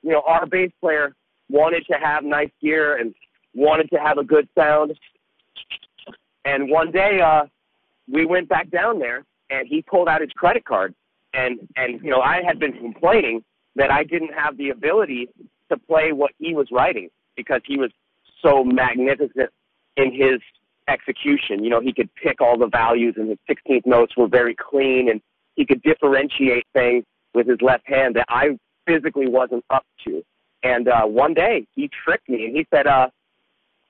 you 0.03 0.11
know, 0.11 0.23
our 0.27 0.47
bass 0.47 0.71
player 0.81 1.14
wanted 1.49 1.85
to 1.87 1.95
have 1.95 2.25
nice 2.25 2.51
gear 2.61 2.97
and 2.97 3.14
wanted 3.55 3.91
to 3.91 3.97
have 3.97 4.19
a 4.19 4.25
good 4.25 4.49
sound? 4.57 4.95
And 6.45 6.71
one 6.71 6.93
day, 6.93 7.21
uh, 7.21 7.47
we 8.09 8.25
went 8.25 8.49
back 8.49 8.71
down 8.71 9.01
there 9.01 9.25
and 9.51 9.67
he 9.67 9.83
pulled 9.83 10.09
out 10.09 10.21
his 10.21 10.31
credit 10.31 10.64
card 10.64 10.95
and 11.35 11.59
and 11.77 12.01
you 12.03 12.11
know 12.11 12.20
I 12.20 12.43
had 12.43 12.59
been 12.59 12.72
complaining 12.72 13.43
that 13.77 13.91
I 13.91 14.05
didn't 14.05 14.33
have 14.35 14.57
the 14.57 14.70
ability 14.70 15.29
to 15.70 15.77
play 15.77 16.12
what 16.12 16.33
he 16.39 16.55
was 16.55 16.68
writing 16.70 17.09
because 17.37 17.61
he 17.66 17.77
was 17.79 17.91
so 18.43 18.64
magnificent 18.64 19.51
in 19.97 20.12
his 20.12 20.41
execution. 20.89 21.62
You 21.62 21.70
know, 21.70 21.81
he 21.81 21.93
could 21.93 22.09
pick 22.14 22.41
all 22.41 22.59
the 22.59 22.68
values 22.68 23.14
and 23.16 23.29
his 23.29 23.39
16th 23.49 23.87
notes 23.87 24.16
were 24.16 24.29
very 24.29 24.55
clean 24.55 25.11
and 25.11 25.20
he 25.57 25.66
could 25.66 25.83
differentiate 25.83 26.66
things 26.72 27.05
with 27.35 27.49
his 27.49 27.61
left 27.61 27.87
hand 27.87 28.16
that 28.16 28.27
I 28.29 28.59
physically 28.87 29.29
wasn't 29.29 29.64
up 29.70 29.85
to. 30.07 30.22
And 30.62 30.89
uh, 30.89 31.05
one 31.05 31.35
day 31.35 31.66
he 31.74 31.91
tricked 32.05 32.29
me 32.29 32.47
and 32.47 32.57
he 32.57 32.66
said, 32.72 32.87
uh, 32.87 33.09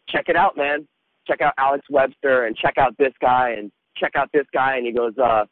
check 0.08 0.28
it 0.28 0.36
out, 0.36 0.56
man. 0.56 0.86
Check 1.26 1.40
out 1.40 1.54
Alex 1.58 1.84
Webster 1.90 2.44
and 2.46 2.56
check 2.56 2.78
out 2.78 2.96
this 2.98 3.12
guy 3.20 3.50
and 3.50 3.70
check 3.96 4.12
out 4.16 4.30
this 4.32 4.46
guy. 4.52 4.76
And 4.76 4.86
he 4.86 4.92
goes, 4.92 5.16
uh, 5.18 5.44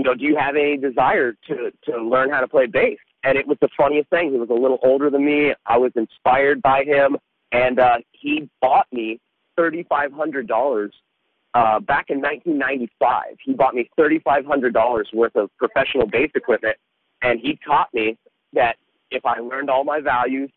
you 0.00 0.04
know, 0.04 0.14
do 0.14 0.24
you 0.24 0.34
have 0.34 0.56
any 0.56 0.78
desire 0.78 1.34
to 1.46 1.70
to 1.84 2.02
learn 2.02 2.30
how 2.30 2.40
to 2.40 2.48
play 2.48 2.64
bass? 2.64 2.96
And 3.22 3.36
it 3.36 3.46
was 3.46 3.58
the 3.60 3.68
funniest 3.76 4.08
thing. 4.08 4.32
He 4.32 4.38
was 4.38 4.48
a 4.48 4.54
little 4.54 4.78
older 4.82 5.10
than 5.10 5.26
me. 5.26 5.52
I 5.66 5.76
was 5.76 5.92
inspired 5.94 6.62
by 6.62 6.84
him, 6.84 7.18
and 7.52 7.78
uh, 7.78 7.98
he 8.12 8.48
bought 8.62 8.86
me 8.90 9.20
thirty 9.58 9.82
five 9.90 10.10
hundred 10.10 10.48
dollars 10.48 10.94
uh, 11.52 11.80
back 11.80 12.06
in 12.08 12.22
1995. 12.22 13.36
He 13.44 13.52
bought 13.52 13.74
me 13.74 13.90
thirty 13.94 14.20
five 14.20 14.46
hundred 14.46 14.72
dollars 14.72 15.10
worth 15.12 15.36
of 15.36 15.50
professional 15.58 16.06
bass 16.06 16.30
equipment, 16.34 16.78
and 17.20 17.38
he 17.38 17.58
taught 17.66 17.92
me 17.92 18.16
that 18.54 18.76
if 19.10 19.26
I 19.26 19.38
learned 19.40 19.68
all 19.68 19.84
my 19.84 20.00
values 20.00 20.50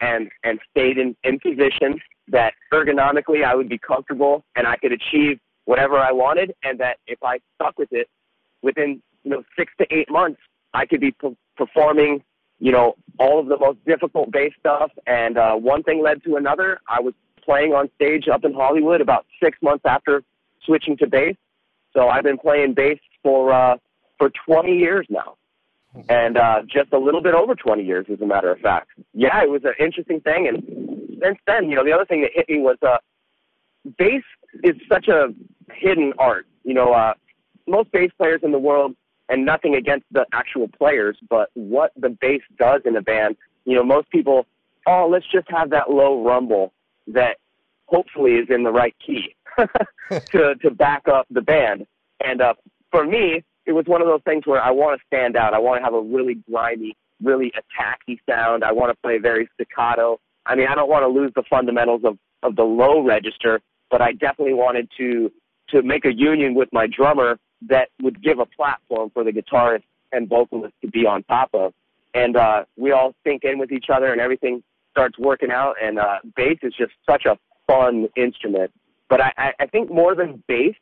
and 0.00 0.30
and 0.44 0.60
stayed 0.70 0.98
in 0.98 1.16
in 1.24 1.40
position, 1.40 2.00
that 2.28 2.52
ergonomically 2.72 3.44
I 3.44 3.56
would 3.56 3.68
be 3.68 3.78
comfortable 3.78 4.44
and 4.54 4.68
I 4.68 4.76
could 4.76 4.92
achieve 4.92 5.40
whatever 5.64 5.98
I 5.98 6.12
wanted, 6.12 6.54
and 6.62 6.78
that 6.78 6.98
if 7.08 7.18
I 7.24 7.40
stuck 7.56 7.76
with 7.76 7.88
it, 7.90 8.08
within 8.64 9.02
you 9.22 9.30
know 9.30 9.44
six 9.56 9.72
to 9.78 9.86
eight 9.94 10.10
months, 10.10 10.40
I 10.72 10.86
could 10.86 11.00
be 11.00 11.14
performing 11.56 12.24
you 12.58 12.72
know 12.72 12.96
all 13.18 13.38
of 13.38 13.46
the 13.46 13.58
most 13.58 13.84
difficult 13.84 14.32
bass 14.32 14.52
stuff. 14.58 14.90
And 15.06 15.38
uh, 15.38 15.54
one 15.54 15.82
thing 15.82 16.02
led 16.02 16.24
to 16.24 16.36
another. 16.36 16.80
I 16.88 17.00
was 17.00 17.14
playing 17.44 17.74
on 17.74 17.90
stage 17.96 18.26
up 18.28 18.44
in 18.44 18.54
Hollywood 18.54 19.00
about 19.00 19.26
six 19.42 19.58
months 19.62 19.84
after 19.84 20.22
switching 20.64 20.96
to 20.96 21.06
bass. 21.06 21.36
So 21.92 22.08
I've 22.08 22.24
been 22.24 22.38
playing 22.38 22.74
bass 22.74 22.98
for 23.22 23.52
uh, 23.52 23.76
for 24.18 24.30
20 24.46 24.76
years 24.76 25.06
now, 25.10 25.36
and 26.08 26.36
uh, 26.36 26.62
just 26.66 26.92
a 26.92 26.98
little 26.98 27.22
bit 27.22 27.34
over 27.34 27.54
20 27.54 27.84
years, 27.84 28.06
as 28.12 28.20
a 28.20 28.26
matter 28.26 28.50
of 28.50 28.58
fact. 28.60 28.88
Yeah, 29.12 29.42
it 29.42 29.50
was 29.50 29.62
an 29.64 29.74
interesting 29.78 30.20
thing, 30.20 30.48
and 30.48 31.18
since 31.22 31.38
then, 31.46 31.68
you 31.68 31.76
know, 31.76 31.84
the 31.84 31.92
other 31.92 32.04
thing 32.04 32.22
that 32.22 32.30
hit 32.34 32.48
me 32.48 32.58
was 32.58 32.76
uh, 32.82 32.98
bass 33.98 34.22
is 34.62 34.74
such 34.88 35.08
a 35.08 35.28
hidden 35.72 36.12
art. 36.18 36.46
You 36.64 36.74
know, 36.74 36.92
uh, 36.92 37.14
most 37.66 37.90
bass 37.92 38.10
players 38.16 38.40
in 38.42 38.52
the 38.52 38.58
world, 38.58 38.94
and 39.28 39.44
nothing 39.44 39.74
against 39.74 40.06
the 40.12 40.26
actual 40.32 40.68
players, 40.68 41.16
but 41.28 41.48
what 41.54 41.92
the 41.96 42.10
bass 42.10 42.42
does 42.58 42.82
in 42.84 42.96
a 42.96 43.02
band, 43.02 43.36
you 43.64 43.74
know, 43.74 43.82
most 43.82 44.10
people, 44.10 44.46
oh, 44.86 45.08
let's 45.10 45.26
just 45.32 45.50
have 45.50 45.70
that 45.70 45.90
low 45.90 46.22
rumble 46.22 46.72
that 47.06 47.38
hopefully 47.86 48.32
is 48.32 48.46
in 48.50 48.64
the 48.64 48.72
right 48.72 48.94
key 49.04 49.34
to 50.30 50.54
to 50.56 50.70
back 50.70 51.08
up 51.08 51.26
the 51.30 51.40
band. 51.40 51.86
And 52.24 52.40
uh, 52.40 52.54
for 52.90 53.04
me, 53.04 53.42
it 53.66 53.72
was 53.72 53.86
one 53.86 54.02
of 54.02 54.08
those 54.08 54.20
things 54.24 54.46
where 54.46 54.62
I 54.62 54.70
want 54.70 55.00
to 55.00 55.06
stand 55.06 55.36
out. 55.36 55.54
I 55.54 55.58
want 55.58 55.80
to 55.80 55.84
have 55.84 55.94
a 55.94 56.00
really 56.00 56.36
grimy, 56.50 56.96
really 57.22 57.52
attacky 57.52 58.18
sound. 58.28 58.62
I 58.62 58.72
want 58.72 58.90
to 58.90 58.96
play 59.02 59.18
very 59.18 59.48
staccato. 59.54 60.18
I 60.46 60.54
mean, 60.54 60.66
I 60.68 60.74
don't 60.74 60.90
want 60.90 61.02
to 61.02 61.08
lose 61.08 61.32
the 61.34 61.44
fundamentals 61.48 62.02
of 62.04 62.18
of 62.42 62.56
the 62.56 62.62
low 62.62 63.02
register, 63.02 63.60
but 63.90 64.02
I 64.02 64.12
definitely 64.12 64.54
wanted 64.54 64.90
to 64.98 65.32
to 65.70 65.82
make 65.82 66.04
a 66.04 66.12
union 66.12 66.54
with 66.54 66.68
my 66.72 66.86
drummer 66.86 67.38
that 67.68 67.88
would 68.02 68.22
give 68.22 68.38
a 68.38 68.46
platform 68.46 69.10
for 69.10 69.24
the 69.24 69.32
guitarist 69.32 69.84
and 70.12 70.28
vocalist 70.28 70.74
to 70.82 70.88
be 70.88 71.06
on 71.06 71.22
top 71.24 71.50
of. 71.54 71.72
And 72.14 72.36
uh, 72.36 72.64
we 72.76 72.92
all 72.92 73.14
sink 73.24 73.44
in 73.44 73.58
with 73.58 73.72
each 73.72 73.86
other, 73.92 74.12
and 74.12 74.20
everything 74.20 74.62
starts 74.92 75.18
working 75.18 75.50
out. 75.50 75.74
And 75.82 75.98
uh, 75.98 76.18
bass 76.36 76.58
is 76.62 76.72
just 76.78 76.92
such 77.08 77.24
a 77.24 77.36
fun 77.66 78.08
instrument. 78.16 78.70
But 79.08 79.20
I, 79.20 79.54
I 79.58 79.66
think 79.66 79.90
more 79.90 80.14
than 80.14 80.42
bass, 80.46 80.74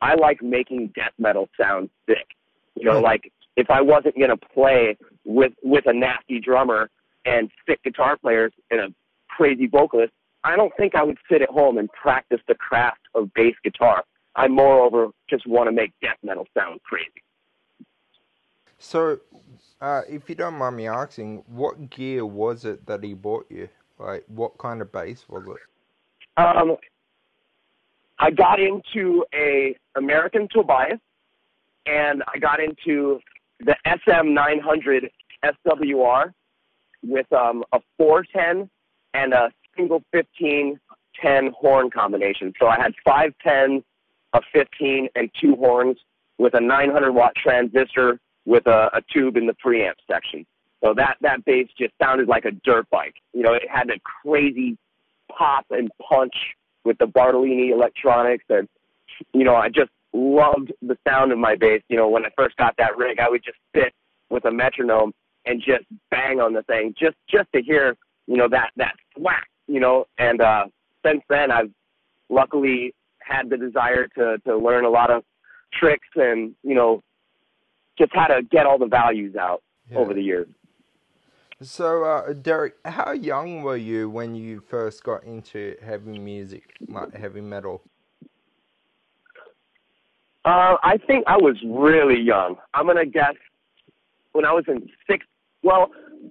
I 0.00 0.14
like 0.14 0.42
making 0.42 0.92
death 0.94 1.12
metal 1.18 1.48
sound 1.60 1.90
sick. 2.06 2.26
You 2.74 2.84
know, 2.84 3.00
like 3.00 3.32
if 3.56 3.70
I 3.70 3.80
wasn't 3.80 4.18
gonna 4.18 4.36
play 4.36 4.96
with 5.24 5.52
with 5.62 5.86
a 5.86 5.92
nasty 5.92 6.40
drummer 6.40 6.90
and 7.24 7.50
sick 7.66 7.82
guitar 7.82 8.16
players 8.16 8.52
and 8.70 8.80
a 8.80 8.88
crazy 9.28 9.66
vocalist, 9.66 10.12
I 10.44 10.56
don't 10.56 10.72
think 10.76 10.94
I 10.94 11.02
would 11.02 11.18
sit 11.30 11.42
at 11.42 11.48
home 11.48 11.78
and 11.78 11.90
practice 11.92 12.40
the 12.46 12.54
craft 12.54 13.00
of 13.14 13.32
bass 13.34 13.54
guitar. 13.64 14.04
I 14.38 14.46
moreover 14.46 15.08
just 15.28 15.46
want 15.48 15.66
to 15.66 15.72
make 15.72 15.92
death 16.00 16.16
metal 16.22 16.46
sound 16.56 16.80
crazy. 16.84 17.22
So, 18.78 19.18
uh, 19.80 20.02
if 20.08 20.28
you 20.28 20.36
don't 20.36 20.54
mind 20.54 20.76
me 20.76 20.86
asking, 20.86 21.42
what 21.48 21.90
gear 21.90 22.24
was 22.24 22.64
it 22.64 22.86
that 22.86 23.02
he 23.02 23.14
bought 23.14 23.46
you? 23.50 23.68
Like, 23.98 24.24
what 24.28 24.56
kind 24.58 24.80
of 24.80 24.92
bass 24.92 25.24
was 25.28 25.44
it? 25.48 26.40
Um, 26.40 26.76
I 28.20 28.30
got 28.30 28.60
into 28.60 29.24
a 29.34 29.76
American 29.96 30.46
Tobias, 30.52 31.00
and 31.86 32.22
I 32.32 32.38
got 32.38 32.60
into 32.60 33.18
the 33.58 33.74
SM900 33.84 35.10
SWR 35.44 36.32
with 37.02 37.32
um, 37.32 37.64
a 37.72 37.80
410 37.96 38.70
and 39.14 39.32
a 39.32 39.50
single 39.76 40.04
15 40.12 40.78
10 41.20 41.50
horn 41.58 41.90
combination. 41.90 42.52
So 42.60 42.68
I 42.68 42.76
had 42.80 42.94
five 43.04 43.34
tens 43.42 43.82
a 44.32 44.40
15 44.52 45.08
and 45.14 45.30
two 45.40 45.54
horns 45.56 45.98
with 46.38 46.54
a 46.54 46.60
900 46.60 47.12
watt 47.12 47.32
transistor 47.36 48.20
with 48.46 48.66
a, 48.66 48.90
a 48.94 49.02
tube 49.12 49.36
in 49.36 49.46
the 49.46 49.54
preamp 49.64 49.94
section. 50.10 50.46
So 50.82 50.94
that 50.94 51.16
that 51.22 51.44
bass 51.44 51.68
just 51.76 51.92
sounded 52.00 52.28
like 52.28 52.44
a 52.44 52.52
dirt 52.52 52.88
bike. 52.90 53.14
You 53.32 53.42
know, 53.42 53.52
it 53.52 53.68
had 53.68 53.90
a 53.90 53.98
crazy 54.00 54.78
pop 55.36 55.66
and 55.70 55.90
punch 56.08 56.34
with 56.84 56.98
the 56.98 57.06
Bartolini 57.06 57.70
electronics, 57.70 58.44
and 58.48 58.68
you 59.32 59.44
know, 59.44 59.56
I 59.56 59.68
just 59.68 59.90
loved 60.12 60.72
the 60.80 60.96
sound 61.06 61.32
of 61.32 61.38
my 61.38 61.56
bass. 61.56 61.82
You 61.88 61.96
know, 61.96 62.08
when 62.08 62.24
I 62.24 62.28
first 62.36 62.56
got 62.56 62.76
that 62.78 62.96
rig, 62.96 63.18
I 63.18 63.28
would 63.28 63.42
just 63.44 63.58
sit 63.74 63.92
with 64.30 64.44
a 64.44 64.52
metronome 64.52 65.12
and 65.46 65.60
just 65.60 65.84
bang 66.10 66.40
on 66.40 66.52
the 66.52 66.62
thing, 66.62 66.94
just 66.98 67.16
just 67.28 67.50
to 67.54 67.60
hear, 67.60 67.96
you 68.26 68.36
know, 68.36 68.48
that 68.48 68.70
that 68.76 68.94
whack, 69.16 69.48
you 69.66 69.80
know. 69.80 70.06
And 70.18 70.40
uh, 70.40 70.66
since 71.04 71.22
then, 71.28 71.50
I've 71.50 71.70
luckily 72.28 72.94
had 73.28 73.50
the 73.50 73.56
desire 73.56 74.08
to 74.16 74.38
to 74.46 74.56
learn 74.56 74.84
a 74.84 74.90
lot 74.90 75.10
of 75.10 75.22
tricks 75.72 76.08
and 76.16 76.54
you 76.62 76.74
know, 76.74 77.02
just 77.98 78.12
how 78.14 78.26
to 78.26 78.42
get 78.42 78.66
all 78.66 78.78
the 78.78 78.86
values 78.86 79.36
out 79.36 79.62
yeah. 79.90 79.98
over 79.98 80.14
the 80.14 80.22
years. 80.22 80.48
So, 81.60 82.04
uh, 82.04 82.34
Derek, 82.34 82.74
how 82.84 83.10
young 83.12 83.62
were 83.62 83.76
you 83.76 84.08
when 84.08 84.36
you 84.36 84.60
first 84.60 85.02
got 85.02 85.24
into 85.24 85.74
heavy 85.84 86.16
music, 86.18 86.62
like 86.86 87.12
heavy 87.14 87.40
metal? 87.40 87.82
Uh, 90.44 90.76
I 90.82 90.98
think 91.04 91.24
I 91.26 91.36
was 91.36 91.56
really 91.66 92.20
young. 92.20 92.56
I'm 92.74 92.86
gonna 92.86 93.04
guess 93.04 93.34
when 94.32 94.44
I 94.44 94.52
was 94.52 94.64
in 94.68 94.88
sixth. 95.10 95.28
Well, 95.64 95.90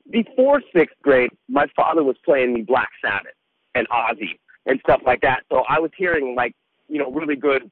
before 0.10 0.62
sixth 0.74 0.96
grade, 1.02 1.32
my 1.50 1.68
father 1.76 2.04
was 2.04 2.16
playing 2.24 2.54
me 2.54 2.62
Black 2.62 2.90
Sabbath 3.02 3.36
and 3.76 3.88
Ozzy 3.90 4.40
and 4.66 4.80
stuff 4.80 5.02
like 5.06 5.22
that. 5.22 5.44
So 5.50 5.64
I 5.68 5.80
was 5.80 5.92
hearing 5.98 6.36
like 6.36 6.56
you 6.88 7.00
know 7.00 7.12
really 7.12 7.36
good 7.36 7.70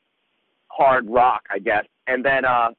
hard 0.67 1.09
rock, 1.09 1.43
I 1.49 1.59
guess. 1.59 1.85
And 2.07 2.23
then 2.23 2.45
uh, 2.45 2.69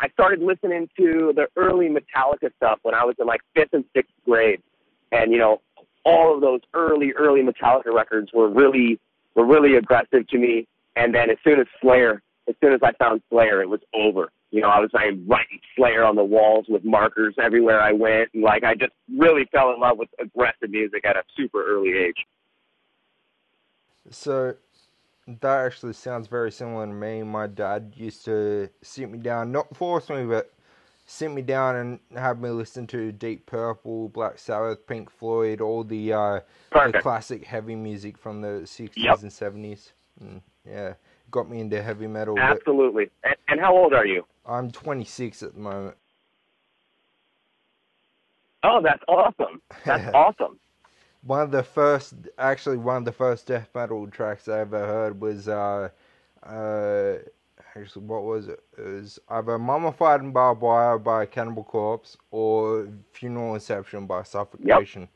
I 0.00 0.08
started 0.12 0.40
listening 0.40 0.88
to 0.96 1.32
the 1.34 1.46
early 1.56 1.88
Metallica 1.88 2.50
stuff 2.56 2.78
when 2.82 2.94
I 2.94 3.04
was 3.04 3.16
in 3.18 3.26
like 3.26 3.40
fifth 3.54 3.72
and 3.72 3.84
sixth 3.94 4.12
grade, 4.24 4.60
and 5.12 5.32
you 5.32 5.38
know, 5.38 5.60
all 6.04 6.34
of 6.34 6.40
those 6.40 6.60
early, 6.74 7.12
early 7.12 7.42
Metallica 7.42 7.92
records 7.92 8.30
were 8.32 8.48
really, 8.48 8.98
were 9.34 9.44
really 9.44 9.76
aggressive 9.76 10.26
to 10.28 10.38
me. 10.38 10.66
And 10.96 11.14
then 11.14 11.30
as 11.30 11.36
soon 11.44 11.60
as 11.60 11.66
Slayer, 11.80 12.22
as 12.48 12.54
soon 12.62 12.72
as 12.72 12.80
I 12.82 12.92
found 12.92 13.22
Slayer, 13.30 13.62
it 13.62 13.68
was 13.68 13.80
over. 13.94 14.30
You 14.50 14.62
know, 14.62 14.68
I 14.68 14.80
was 14.80 14.90
like 14.92 15.04
writing 15.26 15.60
Slayer 15.76 16.04
on 16.04 16.16
the 16.16 16.24
walls 16.24 16.66
with 16.68 16.84
markers 16.84 17.34
everywhere 17.40 17.80
I 17.80 17.92
went, 17.92 18.30
and 18.34 18.42
like 18.42 18.64
I 18.64 18.74
just 18.74 18.92
really 19.16 19.46
fell 19.52 19.72
in 19.72 19.80
love 19.80 19.98
with 19.98 20.08
aggressive 20.18 20.70
music 20.70 21.04
at 21.04 21.16
a 21.16 21.22
super 21.36 21.64
early 21.64 21.96
age. 21.96 22.26
So 24.10 24.54
that 25.40 25.66
actually 25.66 25.92
sounds 25.92 26.28
very 26.28 26.50
similar 26.50 26.86
to 26.86 26.92
me. 26.92 27.22
My 27.22 27.46
dad 27.46 27.92
used 27.96 28.24
to 28.24 28.68
sit 28.82 29.10
me 29.10 29.18
down, 29.18 29.52
not 29.52 29.76
force 29.76 30.08
me, 30.08 30.24
but 30.24 30.52
sit 31.06 31.30
me 31.30 31.42
down 31.42 31.76
and 31.76 32.00
have 32.16 32.40
me 32.40 32.50
listen 32.50 32.86
to 32.88 33.12
Deep 33.12 33.46
Purple, 33.46 34.08
Black 34.08 34.38
Sabbath, 34.38 34.86
Pink 34.86 35.10
Floyd, 35.10 35.60
all 35.60 35.84
the 35.84 36.12
uh, 36.12 36.40
the 36.72 36.98
classic 37.00 37.44
heavy 37.44 37.74
music 37.74 38.16
from 38.16 38.40
the 38.40 38.66
sixties 38.66 39.04
yep. 39.04 39.22
and 39.22 39.32
seventies. 39.32 39.92
Mm, 40.22 40.40
yeah, 40.68 40.94
got 41.30 41.48
me 41.48 41.60
into 41.60 41.82
heavy 41.82 42.06
metal. 42.06 42.38
Absolutely. 42.38 43.10
And, 43.24 43.36
and 43.48 43.60
how 43.60 43.76
old 43.76 43.94
are 43.94 44.06
you? 44.06 44.24
I'm 44.46 44.70
26 44.70 45.42
at 45.42 45.54
the 45.54 45.60
moment. 45.60 45.96
Oh, 48.62 48.80
that's 48.82 49.02
awesome. 49.08 49.62
That's 49.84 50.10
awesome 50.14 50.58
one 51.22 51.40
of 51.42 51.50
the 51.50 51.62
first, 51.62 52.14
actually, 52.38 52.78
one 52.78 52.96
of 52.96 53.04
the 53.04 53.12
first 53.12 53.46
death 53.46 53.68
metal 53.74 54.06
tracks 54.06 54.48
I 54.48 54.60
ever 54.60 54.86
heard 54.86 55.20
was, 55.20 55.48
uh, 55.48 55.90
uh, 56.42 57.14
actually, 57.76 58.06
what 58.06 58.24
was 58.24 58.48
it? 58.48 58.62
It 58.78 58.86
was 58.86 59.18
either 59.28 59.58
Mummified 59.58 60.20
and 60.20 60.32
Barbed 60.32 60.62
Wire 60.62 60.98
by 60.98 61.26
Cannibal 61.26 61.64
Corpse 61.64 62.16
or 62.30 62.88
Funeral 63.12 63.54
Inception 63.54 64.06
by 64.06 64.22
Suffocation. 64.22 65.08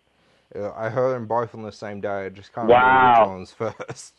Yep. 0.54 0.64
Uh, 0.64 0.72
I 0.76 0.88
heard 0.88 1.14
them 1.14 1.26
both 1.26 1.54
on 1.54 1.62
the 1.62 1.72
same 1.72 2.00
day. 2.00 2.26
I 2.26 2.28
just 2.28 2.52
can't 2.52 2.68
wow. 2.68 3.22
remember 3.22 3.40
which 3.40 3.58
one's 3.58 3.74
first. 3.76 4.14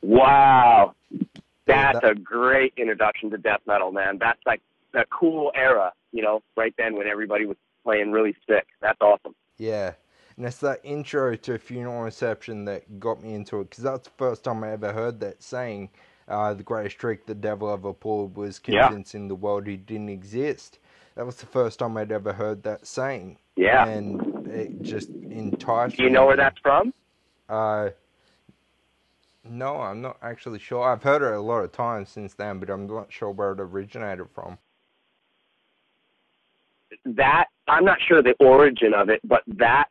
Wow. 0.00 0.94
That's 1.66 2.00
that, 2.00 2.10
a 2.10 2.14
great 2.14 2.72
introduction 2.76 3.30
to 3.30 3.38
death 3.38 3.60
metal, 3.66 3.92
man. 3.92 4.18
That's 4.18 4.40
like 4.46 4.60
a 4.94 5.04
cool 5.06 5.52
era, 5.54 5.92
you 6.10 6.22
know, 6.22 6.42
right 6.56 6.74
then 6.76 6.96
when 6.96 7.06
everybody 7.06 7.46
was 7.46 7.56
playing 7.84 8.10
really 8.10 8.34
sick. 8.48 8.66
That's 8.80 9.00
awesome. 9.00 9.34
Yeah. 9.58 9.92
And 10.36 10.46
it's 10.46 10.58
that 10.58 10.80
intro 10.82 11.36
to 11.36 11.54
a 11.54 11.58
Funeral 11.58 12.04
Inception 12.04 12.64
that 12.64 12.98
got 12.98 13.22
me 13.22 13.34
into 13.34 13.60
it 13.60 13.70
because 13.70 13.84
that's 13.84 14.08
the 14.08 14.14
first 14.16 14.44
time 14.44 14.64
I 14.64 14.72
ever 14.72 14.92
heard 14.92 15.20
that 15.20 15.42
saying. 15.42 15.90
Uh, 16.28 16.54
the 16.54 16.62
greatest 16.62 16.98
trick 16.98 17.26
the 17.26 17.34
devil 17.34 17.70
ever 17.70 17.92
pulled 17.92 18.36
was 18.36 18.58
convincing 18.58 19.22
yeah. 19.22 19.28
the 19.28 19.34
world 19.34 19.66
he 19.66 19.76
didn't 19.76 20.08
exist. 20.08 20.78
That 21.14 21.26
was 21.26 21.36
the 21.36 21.46
first 21.46 21.78
time 21.78 21.96
I'd 21.96 22.12
ever 22.12 22.32
heard 22.32 22.62
that 22.62 22.86
saying. 22.86 23.38
Yeah. 23.56 23.86
And 23.86 24.46
it 24.46 24.82
just 24.82 25.10
enticed 25.10 25.96
Do 25.96 26.04
you 26.04 26.10
know 26.10 26.26
where 26.26 26.36
that's 26.36 26.58
from? 26.60 26.94
Uh, 27.48 27.90
no, 29.44 29.80
I'm 29.80 30.00
not 30.00 30.16
actually 30.22 30.60
sure. 30.60 30.84
I've 30.84 31.02
heard 31.02 31.22
it 31.22 31.34
a 31.34 31.40
lot 31.40 31.64
of 31.64 31.72
times 31.72 32.08
since 32.08 32.34
then, 32.34 32.58
but 32.58 32.70
I'm 32.70 32.86
not 32.86 33.12
sure 33.12 33.30
where 33.30 33.52
it 33.52 33.60
originated 33.60 34.28
from. 34.32 34.56
That, 37.04 37.46
I'm 37.66 37.84
not 37.84 37.98
sure 38.00 38.22
the 38.22 38.34
origin 38.38 38.94
of 38.94 39.08
it, 39.08 39.20
but 39.24 39.42
that 39.48 39.88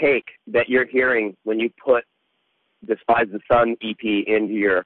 take 0.00 0.24
that 0.48 0.68
you're 0.68 0.86
hearing 0.86 1.36
when 1.44 1.60
you 1.60 1.70
put 1.84 2.04
Despise 2.86 3.26
the 3.30 3.40
Sun 3.50 3.76
EP 3.82 4.26
into 4.26 4.54
your 4.54 4.84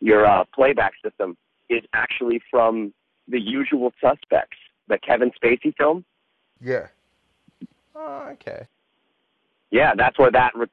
your 0.00 0.26
uh, 0.26 0.44
playback 0.54 0.92
system 1.04 1.36
is 1.68 1.82
actually 1.92 2.40
from 2.50 2.92
The 3.26 3.40
Usual 3.40 3.92
Suspects, 4.00 4.56
the 4.86 4.98
Kevin 4.98 5.30
Spacey 5.42 5.74
film. 5.76 6.04
Yeah. 6.60 6.86
Oh, 7.96 8.28
okay. 8.32 8.66
Yeah, 9.70 9.94
that's 9.96 10.18
where 10.18 10.30
that. 10.30 10.52
Re- 10.54 10.66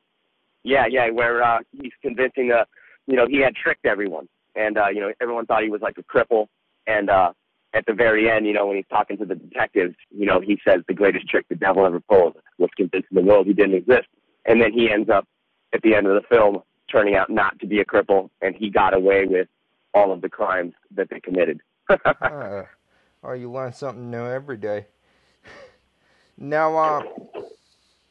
yeah, 0.64 0.86
yeah, 0.90 1.10
where 1.10 1.44
uh, 1.44 1.60
he's 1.72 1.92
convincing 2.02 2.52
uh, 2.52 2.66
you 3.08 3.16
know, 3.16 3.28
he 3.28 3.40
had 3.40 3.56
tricked 3.56 3.86
everyone, 3.86 4.28
and 4.56 4.78
uh, 4.78 4.88
you 4.90 5.00
know, 5.00 5.12
everyone 5.22 5.46
thought 5.46 5.64
he 5.64 5.70
was 5.70 5.82
like 5.82 5.98
a 5.98 6.04
cripple, 6.04 6.48
and 6.88 7.10
uh, 7.10 7.34
at 7.76 7.86
the 7.86 7.94
very 7.94 8.32
end, 8.32 8.48
you 8.48 8.54
know, 8.54 8.66
when 8.66 8.78
he's 8.78 8.86
talking 8.90 9.18
to 9.18 9.26
the 9.26 9.36
detectives, 9.36 9.96
you 10.10 10.26
know, 10.26 10.40
he 10.40 10.58
says 10.66 10.82
the 10.88 10.94
greatest 10.94 11.28
trick 11.28 11.46
the 11.50 11.56
devil 11.56 11.86
ever 11.86 12.00
pulled 12.00 12.38
was 12.58 12.70
convincing 12.78 13.10
the 13.12 13.22
world 13.22 13.46
he 13.46 13.54
didn't 13.54 13.76
exist. 13.76 14.08
And 14.46 14.62
then 14.62 14.72
he 14.72 14.90
ends 14.90 15.10
up 15.10 15.28
at 15.74 15.82
the 15.82 15.94
end 15.94 16.08
of 16.08 16.14
the 16.14 16.28
film 16.28 16.62
turning 16.90 17.16
out 17.16 17.30
not 17.30 17.60
to 17.60 17.68
be 17.68 17.82
a 17.82 17.86
cripple, 17.86 18.30
and 18.42 18.56
he 18.56 18.70
got 18.70 18.94
away 18.94 19.26
with 19.26 19.48
all 19.94 20.14
of 20.14 20.22
the 20.22 20.30
crimes 20.30 20.74
that 20.96 21.10
they 21.10 21.20
committed. 21.20 21.60
uh, 21.90 22.64
oh, 23.24 23.34
you 23.34 23.52
learn 23.52 23.74
something 23.74 24.10
new 24.10 24.26
every 24.26 24.58
day. 24.58 24.86
now, 26.38 26.78
uh, 26.78 27.04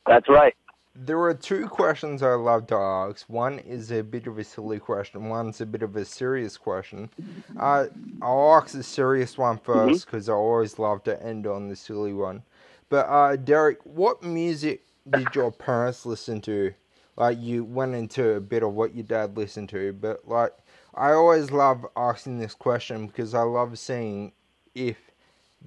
that's 0.07 0.29
right. 0.29 0.55
There 0.97 1.21
are 1.21 1.35
two 1.35 1.67
questions 1.67 2.23
I 2.23 2.35
love 2.35 2.69
to 2.69 2.77
ask. 2.77 3.29
One 3.29 3.59
is 3.59 3.91
a 3.91 4.05
bit 4.05 4.29
of 4.29 4.39
a 4.39 4.45
silly 4.45 4.79
question. 4.79 5.29
One's 5.29 5.61
a 5.61 5.67
bit 5.67 5.83
of 5.83 5.97
a 5.97 6.05
serious 6.05 6.57
question. 6.57 7.11
Uh, 7.59 7.87
I'll 8.23 8.55
ask 8.55 8.75
the 8.75 8.83
serious 8.85 9.37
one 9.37 9.59
first 9.59 10.07
because 10.07 10.25
mm-hmm. 10.25 10.33
I 10.33 10.37
always 10.37 10.79
love 10.79 11.03
to 11.05 11.21
end 11.21 11.49
on 11.49 11.69
the 11.69 11.75
silly 11.75 12.13
one. 12.13 12.45
But 12.89 13.07
uh, 13.09 13.35
Derek, 13.37 13.79
what 13.85 14.23
music 14.23 14.83
did 15.11 15.35
your 15.35 15.51
parents 15.67 16.07
listen 16.07 16.41
to? 16.43 16.73
Like 17.17 17.41
you 17.41 17.65
went 17.65 17.95
into 17.95 18.31
a 18.31 18.41
bit 18.41 18.63
of 18.63 18.75
what 18.75 18.95
your 18.95 19.05
dad 19.05 19.37
listened 19.37 19.71
to, 19.71 19.93
but 19.93 20.27
like 20.29 20.53
I 20.95 21.13
always 21.13 21.51
love 21.51 21.87
asking 21.97 22.39
this 22.39 22.55
question 22.55 23.09
because 23.09 23.35
I 23.35 23.43
love 23.43 23.79
seeing 23.79 24.33
if 24.75 24.97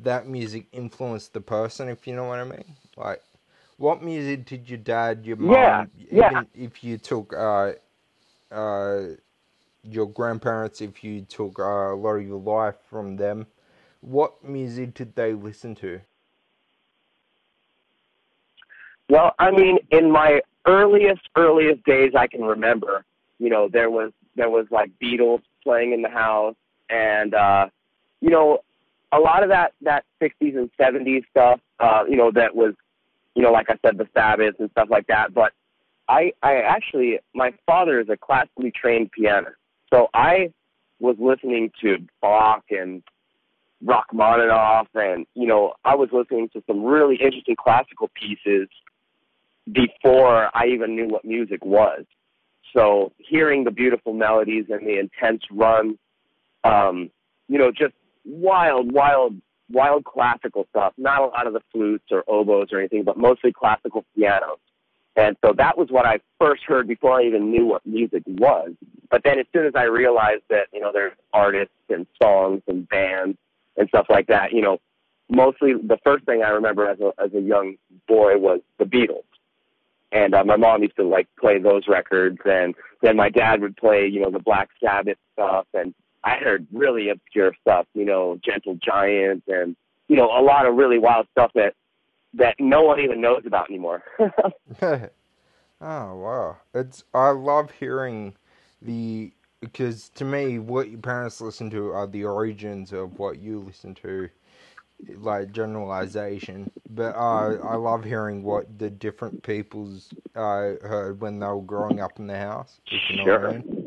that 0.03 0.27
music 0.27 0.67
influenced 0.71 1.33
the 1.33 1.41
person. 1.41 1.89
If 1.89 2.07
you 2.07 2.15
know 2.15 2.25
what 2.25 2.39
I 2.39 2.43
mean, 2.43 2.75
like 2.95 3.21
what 3.77 4.03
music 4.03 4.45
did 4.45 4.69
your 4.69 4.79
dad, 4.79 5.25
your 5.25 5.37
mom, 5.37 5.53
yeah, 5.53 5.85
yeah. 6.11 6.41
if 6.53 6.83
you 6.83 6.97
took 6.97 7.33
uh, 7.33 7.73
uh, 8.51 9.01
your 9.83 10.07
grandparents, 10.07 10.81
if 10.81 11.03
you 11.03 11.21
took 11.21 11.59
uh, 11.59 11.93
a 11.93 11.95
lot 11.95 12.15
of 12.15 12.27
your 12.27 12.39
life 12.39 12.75
from 12.89 13.15
them, 13.15 13.45
what 14.01 14.43
music 14.43 14.93
did 14.95 15.15
they 15.15 15.33
listen 15.33 15.75
to? 15.75 16.01
Well, 19.09 19.33
I 19.39 19.51
mean, 19.51 19.77
in 19.91 20.11
my 20.11 20.41
earliest, 20.65 21.21
earliest 21.35 21.83
days, 21.85 22.11
I 22.17 22.27
can 22.27 22.41
remember, 22.41 23.05
you 23.39 23.49
know, 23.49 23.69
there 23.71 23.89
was 23.89 24.11
there 24.35 24.49
was 24.49 24.67
like 24.69 24.91
Beatles 25.01 25.41
playing 25.63 25.93
in 25.93 26.01
the 26.01 26.09
house, 26.09 26.55
and 26.89 27.33
uh, 27.33 27.67
you 28.21 28.29
know, 28.29 28.59
a 29.11 29.19
lot 29.19 29.43
of 29.43 29.49
that 29.49 29.73
that 29.81 30.03
60s 30.21 30.57
and 30.57 30.69
70s 30.79 31.23
stuff, 31.29 31.59
uh, 31.79 32.03
you 32.09 32.17
know, 32.17 32.31
that 32.31 32.55
was 32.55 32.73
you 33.37 33.43
know, 33.43 33.51
like 33.51 33.69
I 33.69 33.75
said, 33.85 33.99
the 33.99 34.07
Sabbath 34.15 34.55
and 34.57 34.71
stuff 34.71 34.87
like 34.89 35.05
that. 35.07 35.31
But 35.31 35.53
I, 36.09 36.33
I 36.41 36.55
actually, 36.55 37.19
my 37.35 37.53
father 37.67 37.99
is 37.99 38.09
a 38.09 38.17
classically 38.17 38.71
trained 38.71 39.11
pianist, 39.11 39.57
so 39.93 40.07
I 40.15 40.51
was 40.99 41.17
listening 41.19 41.69
to 41.81 41.97
Bach 42.19 42.63
and 42.71 43.03
Rachmaninoff, 43.85 44.87
and 44.95 45.27
you 45.35 45.45
know, 45.45 45.73
I 45.85 45.93
was 45.93 46.09
listening 46.11 46.49
to 46.53 46.63
some 46.65 46.83
really 46.83 47.15
interesting 47.17 47.55
classical 47.55 48.09
pieces 48.15 48.67
before 49.71 50.49
I 50.55 50.65
even 50.73 50.95
knew 50.95 51.07
what 51.07 51.23
music 51.23 51.63
was. 51.63 52.05
So 52.75 53.11
hearing 53.19 53.63
the 53.63 53.71
beautiful 53.71 54.13
melodies 54.13 54.65
and 54.69 54.85
the 54.87 54.97
intense 54.97 55.43
run, 55.51 55.99
um, 56.63 57.11
you 57.47 57.59
know, 57.59 57.69
just 57.69 57.93
wild, 58.25 58.91
wild 58.91 59.35
wild 59.71 60.05
classical 60.05 60.65
stuff, 60.69 60.93
not 60.97 61.21
a 61.21 61.25
lot 61.25 61.47
of 61.47 61.53
the 61.53 61.61
flutes 61.71 62.05
or 62.11 62.23
oboes 62.27 62.69
or 62.71 62.79
anything, 62.79 63.03
but 63.03 63.17
mostly 63.17 63.51
classical 63.51 64.05
pianos. 64.15 64.59
And 65.15 65.35
so 65.43 65.51
that 65.57 65.77
was 65.77 65.89
what 65.89 66.05
I 66.05 66.19
first 66.39 66.63
heard 66.63 66.87
before 66.87 67.19
I 67.19 67.23
even 67.23 67.49
knew 67.49 67.65
what 67.65 67.85
music 67.85 68.23
was. 68.27 68.73
But 69.09 69.23
then 69.23 69.39
as 69.39 69.47
soon 69.51 69.65
as 69.65 69.73
I 69.75 69.83
realized 69.83 70.43
that, 70.49 70.67
you 70.71 70.79
know, 70.79 70.91
there's 70.93 71.13
artists 71.33 71.73
and 71.89 72.05
songs 72.21 72.61
and 72.67 72.87
bands 72.87 73.37
and 73.77 73.89
stuff 73.89 74.05
like 74.09 74.27
that, 74.27 74.51
you 74.53 74.61
know, 74.61 74.77
mostly 75.29 75.73
the 75.73 75.97
first 76.03 76.25
thing 76.25 76.43
I 76.43 76.49
remember 76.49 76.87
as 76.87 76.99
a 76.99 77.11
as 77.21 77.33
a 77.33 77.41
young 77.41 77.75
boy 78.07 78.37
was 78.37 78.61
the 78.77 78.85
Beatles. 78.85 79.23
And 80.11 80.35
uh, 80.35 80.43
my 80.43 80.55
mom 80.55 80.83
used 80.83 80.95
to 80.97 81.03
like 81.03 81.27
play 81.39 81.59
those 81.59 81.87
records 81.87 82.37
and 82.45 82.75
then 83.01 83.15
my 83.17 83.29
dad 83.29 83.61
would 83.61 83.75
play, 83.75 84.07
you 84.07 84.21
know, 84.21 84.31
the 84.31 84.39
Black 84.39 84.69
Sabbath 84.81 85.17
stuff 85.33 85.65
and 85.73 85.93
I 86.27 86.35
heard 86.43 86.67
really 86.73 87.07
obscure 87.07 87.53
stuff, 87.61 87.85
you 87.93 88.03
know, 88.03 88.37
Gentle 88.43 88.77
Giant 88.83 89.43
and 89.47 89.77
you 90.09 90.17
know, 90.17 90.25
a 90.25 90.43
lot 90.43 90.65
of 90.65 90.75
really 90.75 90.99
wild 90.99 91.27
stuff 91.31 91.51
that 91.55 91.73
that 92.33 92.55
no 92.59 92.81
one 92.81 92.99
even 92.99 93.21
knows 93.21 93.43
about 93.45 93.69
anymore. 93.69 94.03
oh 94.81 95.09
wow. 95.81 96.57
It's 96.73 97.05
I 97.13 97.29
love 97.29 97.71
hearing 97.71 98.35
the 98.81 99.31
because 99.61 100.09
to 100.09 100.25
me 100.25 100.59
what 100.59 100.89
your 100.89 100.99
parents 100.99 101.39
listen 101.39 101.69
to 101.69 101.91
are 101.93 102.07
the 102.07 102.25
origins 102.25 102.91
of 102.91 103.17
what 103.19 103.39
you 103.39 103.59
listen 103.61 103.95
to 103.95 104.29
like 105.15 105.51
generalization 105.51 106.69
but 106.89 107.15
uh, 107.15 107.55
i 107.63 107.75
love 107.75 108.03
hearing 108.03 108.43
what 108.43 108.79
the 108.79 108.89
different 108.89 109.41
people's 109.43 110.09
uh, 110.35 110.73
heard 110.81 111.21
when 111.21 111.39
they 111.39 111.45
were 111.45 111.61
growing 111.61 111.99
up 111.99 112.19
in 112.19 112.27
the 112.27 112.37
house 112.37 112.79
you 113.09 113.17
know 113.17 113.23
sure 113.23 113.49
I 113.49 113.53
mean. 113.53 113.86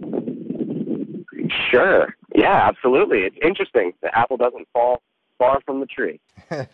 Sure 1.71 2.15
yeah 2.35 2.69
absolutely 2.69 3.21
it's 3.21 3.37
interesting 3.43 3.93
the 4.03 4.17
apple 4.19 4.37
doesn't 4.37 4.67
fall 4.73 5.03
far 5.39 5.61
from 5.65 5.81
the 5.81 5.87
tree 5.87 6.21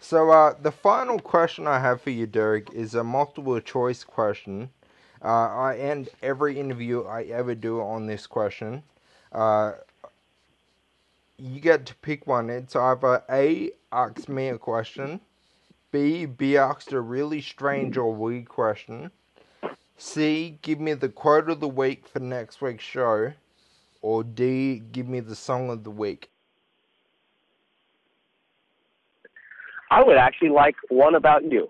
so 0.00 0.30
uh, 0.30 0.54
the 0.62 0.72
final 0.72 1.18
question 1.18 1.66
i 1.66 1.78
have 1.78 2.00
for 2.00 2.10
you 2.10 2.26
derek 2.26 2.72
is 2.72 2.94
a 2.94 3.04
multiple 3.04 3.60
choice 3.60 4.04
question 4.04 4.70
uh, 5.22 5.28
I 5.28 5.76
end 5.76 6.08
every 6.22 6.58
interview 6.58 7.04
I 7.04 7.24
ever 7.24 7.54
do 7.54 7.80
on 7.80 8.06
this 8.06 8.26
question. 8.26 8.82
Uh, 9.32 9.72
you 11.36 11.60
get 11.60 11.86
to 11.86 11.94
pick 11.96 12.26
one. 12.26 12.48
It's 12.48 12.74
either 12.74 13.22
A, 13.30 13.70
ask 13.92 14.28
me 14.28 14.48
a 14.48 14.58
question, 14.58 15.20
B, 15.90 16.24
be 16.24 16.56
asked 16.56 16.92
a 16.92 17.00
really 17.00 17.40
strange 17.40 17.96
or 17.96 18.14
weird 18.14 18.48
question, 18.48 19.10
C, 19.98 20.58
give 20.62 20.80
me 20.80 20.94
the 20.94 21.08
quote 21.10 21.50
of 21.50 21.60
the 21.60 21.68
week 21.68 22.06
for 22.06 22.20
next 22.20 22.62
week's 22.62 22.84
show, 22.84 23.32
or 24.02 24.24
D, 24.24 24.82
give 24.92 25.08
me 25.08 25.20
the 25.20 25.34
song 25.36 25.70
of 25.70 25.84
the 25.84 25.90
week. 25.90 26.30
I 29.90 30.02
would 30.02 30.16
actually 30.16 30.50
like 30.50 30.76
one 30.88 31.14
about 31.14 31.50
you. 31.50 31.68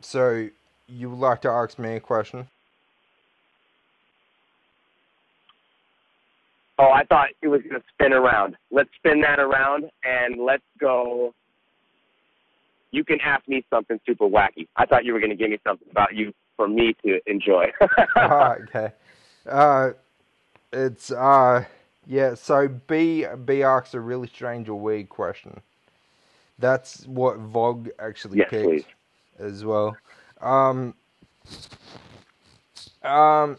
So 0.00 0.48
you 0.88 1.10
would 1.10 1.18
like 1.18 1.42
to 1.42 1.50
ask 1.50 1.78
me 1.78 1.96
a 1.96 2.00
question? 2.00 2.48
Oh, 6.78 6.90
I 6.90 7.04
thought 7.04 7.28
it 7.42 7.48
was 7.48 7.60
going 7.60 7.74
to 7.74 7.86
spin 7.92 8.14
around. 8.14 8.56
Let's 8.70 8.88
spin 8.96 9.20
that 9.20 9.38
around 9.38 9.90
and 10.02 10.42
let's 10.42 10.62
go. 10.80 11.34
You 12.90 13.04
can 13.04 13.20
ask 13.20 13.46
me 13.46 13.62
something 13.68 14.00
super 14.06 14.24
wacky. 14.24 14.66
I 14.76 14.86
thought 14.86 15.04
you 15.04 15.12
were 15.12 15.20
going 15.20 15.30
to 15.30 15.36
give 15.36 15.50
me 15.50 15.58
something 15.64 15.86
about 15.90 16.14
you 16.14 16.32
for 16.56 16.66
me 16.66 16.96
to 17.04 17.20
enjoy. 17.26 17.66
oh, 18.16 18.54
okay. 18.62 18.92
Uh, 19.46 19.90
it's 20.72 21.10
uh, 21.10 21.64
yeah. 22.06 22.34
So 22.34 22.68
B 22.68 23.26
B 23.44 23.62
asks 23.62 23.94
a 23.94 24.00
really 24.00 24.28
strange 24.28 24.68
or 24.68 24.78
weird 24.78 25.08
question. 25.08 25.60
That's 26.58 27.06
what 27.06 27.38
Vogg 27.38 27.88
actually 27.98 28.38
yes, 28.38 28.50
picked 28.50 28.66
please. 28.66 28.84
as 29.38 29.64
well. 29.64 29.96
Um, 30.42 30.94
um, 33.02 33.56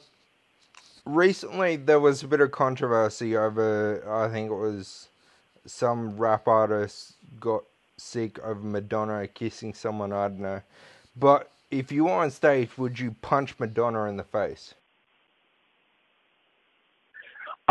recently 1.06 1.78
there 1.78 2.00
was 2.00 2.22
a 2.22 2.28
bit 2.28 2.42
of 2.42 2.52
controversy 2.52 3.36
over, 3.36 4.04
I 4.08 4.32
think 4.32 4.52
it 4.52 4.56
was 4.56 5.08
some 5.66 6.18
rap 6.18 6.48
artist 6.48 7.14
got 7.40 7.64
sick 7.98 8.38
of 8.40 8.64
Madonna 8.64 9.28
kissing 9.28 9.74
someone, 9.74 10.14
I 10.14 10.28
don't 10.28 10.40
know. 10.40 10.62
But 11.16 11.50
if 11.72 11.92
you 11.92 12.06
were 12.06 12.12
on 12.12 12.32
stage, 12.32 12.78
would 12.78 13.00
you 13.00 13.16
punch 13.22 13.60
Madonna 13.60 14.06
in 14.06 14.18
the 14.18 14.24
face? 14.24 14.76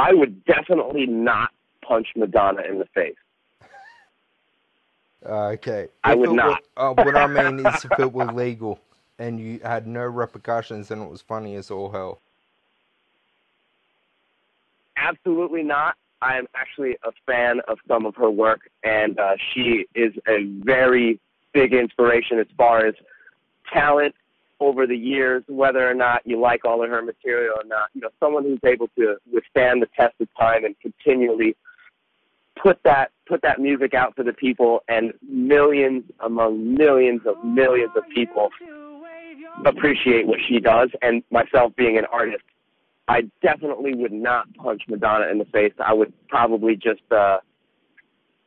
I 0.01 0.15
would 0.15 0.45
definitely 0.47 1.07
not 1.07 1.51
punch 1.83 2.09
Madonna 2.17 2.63
in 2.63 2.79
the 2.79 2.87
face. 2.87 3.15
Uh, 5.25 5.49
okay. 5.49 5.89
I 6.03 6.13
If 6.13 6.19
would 6.21 6.33
not. 6.33 6.63
Were, 6.77 6.83
uh, 6.83 6.95
what 6.95 7.17
I 7.17 7.27
mean 7.27 7.67
is 7.67 7.85
if 7.85 7.99
it 7.99 8.11
were 8.11 8.33
legal 8.33 8.81
and 9.19 9.39
you 9.39 9.61
had 9.63 9.87
no 9.87 10.05
repercussions 10.07 10.91
and 10.91 11.03
it 11.03 11.11
was 11.11 11.21
funny 11.21 11.55
as 11.57 11.71
all 11.71 11.91
hell. 11.91 12.21
Absolutely 14.97 15.63
not. 15.63 15.97
I 16.23 16.39
am 16.39 16.47
actually 16.55 16.97
a 17.05 17.13
fan 17.27 17.61
of 17.69 17.79
some 17.89 18.05
of 18.05 18.15
her 18.17 18.31
work, 18.31 18.71
and 18.85 19.19
uh, 19.19 19.37
she 19.53 19.87
is 19.95 20.13
a 20.29 20.45
very 20.65 21.19
big 21.53 21.73
inspiration 21.73 22.39
as 22.39 22.47
far 22.57 22.85
as 22.85 22.95
talent 23.73 24.15
over 24.61 24.87
the 24.87 24.97
years, 24.97 25.43
whether 25.49 25.89
or 25.89 25.95
not 25.95 26.23
you 26.25 26.39
like 26.39 26.65
all 26.65 26.85
of 26.85 26.91
her 26.91 27.03
material 27.03 27.55
or 27.57 27.65
not. 27.65 27.89
You 27.95 28.03
know, 28.03 28.11
someone 28.21 28.45
who's 28.45 28.61
able 28.65 28.89
to 28.99 29.17
withstand 29.33 29.83
the 29.83 29.89
test 29.99 30.15
of 30.21 30.29
time 30.39 30.65
and 30.65 30.79
continually 30.81 31.57
put 32.63 32.79
that 32.85 33.11
put 33.27 33.43
that 33.43 33.61
music 33.61 33.95
out 33.95 34.15
for 34.17 34.23
the 34.23 34.33
people, 34.33 34.83
and 34.89 35.13
millions 35.29 36.05
among 36.21 36.75
millions 36.75 37.23
of 37.27 37.43
millions 37.45 37.93
of 37.97 38.03
people 38.15 38.51
appreciate 39.65 40.27
what 40.27 40.39
she 40.49 40.59
does. 40.59 40.91
And 41.01 41.23
myself 41.31 41.73
being 41.77 41.97
an 41.97 42.05
artist, 42.13 42.43
I 43.09 43.23
definitely 43.43 43.95
would 43.95 44.13
not 44.13 44.53
punch 44.55 44.83
Madonna 44.89 45.29
in 45.31 45.39
the 45.39 45.45
face. 45.47 45.73
I 45.85 45.93
would 45.93 46.13
probably 46.29 46.77
just 46.77 47.03
uh, 47.11 47.39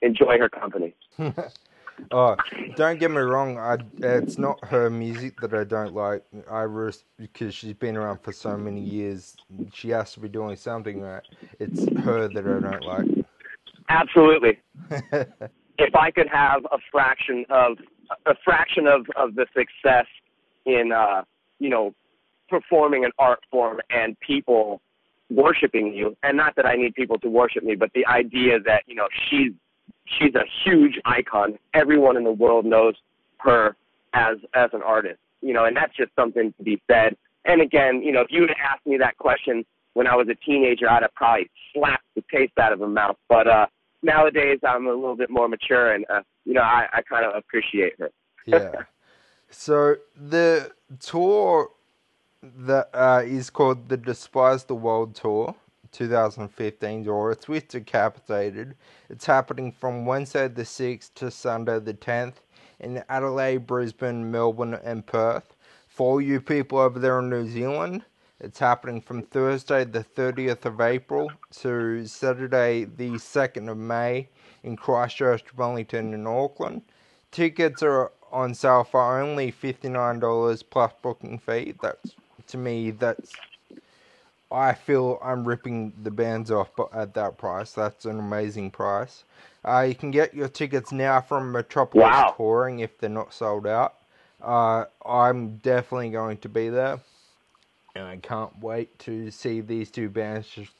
enjoy 0.01 0.37
her 0.37 0.49
company. 0.49 0.95
oh, 2.11 2.35
don't 2.75 2.99
get 2.99 3.11
me 3.11 3.17
wrong. 3.17 3.57
I 3.57 3.77
it's 3.97 4.37
not 4.37 4.63
her 4.65 4.89
music 4.89 5.39
that 5.41 5.53
I 5.53 5.63
don't 5.63 5.93
like. 5.93 6.23
I 6.49 6.61
res- 6.61 7.05
because 7.17 7.53
she's 7.53 7.73
been 7.73 7.97
around 7.97 8.19
for 8.21 8.31
so 8.31 8.57
many 8.57 8.81
years. 8.81 9.35
She 9.73 9.89
has 9.89 10.13
to 10.13 10.19
be 10.19 10.29
doing 10.29 10.55
something 10.55 11.01
right. 11.01 11.23
It's 11.59 11.85
her 11.99 12.27
that 12.27 12.45
I 12.45 12.59
don't 12.59 12.83
like. 12.83 13.25
Absolutely. 13.89 14.59
if 15.77 15.95
I 15.95 16.11
could 16.11 16.27
have 16.27 16.65
a 16.71 16.77
fraction 16.91 17.45
of 17.49 17.77
a 18.25 18.35
fraction 18.43 18.87
of 18.87 19.05
of 19.15 19.35
the 19.35 19.45
success 19.55 20.05
in 20.65 20.91
uh, 20.91 21.23
you 21.59 21.69
know 21.69 21.93
performing 22.49 23.05
an 23.05 23.11
art 23.19 23.39
form 23.49 23.79
and 23.89 24.19
people 24.19 24.81
worshiping 25.29 25.93
you, 25.93 26.15
and 26.23 26.37
not 26.37 26.55
that 26.55 26.65
I 26.65 26.75
need 26.75 26.93
people 26.93 27.17
to 27.19 27.29
worship 27.29 27.63
me, 27.63 27.75
but 27.75 27.91
the 27.93 28.05
idea 28.05 28.59
that 28.65 28.83
you 28.87 28.95
know 28.95 29.07
she's 29.29 29.51
she's 30.05 30.35
a 30.35 30.43
huge 30.63 30.99
icon. 31.05 31.57
Everyone 31.73 32.17
in 32.17 32.23
the 32.23 32.31
world 32.31 32.65
knows 32.65 32.95
her 33.37 33.75
as 34.13 34.37
as 34.53 34.69
an 34.73 34.81
artist, 34.83 35.19
you 35.41 35.53
know, 35.53 35.65
and 35.65 35.75
that's 35.75 35.95
just 35.95 36.11
something 36.15 36.53
to 36.57 36.63
be 36.63 36.81
said. 36.89 37.15
And 37.45 37.61
again, 37.61 38.01
you 38.01 38.11
know, 38.11 38.21
if 38.21 38.27
you 38.31 38.41
had 38.41 38.51
asked 38.51 38.85
me 38.85 38.97
that 38.97 39.17
question 39.17 39.65
when 39.93 40.07
I 40.07 40.15
was 40.15 40.27
a 40.29 40.35
teenager, 40.35 40.89
I'd 40.89 41.03
have 41.03 41.13
probably 41.13 41.49
slapped 41.73 42.05
the 42.15 42.23
taste 42.31 42.53
out 42.59 42.71
of 42.71 42.79
her 42.79 42.87
mouth. 42.87 43.17
But 43.27 43.47
uh, 43.47 43.67
nowadays, 44.01 44.59
I'm 44.67 44.87
a 44.87 44.93
little 44.93 45.15
bit 45.15 45.29
more 45.29 45.47
mature, 45.47 45.93
and 45.93 46.05
uh, 46.09 46.21
you 46.45 46.53
know, 46.53 46.61
I, 46.61 46.87
I 46.93 47.01
kind 47.01 47.25
of 47.25 47.35
appreciate 47.35 47.93
her. 47.99 48.11
yeah. 48.45 48.83
So 49.49 49.97
the 50.15 50.71
tour 50.99 51.69
that 52.41 52.89
uh, 52.93 53.21
is 53.23 53.49
called 53.49 53.89
the 53.89 53.97
Despise 53.97 54.65
the 54.65 54.75
World 54.75 55.15
Tour 55.15 55.55
2015 55.93 57.05
tour. 57.05 57.31
It's 57.31 57.47
with 57.47 57.69
Decapitated. 57.69 58.75
It's 59.09 59.25
happening 59.25 59.71
from 59.71 60.05
Wednesday 60.05 60.49
the 60.49 60.63
6th 60.63 61.13
to 61.15 61.31
Sunday 61.31 61.79
the 61.79 61.93
10th 61.93 62.33
in 62.79 63.03
Adelaide, 63.07 63.65
Brisbane, 63.65 64.29
Melbourne, 64.29 64.73
and 64.83 65.05
Perth. 65.05 65.55
For 65.87 66.21
you 66.21 66.41
people 66.41 66.79
over 66.79 66.99
there 66.99 67.19
in 67.19 67.29
New 67.29 67.47
Zealand, 67.47 68.03
it's 68.39 68.59
happening 68.59 68.99
from 68.99 69.21
Thursday 69.21 69.85
the 69.85 70.03
30th 70.03 70.65
of 70.65 70.81
April 70.81 71.31
to 71.61 72.05
Saturday 72.05 72.85
the 72.85 73.11
2nd 73.11 73.69
of 73.69 73.77
May 73.77 74.27
in 74.63 74.75
Christchurch, 74.75 75.55
Wellington, 75.55 76.13
and 76.13 76.27
Auckland. 76.27 76.81
Tickets 77.31 77.81
are 77.83 78.11
on 78.31 78.53
sale 78.55 78.83
for 78.83 79.21
only 79.21 79.51
$59 79.51 80.63
plus 80.69 80.91
booking 81.01 81.37
fee. 81.37 81.75
That's 81.81 82.15
to 82.47 82.57
me 82.57 82.91
that's 82.91 83.31
I 84.53 84.73
feel 84.73 85.19
I'm 85.23 85.45
ripping 85.45 85.93
the 86.03 86.11
bands 86.11 86.51
off 86.51 86.69
at 86.93 87.15
that 87.15 87.37
price. 87.37 87.73
That's 87.73 88.05
an 88.05 88.19
amazing 88.19 88.71
price. 88.71 89.23
Uh, 89.65 89.85
you 89.87 89.95
can 89.95 90.11
get 90.11 90.33
your 90.33 90.47
tickets 90.47 90.91
now 90.91 91.21
from 91.21 91.51
Metropolis 91.51 92.03
Wow. 92.03 92.33
Touring 92.37 92.79
if 92.79 92.97
they're 92.99 93.09
not 93.09 93.33
sold 93.33 93.65
out. 93.65 93.95
Uh, 94.41 94.85
I'm 95.05 95.57
definitely 95.57 96.11
going 96.11 96.37
to 96.37 96.49
be 96.49 96.69
there. 96.69 96.99
And 97.95 98.05
I 98.05 98.17
can't 98.17 98.57
wait 98.59 98.97
to 98.99 99.31
see 99.31 99.61
these 99.61 99.89
two 99.89 100.09
bands 100.09 100.47
just 100.47 100.71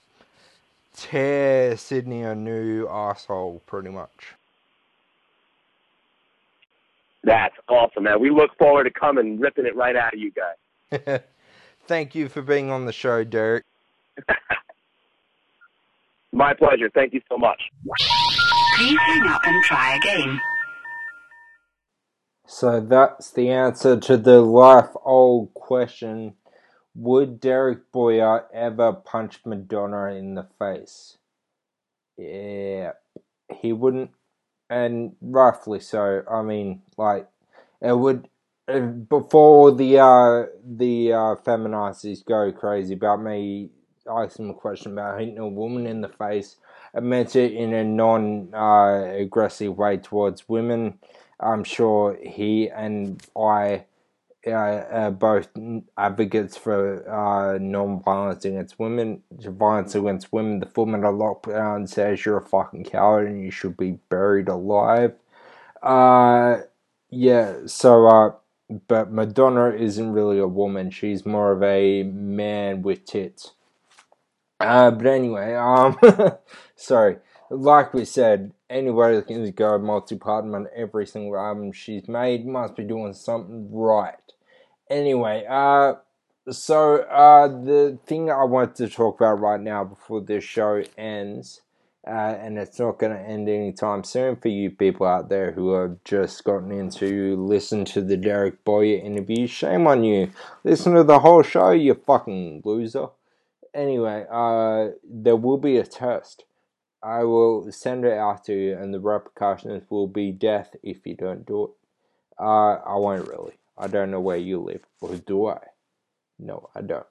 tear 0.96 1.76
Sydney 1.78 2.22
a 2.24 2.36
new 2.36 2.88
asshole, 2.88 3.62
pretty 3.66 3.90
much. 3.90 4.34
That's 7.24 7.56
awesome, 7.70 8.04
man. 8.04 8.20
We 8.20 8.30
look 8.30 8.56
forward 8.58 8.84
to 8.84 8.92
coming, 8.92 9.40
ripping 9.40 9.66
it 9.66 9.76
right 9.76 9.96
out 9.96 10.14
of 10.14 10.20
you 10.20 10.32
guys. 10.32 11.22
Thank 11.88 12.16
you 12.16 12.30
for 12.30 12.42
being 12.42 12.72
on 12.72 12.86
the 12.86 12.94
show, 12.94 13.24
Derek. 13.24 13.64
My 16.32 16.54
pleasure. 16.54 16.90
Thank 16.94 17.14
you 17.14 17.22
so 17.30 17.38
much. 17.38 17.62
Please 18.78 18.98
hang 19.00 19.28
up 19.28 19.42
and 19.46 19.64
try 19.64 19.96
again. 19.96 20.40
So 22.48 22.82
that's 22.82 23.32
the 23.32 23.50
answer 23.50 24.00
to 24.00 24.18
the 24.18 24.42
life 24.42 24.90
old 25.04 25.54
question 25.54 26.34
Would 26.96 27.40
Derek 27.40 27.92
Boyer 27.92 28.46
ever 28.54 28.94
punch 28.94 29.42
Madonna 29.46 30.14
in 30.16 30.36
the 30.36 30.48
face? 30.60 31.18
Yeah, 32.18 32.92
he 33.62 33.74
wouldn't, 33.74 34.12
and 34.70 35.16
rightfully 35.22 35.80
so. 35.80 36.24
I 36.30 36.42
mean, 36.42 36.82
like, 36.98 37.28
it 37.82 37.98
would. 37.98 38.28
Before 38.66 39.74
the 39.74 40.00
uh, 40.00 40.46
the 40.66 41.12
uh, 41.12 41.36
feminazis 41.44 42.24
go 42.26 42.50
crazy 42.54 42.94
about 42.94 43.22
me 43.22 43.70
asking 44.10 44.50
a 44.50 44.54
question 44.54 44.94
about 44.94 45.20
hitting 45.20 45.38
a 45.38 45.48
woman 45.48 45.86
in 45.86 46.00
the 46.00 46.08
face, 46.08 46.56
I 46.96 47.02
meant 47.02 47.36
it 47.36 47.52
in 47.52 47.74
a 47.74 47.84
non 47.84 48.54
uh, 48.54 49.16
aggressive 49.20 49.78
way 49.78 49.98
towards 49.98 50.48
women. 50.48 50.98
I'm 51.42 51.66
sure 51.66 52.18
he 52.22 52.70
and 52.70 53.22
I 53.38 53.84
uh, 54.48 54.52
are 54.52 55.12
both 55.12 55.50
advocates 55.98 56.58
for 56.58 57.10
uh, 57.10 57.58
non-violence 57.60 58.46
against 58.46 58.80
women. 58.80 59.24
Violence 59.32 59.96
against 59.96 60.34
women. 60.34 60.60
The 60.60 60.68
full 60.68 60.86
metal 60.88 61.14
lockdown 61.14 61.90
says 61.90 62.26
you're 62.26 62.38
a 62.38 62.46
fucking 62.46 62.86
coward 62.86 63.28
and 63.28 63.44
you 63.44 63.52
should 63.52 63.78
be 63.78 64.00
buried 64.10 64.50
alive. 64.50 65.14
Uh, 65.82 66.60
yeah. 67.10 67.60
So, 67.68 68.08
uh, 68.08 68.32
but 68.88 69.12
Madonna 69.12 69.70
isn't 69.70 70.12
really 70.12 70.40
a 70.40 70.48
woman. 70.48 70.92
She's 70.92 71.26
more 71.26 71.52
of 71.52 71.64
a 71.64 72.04
man 72.04 72.82
with 72.82 73.06
tits. 73.06 73.54
Uh, 74.60 74.92
but 74.92 75.08
anyway, 75.08 75.56
um, 75.56 75.98
sorry. 76.76 77.18
Like 77.50 77.94
we 77.94 78.06
said, 78.06 78.54
anybody 78.70 79.18
that 79.18 79.28
can 79.28 79.50
go 79.52 79.78
multi-platinum 79.78 80.56
on 80.56 80.68
every 80.76 81.06
single 81.06 81.38
album 81.38 81.72
she's 81.72 82.08
made 82.08 82.46
must 82.46 82.76
be 82.76 82.84
doing 82.84 83.14
something 83.14 83.70
right. 83.72 84.16
Anyway, 84.90 85.46
uh, 85.50 85.96
so 86.50 86.98
uh, 87.04 87.48
the 87.48 87.98
thing 88.06 88.32
I 88.32 88.44
want 88.44 88.76
to 88.76 88.90
talk 88.90 89.20
about 89.20 89.40
right 89.40 89.60
now 89.60 89.84
before 89.84 90.22
this 90.22 90.44
show 90.44 90.84
ends, 90.98 91.62
uh, 92.06 92.36
and 92.40 92.58
it's 92.58 92.80
not 92.80 93.00
going 93.00 93.14
to 93.14 93.22
end 93.22 93.48
anytime 93.48 94.04
soon 94.04 94.36
for 94.36 94.50
you 94.50 94.70
people 94.70 95.06
out 95.08 95.30
there 95.30 95.52
who 95.52 95.74
have 95.74 96.04
just 96.04 96.44
gotten 96.44 96.72
into 96.72 97.36
listen 97.38 97.86
to 97.86 98.02
the 98.02 98.18
Derek 98.18 98.64
Boyer 98.66 98.98
interview. 98.98 99.48
Shame 99.48 99.88
on 99.88 100.04
you. 100.04 100.32
Listen 100.64 100.94
to 100.96 101.04
the 101.04 101.20
whole 101.20 101.44
show, 101.44 101.72
you 101.72 101.94
fucking 101.94 102.62
loser. 102.66 103.08
Anyway, 103.74 104.26
uh, 104.30 104.90
there 105.04 105.38
will 105.38 105.58
be 105.58 105.78
a 105.78 105.86
test. 105.86 106.44
I 107.02 107.24
will 107.24 107.72
send 107.72 108.06
it 108.06 108.18
out 108.18 108.46
to 108.46 108.54
you, 108.54 108.78
and 108.78 108.94
the 108.94 109.00
repercussions 109.00 109.84
will 109.90 110.08
be 110.08 110.32
death 110.32 110.76
if 110.84 111.06
you 111.06 111.16
don't 111.16 111.46
do 111.46 111.66
it. 111.66 111.72
Uh, 112.40 112.76
I 112.86 112.96
won't 112.96 113.28
really. 113.28 113.54
I 113.78 113.88
don't 113.88 114.12
know 114.12 114.20
where 114.20 114.38
you 114.38 114.60
live, 114.60 114.84
or 115.02 115.16
do 115.16 115.48
I? 115.48 115.60
No, 116.38 116.70
I 116.76 116.82
don't. 116.82 117.06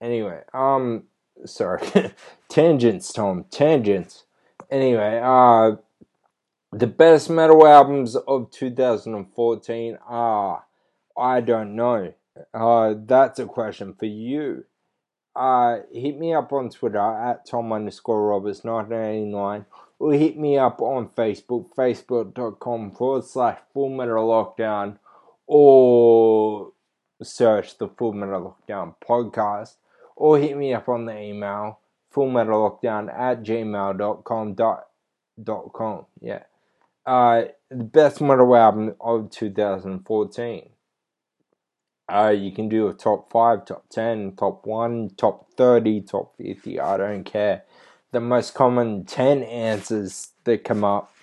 Anyway, 0.00 0.40
um, 0.54 1.04
sorry, 1.44 2.12
tangents, 2.48 3.12
Tom, 3.12 3.44
tangents. 3.50 4.24
Anyway, 4.70 5.20
uh, 5.22 5.76
the 6.72 6.86
best 6.86 7.30
metal 7.30 7.66
albums 7.66 8.16
of 8.16 8.50
2014 8.50 9.98
are, 10.06 10.64
I 11.18 11.40
don't 11.40 11.74
know. 11.74 12.14
Uh, 12.54 12.94
that's 13.06 13.38
a 13.38 13.46
question 13.46 13.94
for 13.94 14.06
you 14.06 14.64
uh, 15.34 15.78
hit 15.92 16.18
me 16.18 16.34
up 16.34 16.52
on 16.52 16.68
Twitter 16.68 16.98
at 16.98 17.46
Tom 17.46 17.72
underscore 17.72 18.28
Roberts 18.28 18.64
1989 18.64 19.64
or 19.98 20.12
hit 20.12 20.36
me 20.36 20.58
up 20.58 20.80
on 20.80 21.08
Facebook, 21.08 21.74
facebook.com 21.74 22.90
forward 22.92 23.24
slash 23.24 23.58
Full 23.72 23.90
Metal 23.90 24.26
Lockdown 24.26 24.98
or 25.46 26.72
search 27.22 27.78
the 27.78 27.88
Full 27.88 28.12
Metal 28.12 28.56
Lockdown 28.68 28.94
podcast 29.06 29.76
or 30.20 30.38
hit 30.38 30.54
me 30.54 30.74
up 30.74 30.86
on 30.88 31.06
the 31.06 31.18
email 31.18 31.80
Full 32.10 32.28
Metal 32.28 32.70
Lockdown 32.70 33.08
at 33.12 33.42
gmail.com 33.42 34.54
dot, 34.54 34.86
dot 35.42 35.72
com. 35.72 36.04
Yeah. 36.20 36.42
Uh, 37.06 37.44
the 37.70 37.84
best 37.84 38.20
metal 38.20 38.54
album 38.54 38.94
of 39.00 39.30
2014. 39.30 40.68
Uh, 42.12 42.28
you 42.28 42.52
can 42.52 42.68
do 42.68 42.88
a 42.88 42.92
top 42.92 43.30
5, 43.32 43.64
top 43.64 43.88
10, 43.88 44.34
top 44.36 44.66
1, 44.66 45.10
top 45.16 45.50
30, 45.56 46.02
top 46.02 46.36
50. 46.36 46.78
I 46.78 46.96
don't 46.98 47.24
care. 47.24 47.62
The 48.12 48.20
most 48.20 48.54
common 48.54 49.04
10 49.04 49.44
answers 49.44 50.30
that 50.44 50.64
come 50.64 50.84
up 50.84 51.14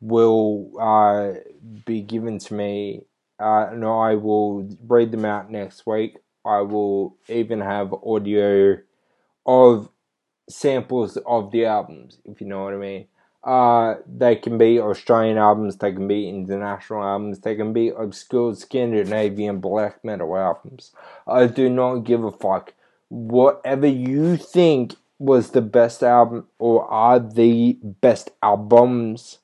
will 0.00 0.70
uh, 0.80 1.40
be 1.84 2.00
given 2.00 2.38
to 2.38 2.54
me, 2.54 3.02
uh, 3.38 3.66
and 3.70 3.84
I 3.84 4.14
will 4.14 4.70
read 4.86 5.10
them 5.10 5.24
out 5.24 5.50
next 5.50 5.84
week. 5.86 6.16
I 6.46 6.60
will 6.60 7.16
even 7.28 7.60
have 7.60 7.92
audio 7.92 8.78
of 9.44 9.88
samples 10.48 11.16
of 11.26 11.50
the 11.50 11.66
albums, 11.66 12.18
if 12.24 12.40
you 12.40 12.46
know 12.46 12.64
what 12.64 12.74
I 12.74 12.76
mean. 12.76 13.06
Uh, 13.42 13.94
they 14.06 14.34
can 14.34 14.58
be 14.58 14.80
Australian 14.80 15.38
albums, 15.38 15.76
they 15.76 15.92
can 15.92 16.08
be 16.08 16.28
international 16.28 17.02
albums, 17.02 17.40
they 17.40 17.54
can 17.54 17.72
be 17.72 17.88
obscure 17.88 18.54
Scandinavian 18.54 19.60
black 19.60 20.04
metal 20.04 20.36
albums. 20.36 20.92
I 21.26 21.46
do 21.46 21.68
not 21.70 22.00
give 22.00 22.24
a 22.24 22.32
fuck. 22.32 22.74
Whatever 23.08 23.86
you 23.86 24.36
think 24.36 24.94
was 25.18 25.50
the 25.50 25.62
best 25.62 26.02
album 26.02 26.46
or 26.58 26.84
are 26.90 27.20
the 27.20 27.78
best 27.82 28.30
albums 28.42 29.38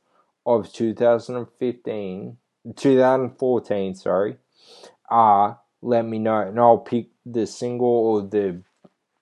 of 0.44 0.72
2015, 0.72 2.36
2014, 2.76 3.94
sorry, 3.94 4.36
uh, 5.10 5.54
let 5.82 6.06
me 6.06 6.18
know 6.18 6.40
and 6.40 6.58
I'll 6.58 6.78
pick 6.78 7.08
the 7.26 7.46
single 7.46 7.86
or 7.86 8.22
the 8.22 8.62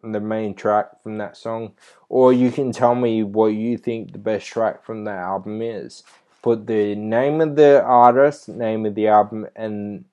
the 0.03 0.21
main 0.21 0.55
track 0.55 1.03
from 1.03 1.19
that 1.19 1.37
song, 1.37 1.73
or 2.09 2.33
you 2.33 2.51
can 2.51 2.73
tell 2.73 2.95
me 2.95 3.23
what 3.23 3.49
you 3.49 3.77
think 3.77 4.13
the 4.13 4.19
best 4.19 4.47
track 4.47 4.83
from 4.83 5.05
that 5.05 5.19
album 5.19 5.61
is. 5.61 6.03
Put 6.43 6.67
the 6.67 6.95
name 6.95 7.43
of 7.43 7.57
the 7.57 7.83
artist, 7.83 8.49
name 8.49 8.87
of 8.87 8.95
the 8.95 9.09
album, 9.09 9.47
and 9.55 10.07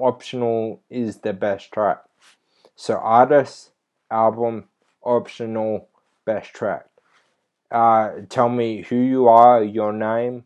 optional 0.00 0.80
is 0.90 1.18
the 1.18 1.32
best 1.32 1.72
track. 1.72 2.04
So 2.76 2.94
artist, 2.96 3.70
album, 4.10 4.68
optional, 5.02 5.88
best 6.24 6.52
track. 6.54 6.86
Uh, 7.70 8.20
tell 8.28 8.48
me 8.48 8.82
who 8.82 8.96
you 8.96 9.26
are, 9.26 9.62
your 9.62 9.92
name, 9.92 10.44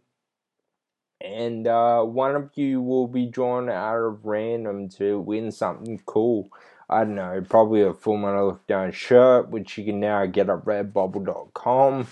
and 1.20 1.66
uh, 1.66 2.02
one 2.02 2.36
of 2.36 2.50
you 2.54 2.80
will 2.80 3.06
be 3.06 3.26
drawn 3.26 3.68
out 3.68 3.98
of 3.98 4.24
random 4.24 4.88
to 4.90 5.20
win 5.20 5.50
something 5.50 6.00
cool. 6.06 6.48
I 6.88 7.04
don't 7.04 7.16
know, 7.16 7.44
probably 7.48 7.82
a 7.82 7.92
full 7.92 8.16
metal 8.16 8.58
lockdown 8.68 8.92
shirt, 8.92 9.50
which 9.50 9.76
you 9.76 9.84
can 9.84 10.00
now 10.00 10.24
get 10.26 10.48
at 10.48 10.64
redbubble.com 10.64 12.06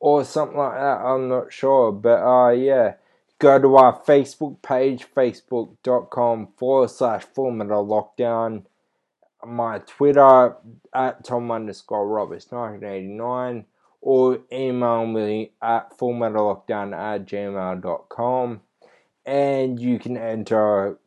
or 0.00 0.24
something 0.24 0.58
like 0.58 0.74
that. 0.74 1.00
I'm 1.00 1.28
not 1.28 1.52
sure. 1.52 1.92
But 1.92 2.22
uh 2.22 2.50
yeah. 2.50 2.94
Go 3.38 3.58
to 3.60 3.74
our 3.76 4.00
Facebook 4.00 4.62
page, 4.62 5.04
facebook.com 5.16 6.48
forward 6.56 6.90
slash 6.90 7.24
full 7.24 7.50
metal 7.50 7.84
lockdown. 7.84 8.64
My 9.44 9.78
Twitter 9.80 10.54
at 10.94 11.24
Tom 11.24 11.50
underscore 11.50 12.06
Roberts 12.06 12.52
1989 12.52 13.64
or 14.02 14.40
email 14.52 15.06
me 15.06 15.52
at 15.62 15.96
fullmetallockdown 15.96 16.92
at 16.92 17.24
gmail.com 17.24 18.60
and 19.24 19.80
you 19.80 19.98
can 19.98 20.16
enter 20.16 20.98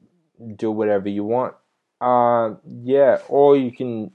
do 0.55 0.71
whatever 0.71 1.09
you 1.09 1.23
want. 1.23 1.53
Uh, 2.01 2.55
yeah, 2.65 3.19
or 3.27 3.55
you 3.57 3.71
can, 3.71 4.11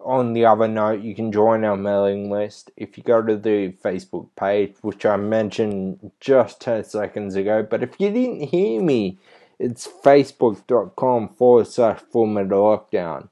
on 0.00 0.32
the 0.32 0.44
other 0.44 0.68
note, 0.68 1.02
you 1.02 1.14
can 1.14 1.32
join 1.32 1.64
our 1.64 1.76
mailing 1.76 2.30
list. 2.30 2.70
If 2.76 2.96
you 2.96 3.04
go 3.04 3.22
to 3.22 3.36
the 3.36 3.72
Facebook 3.84 4.28
page, 4.36 4.74
which 4.82 5.06
I 5.06 5.16
mentioned 5.16 6.12
just 6.20 6.60
10 6.60 6.84
seconds 6.84 7.36
ago, 7.36 7.66
but 7.68 7.82
if 7.82 8.00
you 8.00 8.10
didn't 8.10 8.48
hear 8.48 8.82
me, 8.82 9.18
it's 9.58 9.86
facebook.com 9.86 11.30
forward 11.30 11.66
slash 11.66 12.00
full 12.00 12.26
metal 12.26 12.62
lockdown 12.62 13.28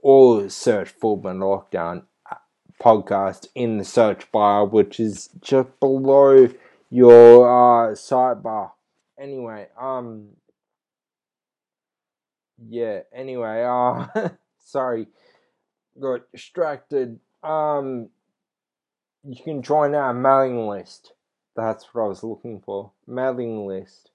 or 0.00 0.48
search 0.48 0.90
full 0.90 1.16
metal 1.16 1.66
lockdown 1.72 2.02
podcast 2.82 3.46
in 3.54 3.78
the 3.78 3.84
search 3.84 4.30
bar, 4.32 4.66
which 4.66 4.98
is 4.98 5.28
just 5.40 5.68
below 5.80 6.48
your 6.90 7.90
uh, 7.90 7.92
sidebar. 7.92 8.72
Anyway, 9.18 9.68
um, 9.80 10.30
yeah, 12.68 13.00
anyway, 13.14 13.64
uh 13.64 14.28
sorry, 14.58 15.06
got 16.00 16.30
distracted. 16.32 17.18
Um 17.42 18.08
you 19.24 19.42
can 19.42 19.62
join 19.62 19.94
our 19.94 20.12
mailing 20.12 20.66
list. 20.66 21.12
That's 21.54 21.84
what 21.92 22.04
I 22.04 22.08
was 22.08 22.24
looking 22.24 22.60
for. 22.60 22.92
Mailing 23.06 23.66
list. 23.66 24.10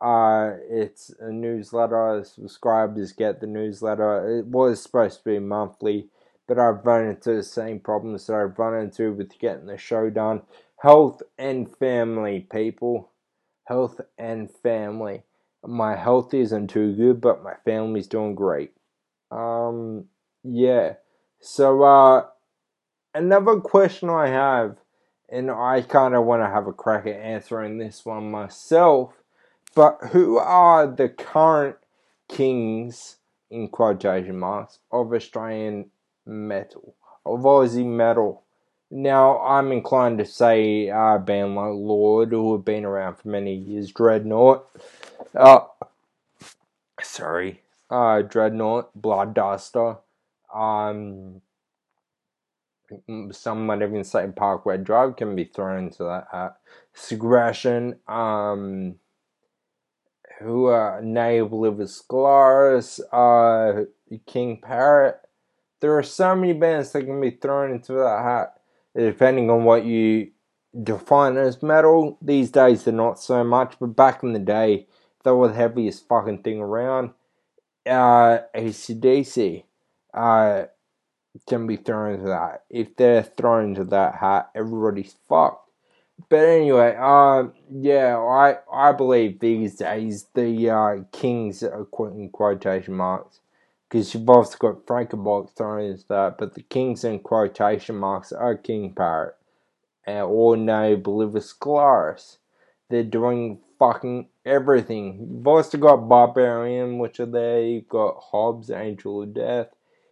Uh, 0.00 0.52
it's 0.70 1.10
a 1.20 1.30
newsletter. 1.30 2.22
Subscribers 2.24 3.12
get 3.12 3.40
the 3.40 3.46
newsletter. 3.46 4.38
It 4.38 4.46
was 4.46 4.82
supposed 4.82 5.18
to 5.18 5.24
be 5.24 5.38
monthly, 5.38 6.08
but 6.46 6.58
I've 6.58 6.84
run 6.84 7.06
into 7.06 7.34
the 7.34 7.42
same 7.42 7.80
problems 7.80 8.26
that 8.26 8.36
I've 8.36 8.58
run 8.58 8.78
into 8.78 9.12
with 9.12 9.38
getting 9.38 9.66
the 9.66 9.78
show 9.78 10.10
done. 10.10 10.42
Health 10.78 11.22
and 11.38 11.74
family, 11.78 12.46
people. 12.50 13.10
Health 13.64 14.00
and 14.16 14.50
family. 14.62 15.24
My 15.64 15.96
health 15.96 16.32
isn't 16.32 16.68
too 16.68 16.94
good, 16.94 17.20
but 17.20 17.42
my 17.42 17.54
family's 17.64 18.06
doing 18.06 18.34
great. 18.34 18.72
Um, 19.30 20.04
yeah. 20.44 20.94
So, 21.40 21.82
uh, 21.82 22.26
another 23.14 23.56
question 23.60 24.08
I 24.08 24.28
have, 24.28 24.76
and 25.28 25.50
I 25.50 25.82
kind 25.82 26.14
of 26.14 26.24
want 26.24 26.42
to 26.42 26.48
have 26.48 26.68
a 26.68 26.72
crack 26.72 27.06
at 27.06 27.16
answering 27.16 27.78
this 27.78 28.04
one 28.04 28.30
myself, 28.30 29.14
but 29.74 29.98
who 30.12 30.38
are 30.38 30.86
the 30.86 31.08
current 31.08 31.76
kings, 32.28 33.16
in 33.50 33.68
quotation 33.68 34.38
marks, 34.38 34.78
of 34.92 35.12
Australian 35.12 35.90
metal, 36.26 36.94
Aussie 37.24 37.86
metal? 37.86 38.42
Now, 38.90 39.40
I'm 39.40 39.72
inclined 39.72 40.18
to 40.18 40.24
say 40.24 40.90
uh, 40.90 41.16
a 41.16 41.18
band 41.18 41.56
like 41.56 41.72
Lord, 41.72 42.30
who 42.30 42.52
have 42.52 42.64
been 42.64 42.84
around 42.84 43.16
for 43.16 43.28
many 43.28 43.54
years, 43.54 43.90
Dreadnought, 43.90 44.66
uh, 45.34 45.60
sorry, 47.02 47.62
uh, 47.90 48.22
Dreadnought, 48.22 48.90
Blood 48.94 49.34
Duster, 49.34 49.96
um, 50.54 51.40
some 53.32 53.66
might 53.66 53.82
even 53.82 54.04
say 54.04 54.26
Parkway 54.34 54.78
Drive 54.78 55.16
can 55.16 55.34
be 55.34 55.44
thrown 55.44 55.84
into 55.84 56.04
that 56.04 56.28
hat. 56.30 56.56
Segression, 56.94 57.98
um, 58.06 58.96
who 60.38 60.66
are 60.66 61.00
Ne 61.02 61.38
Obliviscaris, 61.38 63.00
uh, 63.12 63.84
King 64.26 64.60
Parrot. 64.62 65.20
There 65.80 65.96
are 65.98 66.02
so 66.02 66.34
many 66.34 66.52
bands 66.52 66.92
that 66.92 67.04
can 67.04 67.20
be 67.20 67.30
thrown 67.30 67.72
into 67.72 67.92
that 67.94 68.22
hat, 68.22 68.54
depending 68.96 69.50
on 69.50 69.64
what 69.64 69.84
you 69.84 70.30
define 70.82 71.36
as 71.36 71.62
metal. 71.62 72.18
These 72.22 72.50
days 72.50 72.84
they're 72.84 72.94
not 72.94 73.18
so 73.20 73.44
much, 73.44 73.76
but 73.78 73.96
back 73.96 74.22
in 74.22 74.32
the 74.32 74.38
day, 74.38 74.86
they 75.24 75.30
were 75.32 75.48
the 75.48 75.54
heaviest 75.54 76.08
fucking 76.08 76.42
thing 76.42 76.60
around. 76.60 77.10
Uh, 77.84 78.38
ACDC. 78.54 79.64
Uh, 80.14 80.64
can 81.46 81.66
be 81.66 81.76
thrown 81.76 82.14
into 82.14 82.28
that. 82.28 82.64
If 82.70 82.96
they're 82.96 83.22
thrown 83.22 83.70
into 83.70 83.84
that 83.84 84.16
hat, 84.16 84.50
everybody's 84.54 85.14
fucked. 85.28 85.70
But 86.30 86.44
anyway, 86.48 86.96
um, 86.96 87.52
yeah, 87.70 88.16
I 88.16 88.56
I 88.72 88.92
believe 88.92 89.38
these 89.38 89.76
days 89.76 90.26
the 90.34 90.70
uh, 90.70 90.96
kings 91.12 91.62
in 91.62 92.30
quotation 92.32 92.94
marks 92.94 93.40
because 93.88 94.12
you've 94.14 94.28
also 94.28 94.56
got 94.58 94.86
Frankenbok 94.86 95.56
thrown 95.56 95.82
into 95.82 96.04
that, 96.08 96.36
but 96.38 96.54
the 96.54 96.62
kings 96.62 97.04
in 97.04 97.20
quotation 97.20 97.96
marks 97.96 98.32
are 98.32 98.56
King 98.56 98.92
Parrot 98.94 99.36
and 100.04 100.26
or 100.26 100.56
Ne 100.56 100.96
Obliviscaris. 100.96 102.38
They're 102.88 103.02
doing 103.02 103.60
fucking 103.78 104.28
everything. 104.44 105.28
You've 105.30 105.46
also 105.46 105.78
got 105.78 106.08
Barbarian, 106.08 106.98
which 106.98 107.20
are 107.20 107.26
there. 107.26 107.62
You've 107.62 107.88
got 107.88 108.16
Hobbs, 108.30 108.70
Angel 108.70 109.22
of 109.22 109.34
Death 109.34 109.68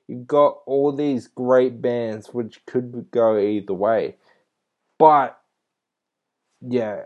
you've 0.07 0.27
got 0.27 0.59
all 0.67 0.93
these 0.93 1.27
great 1.29 1.81
bands 1.81 2.29
which 2.33 2.65
could 2.67 3.11
go 3.11 3.39
either 3.39 3.75
way. 3.75 4.17
But 4.99 5.39
yeah, 6.61 7.05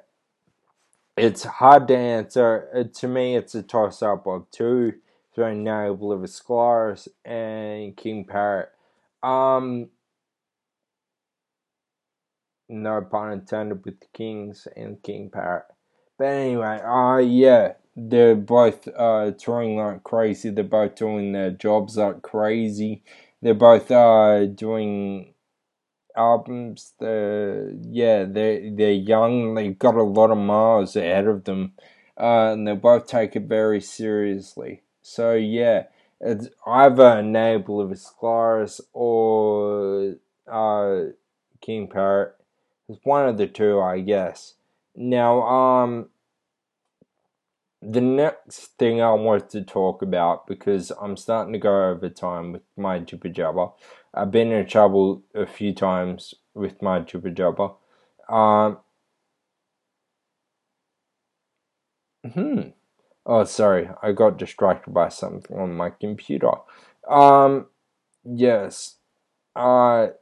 it's 1.17 1.45
hard 1.45 1.89
to 1.89 1.97
answer. 1.97 2.69
Uh, 2.75 2.85
to 3.01 3.09
me, 3.09 3.37
it's 3.37 3.55
a 3.55 3.63
toss 3.63 4.03
up 4.03 4.27
of 4.27 4.51
two 4.51 4.95
between 5.39 5.63
Ne 5.63 5.71
Obliviscaris 5.71 7.07
and 7.25 7.97
King 7.97 8.25
Parrot. 8.25 8.71
Um, 9.23 9.89
no 12.69 13.01
pun 13.03 13.33
intended 13.33 13.85
with 13.85 14.01
the 14.01 14.07
Kings 14.13 14.67
and 14.77 15.01
King 15.03 15.31
Parrot. 15.31 15.67
But 16.19 16.25
anyway, 16.25 16.81
uh, 16.85 17.19
yeah, 17.19 17.75
they're 17.95 18.35
both 18.35 18.89
uh, 18.89 19.31
touring 19.39 19.77
like 19.77 20.03
crazy. 20.03 20.51
They're 20.51 20.65
both 20.65 20.97
doing 20.97 21.33
their 21.33 21.53
jobs 21.53 21.97
like 21.97 22.23
crazy. 22.23 23.05
They're 23.41 23.55
both 23.55 23.93
uh, 23.93 24.47
doing 24.47 25.35
albums. 26.17 26.95
They're, 26.99 27.71
yeah, 27.81 28.25
they're 28.25 28.73
they're 28.75 28.91
young. 28.91 29.55
They've 29.55 29.79
got 29.79 29.95
a 29.95 30.03
lot 30.03 30.33
of 30.33 30.39
miles 30.39 30.97
ahead 30.97 31.29
of 31.29 31.45
them, 31.45 31.75
uh, 32.19 32.55
and 32.55 32.67
they 32.67 32.75
both 32.75 33.07
take 33.07 33.37
it 33.37 33.45
very 33.45 33.81
seriously. 33.81 34.83
So 35.09 35.33
yeah, 35.33 35.85
it's 36.21 36.49
either 36.67 37.23
Ne 37.23 37.59
Obliviscaris 37.59 38.81
or 38.93 40.17
uh, 40.51 41.13
King 41.61 41.89
Parrot. 41.89 42.35
It's 42.89 43.01
one 43.05 43.29
of 43.29 43.37
the 43.39 43.47
two, 43.47 43.81
I 43.81 44.01
guess. 44.01 44.55
Now, 44.95 45.43
um, 45.43 46.09
the 47.81 48.01
next 48.01 48.79
thing 48.79 49.01
I 49.01 49.13
wanted 49.13 49.51
to 49.51 49.63
talk 49.63 50.03
about 50.03 50.47
because 50.47 50.91
I'm 51.01 51.17
starting 51.17 51.53
to 51.53 51.59
go 51.59 51.91
over 51.91 52.09
time 52.09 52.53
with 52.53 52.63
my 52.77 52.99
jibber 52.99 53.29
jabber. 53.29 53.69
I've 54.13 54.31
been 54.31 54.51
in 54.51 54.67
trouble 54.67 55.23
a 55.35 55.47
few 55.47 55.73
times 55.73 56.35
with 56.55 56.83
my 56.83 57.01
jibber 57.01 57.31
jabber. 57.31 57.71
Um, 58.29 58.79
hmm. 62.33 62.71
Oh, 63.31 63.45
sorry, 63.45 63.91
I 64.03 64.13
got 64.13 64.39
distracted 64.39 64.95
by 64.95 65.11
something 65.11 65.55
on 65.59 65.75
my 65.75 65.91
computer. 65.91 66.51
Um, 67.07 67.67
yes, 68.25 68.97
I 69.55 70.13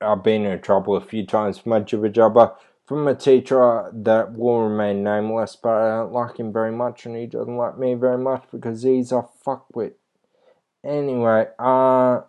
I've 0.00 0.24
been 0.24 0.44
in 0.44 0.60
trouble 0.60 0.96
a 0.96 1.00
few 1.00 1.24
times 1.24 1.58
with 1.58 1.66
my 1.66 1.80
jibber 1.80 2.08
jabber 2.08 2.54
from 2.84 3.06
a 3.06 3.14
teacher 3.14 3.90
that 3.94 4.32
will 4.32 4.68
remain 4.68 5.04
nameless, 5.04 5.54
but 5.54 5.70
I 5.70 5.98
don't 5.98 6.12
like 6.12 6.38
him 6.38 6.52
very 6.52 6.72
much, 6.72 7.06
and 7.06 7.14
he 7.14 7.26
doesn't 7.26 7.56
like 7.56 7.78
me 7.78 7.94
very 7.94 8.18
much 8.18 8.42
because 8.50 8.82
he's 8.82 9.12
a 9.12 9.24
fuckwit. 9.46 9.92
Anyway, 10.84 11.46
uh, 11.60 12.22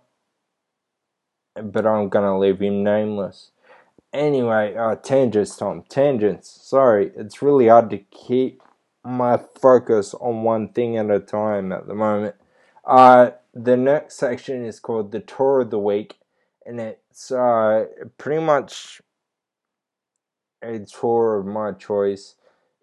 but 1.55 1.88
I'm 1.88 2.07
gonna 2.09 2.38
leave 2.38 2.59
him 2.59 2.84
nameless. 2.84 3.49
Anyway, 4.13 4.75
uh, 4.75 4.95
tangents, 4.95 5.57
Tom. 5.57 5.84
Tangents. 5.89 6.49
Sorry, 6.49 7.11
it's 7.15 7.41
really 7.41 7.67
hard 7.67 7.89
to 7.89 7.97
keep 7.97 8.61
my 9.10 9.39
focus 9.62 10.14
on 10.14 10.43
one 10.43 10.72
thing 10.74 10.97
at 10.97 11.10
a 11.10 11.20
time 11.20 11.72
at 11.72 11.88
the 11.88 11.95
moment. 11.95 12.36
Uh, 12.86 13.32
the 13.53 13.78
next 13.78 14.18
section 14.18 14.66
is 14.66 14.80
called 14.80 15.12
the 15.12 15.20
tour 15.20 15.62
of 15.62 15.70
the 15.70 15.80
week, 15.80 16.20
and 16.66 16.80
it's 16.80 17.32
uh 17.32 17.86
pretty 18.18 18.41
much 18.41 19.01
a 20.62 20.80
tour 20.80 21.38
of 21.38 21.45
my 21.45 21.72
choice. 21.72 22.36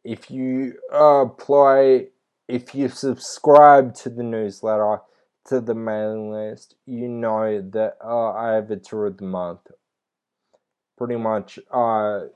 If 0.04 0.30
you 0.30 0.74
apply, 0.92 2.06
if 2.48 2.74
you 2.74 2.88
subscribe 2.88 3.94
to 3.96 4.10
the 4.10 4.22
newsletter, 4.22 5.00
to 5.46 5.60
the 5.60 5.74
mailing 5.74 6.30
list, 6.30 6.76
you 6.86 7.08
know 7.08 7.60
that 7.60 7.96
uh, 8.04 8.32
I 8.32 8.54
have 8.54 8.70
a 8.70 8.76
tour 8.76 9.06
of 9.06 9.18
the 9.18 9.24
month. 9.24 9.60
Pretty 10.96 11.16
much, 11.16 11.58
uh, 11.72 12.26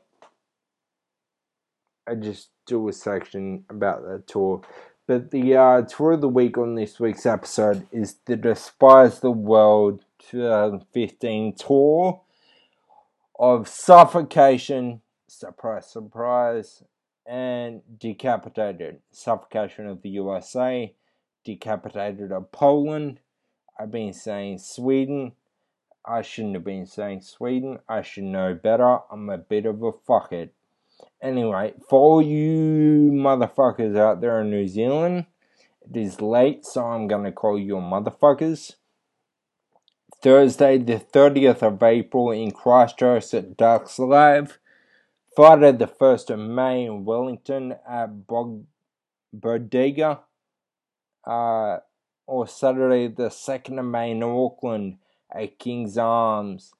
I 2.06 2.14
just 2.20 2.50
do 2.70 2.88
a 2.88 2.92
section 2.92 3.64
about 3.68 4.02
that 4.06 4.26
tour. 4.26 4.62
But 5.06 5.32
the 5.32 5.56
uh, 5.56 5.82
tour 5.82 6.12
of 6.12 6.20
the 6.20 6.28
week 6.28 6.56
on 6.56 6.76
this 6.76 7.00
week's 7.00 7.26
episode 7.26 7.86
is 7.90 8.16
the 8.26 8.36
Despise 8.36 9.20
the 9.20 9.32
World 9.32 10.04
2015 10.30 11.56
tour 11.56 12.22
of 13.38 13.66
Suffocation 13.66 15.00
surprise, 15.26 15.90
surprise, 15.90 16.84
and 17.26 17.82
decapitated. 17.98 19.00
Suffocation 19.10 19.86
of 19.86 20.02
the 20.02 20.10
USA, 20.10 20.94
decapitated 21.44 22.30
of 22.30 22.52
Poland. 22.52 23.20
I've 23.78 23.90
been 23.90 24.12
saying 24.12 24.58
Sweden. 24.58 25.32
I 26.04 26.22
shouldn't 26.22 26.54
have 26.54 26.64
been 26.64 26.86
saying 26.86 27.22
Sweden. 27.22 27.78
I 27.88 28.02
should 28.02 28.24
know 28.24 28.54
better. 28.54 28.98
I'm 29.10 29.28
a 29.28 29.38
bit 29.38 29.66
of 29.66 29.82
a 29.82 29.92
fuckhead. 29.92 30.50
Anyway, 31.22 31.74
for 31.88 32.22
you 32.22 33.10
motherfuckers 33.12 33.96
out 33.96 34.20
there 34.20 34.40
in 34.40 34.50
New 34.50 34.66
Zealand, 34.66 35.26
it 35.82 35.96
is 35.96 36.20
late, 36.20 36.64
so 36.64 36.84
I'm 36.84 37.06
gonna 37.06 37.32
call 37.32 37.58
you 37.58 37.74
motherfuckers. 37.74 38.76
Thursday, 40.22 40.76
the 40.76 40.98
30th 40.98 41.62
of 41.62 41.82
April 41.82 42.30
in 42.30 42.50
Christchurch 42.50 43.32
at 43.32 43.56
Dux 43.56 43.98
Live. 43.98 44.58
Friday 45.34 45.72
the 45.72 45.86
1st 45.86 46.30
of 46.30 46.38
May 46.38 46.84
in 46.84 47.04
Wellington 47.04 47.76
at 47.88 48.26
Bog- 48.26 48.66
Bodega. 49.32 50.20
Uh, 51.24 51.78
or 52.26 52.46
Saturday 52.46 53.08
the 53.08 53.30
2nd 53.30 53.78
of 53.78 53.86
May 53.86 54.10
in 54.10 54.22
Auckland 54.22 54.98
at 55.30 55.58
King's 55.58 55.96
Arms. 55.96 56.74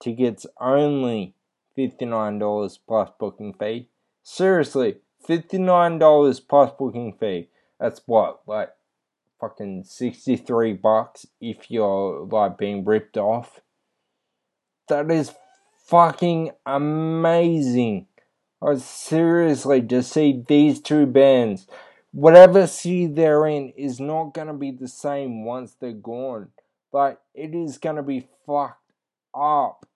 Tickets 0.00 0.46
only 0.60 1.34
$59 1.76 2.78
plus 2.86 3.10
booking 3.18 3.54
fee. 3.54 3.88
Seriously, 4.22 4.96
$59 5.28 6.40
plus 6.48 6.72
booking 6.78 7.12
fee. 7.18 7.48
That's 7.80 8.02
what, 8.06 8.40
like 8.46 8.70
fucking 9.40 9.82
63 9.84 10.74
bucks 10.74 11.26
if 11.40 11.70
you're 11.70 12.26
like 12.30 12.56
being 12.56 12.84
ripped 12.84 13.16
off. 13.16 13.60
That 14.88 15.10
is 15.10 15.34
fucking 15.86 16.52
amazing. 16.64 18.06
I 18.62 18.76
seriously 18.76 19.82
to 19.82 20.02
see 20.04 20.44
these 20.46 20.80
two 20.80 21.06
bands, 21.06 21.66
whatever 22.12 22.68
city 22.68 23.08
they're 23.08 23.46
in, 23.46 23.70
is 23.70 23.98
not 23.98 24.34
gonna 24.34 24.54
be 24.54 24.70
the 24.70 24.86
same 24.86 25.44
once 25.44 25.74
they're 25.74 25.92
gone. 25.92 26.50
Like 26.92 27.18
it 27.34 27.54
is 27.54 27.78
gonna 27.78 28.04
be 28.04 28.28
fucked 28.46 28.92
up. 29.34 29.86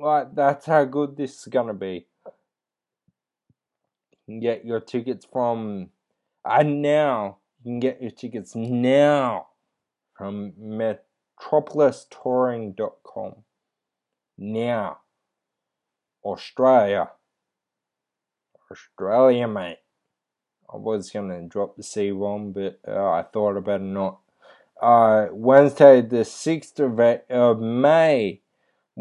Like 0.00 0.34
that's 0.34 0.64
how 0.64 0.86
good 0.86 1.18
this 1.18 1.40
is 1.40 1.44
gonna 1.44 1.74
be. 1.74 2.06
You 4.10 4.16
can 4.26 4.40
get 4.40 4.64
your 4.64 4.80
tickets 4.80 5.26
from 5.30 5.90
and 6.42 6.80
now 6.80 7.36
you 7.62 7.72
can 7.72 7.80
get 7.80 8.00
your 8.00 8.10
tickets 8.10 8.56
now 8.56 9.48
from 10.16 10.52
metropolistouring.com. 10.58 13.34
Now. 14.38 15.00
Australia. 16.24 17.10
Australia, 18.70 19.48
mate. 19.48 19.80
I 20.72 20.78
was 20.78 21.10
gonna 21.10 21.42
drop 21.42 21.76
the 21.76 21.82
C 21.82 22.10
one, 22.12 22.52
but 22.52 22.80
uh, 22.88 23.10
I 23.10 23.22
thought 23.22 23.58
I 23.58 23.60
better 23.60 23.84
not. 23.84 24.20
Uh, 24.80 25.26
Wednesday, 25.32 26.00
the 26.00 26.24
sixth 26.24 26.80
of, 26.80 26.98
of 27.00 27.60
May. 27.60 28.40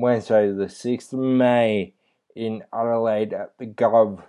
Wednesday, 0.02 0.52
the 0.52 0.70
sixth 0.70 1.14
of 1.14 1.20
May, 1.20 1.94
in 2.36 2.64
Adelaide 2.74 3.34
at 3.34 3.58
the 3.58 3.66
Gov. 3.66 4.24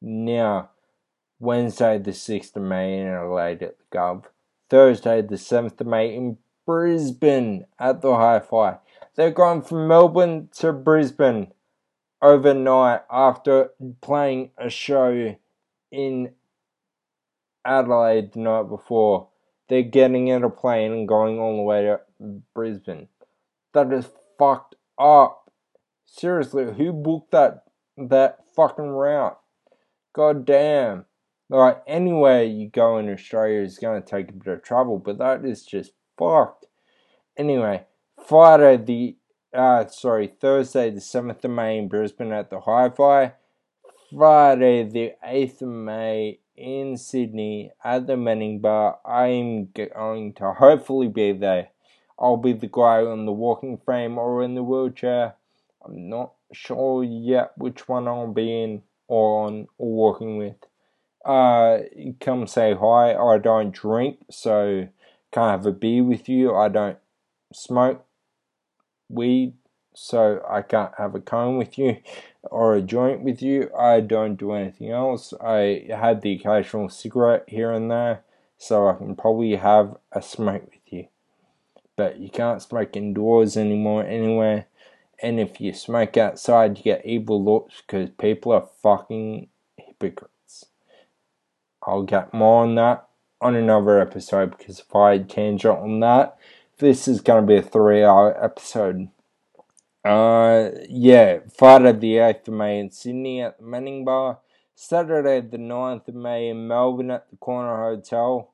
Now, 0.00 0.70
Wednesday, 1.38 1.98
the 1.98 2.12
sixth 2.12 2.56
of 2.56 2.62
May, 2.62 3.00
in 3.00 3.08
Adelaide 3.08 3.62
at 3.62 3.76
the 3.78 3.96
Gov. 3.96 4.24
Thursday, 4.68 5.22
the 5.22 5.38
seventh 5.38 5.80
of 5.80 5.86
May, 5.86 6.14
in 6.14 6.38
Brisbane 6.66 7.64
at 7.78 8.02
the 8.02 8.14
Hi-Fi. 8.14 8.78
They're 9.14 9.30
going 9.30 9.62
from 9.62 9.88
Melbourne 9.88 10.48
to 10.58 10.72
Brisbane 10.72 11.52
overnight 12.20 13.02
after 13.10 13.70
playing 14.00 14.50
a 14.58 14.68
show 14.68 15.36
in 15.90 16.32
Adelaide 17.64 18.32
the 18.32 18.40
night 18.40 18.68
before. 18.68 19.28
They're 19.68 19.82
getting 19.82 20.28
in 20.28 20.44
a 20.44 20.50
plane 20.50 20.92
and 20.92 21.08
going 21.08 21.38
all 21.38 21.56
the 21.56 21.62
way 21.62 21.82
to 21.82 22.00
Brisbane. 22.54 23.08
That 23.72 23.92
is 23.92 24.08
fucked 24.38 24.76
up. 24.98 25.50
Seriously, 26.06 26.72
who 26.76 26.92
booked 26.92 27.32
that 27.32 27.64
that 27.96 28.38
fucking 28.54 28.90
route? 28.90 29.38
God 30.12 30.44
damn. 30.44 31.04
Like 31.50 31.82
anywhere 31.86 32.44
you 32.44 32.68
go 32.68 32.98
in 32.98 33.10
Australia 33.10 33.60
is 33.60 33.78
gonna 33.78 34.00
take 34.00 34.30
a 34.30 34.34
bit 34.34 34.52
of 34.52 34.62
trouble, 34.62 34.98
but 34.98 35.18
that 35.18 35.44
is 35.44 35.64
just 35.64 35.92
fucked. 36.18 36.66
Anyway, 37.36 37.84
Friday 38.26 38.76
the 38.76 39.16
uh 39.52 39.86
sorry, 39.86 40.26
Thursday 40.26 40.90
the 40.90 41.00
seventh 41.00 41.44
of 41.44 41.50
May 41.50 41.78
in 41.78 41.88
Brisbane 41.88 42.32
at 42.32 42.50
the 42.50 42.60
Hi-Fi. 42.60 43.32
Friday 44.14 44.84
the 44.84 45.12
eighth 45.24 45.62
of 45.62 45.68
May 45.68 46.40
in 46.56 46.96
Sydney 46.96 47.70
at 47.84 48.06
the 48.06 48.16
Manning 48.16 48.60
Bar. 48.60 48.98
I'm 49.06 49.66
going 49.66 50.34
to 50.34 50.52
hopefully 50.52 51.08
be 51.08 51.32
there. 51.32 51.68
I'll 52.18 52.36
be 52.36 52.52
the 52.52 52.68
guy 52.68 53.02
on 53.02 53.26
the 53.26 53.32
walking 53.32 53.78
frame 53.78 54.18
or 54.18 54.42
in 54.42 54.54
the 54.54 54.62
wheelchair. 54.62 55.34
I'm 55.84 56.08
not 56.08 56.32
sure 56.52 57.04
yet 57.04 57.52
which 57.56 57.88
one 57.88 58.08
I'll 58.08 58.32
be 58.32 58.62
in 58.62 58.82
or 59.06 59.46
on 59.46 59.68
or 59.78 59.92
walking 59.92 60.36
with. 60.36 60.56
Uh, 61.24 61.80
come 62.20 62.46
say 62.46 62.74
hi. 62.74 63.14
I 63.14 63.38
don't 63.38 63.72
drink, 63.72 64.18
so 64.30 64.88
can't 65.32 65.50
have 65.50 65.66
a 65.66 65.72
beer 65.72 66.02
with 66.02 66.28
you. 66.28 66.54
I 66.54 66.68
don't 66.68 66.98
smoke 67.52 68.04
weed, 69.08 69.54
so 69.94 70.42
I 70.48 70.62
can't 70.62 70.92
have 70.98 71.14
a 71.14 71.20
cone 71.20 71.58
with 71.58 71.78
you 71.78 71.98
or 72.42 72.74
a 72.74 72.82
joint 72.82 73.22
with 73.22 73.42
you. 73.42 73.70
I 73.76 74.00
don't 74.00 74.36
do 74.36 74.52
anything 74.52 74.90
else. 74.90 75.34
I 75.40 75.86
had 75.90 76.22
the 76.22 76.32
occasional 76.34 76.88
cigarette 76.88 77.44
here 77.48 77.72
and 77.72 77.90
there, 77.90 78.24
so 78.56 78.88
I 78.88 78.94
can 78.94 79.14
probably 79.14 79.56
have 79.56 79.96
a 80.12 80.22
smoke 80.22 80.64
with 80.64 80.92
you. 80.92 81.08
But 81.98 82.20
you 82.20 82.30
can't 82.30 82.62
smoke 82.62 82.96
indoors 82.96 83.56
anymore 83.56 84.04
anywhere. 84.04 84.66
And 85.20 85.40
if 85.40 85.60
you 85.60 85.72
smoke 85.72 86.16
outside, 86.16 86.78
you 86.78 86.84
get 86.84 87.04
evil 87.04 87.44
looks 87.44 87.82
because 87.82 88.10
people 88.10 88.52
are 88.52 88.68
fucking 88.82 89.48
hypocrites. 89.76 90.66
I'll 91.82 92.04
get 92.04 92.32
more 92.32 92.62
on 92.62 92.76
that 92.76 93.08
on 93.40 93.56
another 93.56 94.00
episode 94.00 94.56
because 94.56 94.78
if 94.78 94.94
I 94.94 95.18
tangent 95.18 95.76
on 95.76 95.98
that, 95.98 96.38
this 96.78 97.08
is 97.08 97.20
going 97.20 97.42
to 97.42 97.46
be 97.46 97.56
a 97.56 97.62
three 97.62 98.04
hour 98.04 98.32
episode. 98.44 99.08
Uh, 100.04 100.70
yeah, 100.88 101.40
Friday 101.52 101.92
the 101.92 102.14
8th 102.14 102.46
of 102.46 102.54
May 102.54 102.78
in 102.78 102.92
Sydney 102.92 103.42
at 103.42 103.58
the 103.58 103.64
Manning 103.64 104.04
Bar. 104.04 104.38
Saturday 104.76 105.40
the 105.40 105.58
9th 105.58 106.06
of 106.06 106.14
May 106.14 106.48
in 106.48 106.68
Melbourne 106.68 107.10
at 107.10 107.28
the 107.28 107.36
Corner 107.38 107.76
Hotel. 107.76 108.52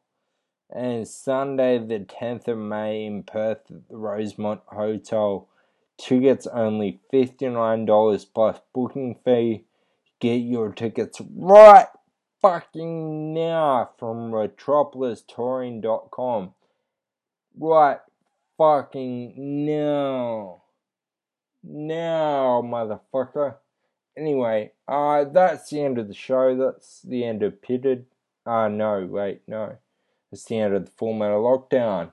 And 0.74 1.06
Sunday 1.06 1.78
the 1.78 2.00
10th 2.00 2.48
of 2.48 2.58
May 2.58 3.06
in 3.06 3.22
Perth 3.22 3.70
at 3.70 3.88
the 3.88 3.96
Rosemont 3.96 4.62
Hotel. 4.66 5.46
Tickets 5.96 6.48
only 6.48 6.98
$59 7.12 8.26
plus 8.34 8.58
booking 8.74 9.14
fee. 9.24 9.62
Get 10.18 10.38
your 10.38 10.72
tickets 10.72 11.20
right 11.36 11.86
fucking 12.42 13.32
now 13.32 13.90
from 13.98 14.32
metropolistouring.com. 14.32 16.54
Right 17.56 18.00
fucking 18.58 19.34
now. 19.36 20.62
Now, 21.62 22.62
motherfucker. 22.62 23.54
Anyway, 24.16 24.72
uh, 24.88 25.24
that's 25.24 25.70
the 25.70 25.82
end 25.82 25.98
of 25.98 26.08
the 26.08 26.14
show. 26.14 26.56
That's 26.56 27.02
the 27.02 27.24
end 27.24 27.42
of 27.42 27.62
Pitted. 27.62 28.06
Uh, 28.44 28.68
no, 28.68 29.06
wait, 29.10 29.42
no. 29.46 29.76
End 30.50 30.74
of 30.74 30.86
the 30.86 30.90
Full 30.92 31.14
Metal 31.14 31.42
Lockdown 31.42 32.12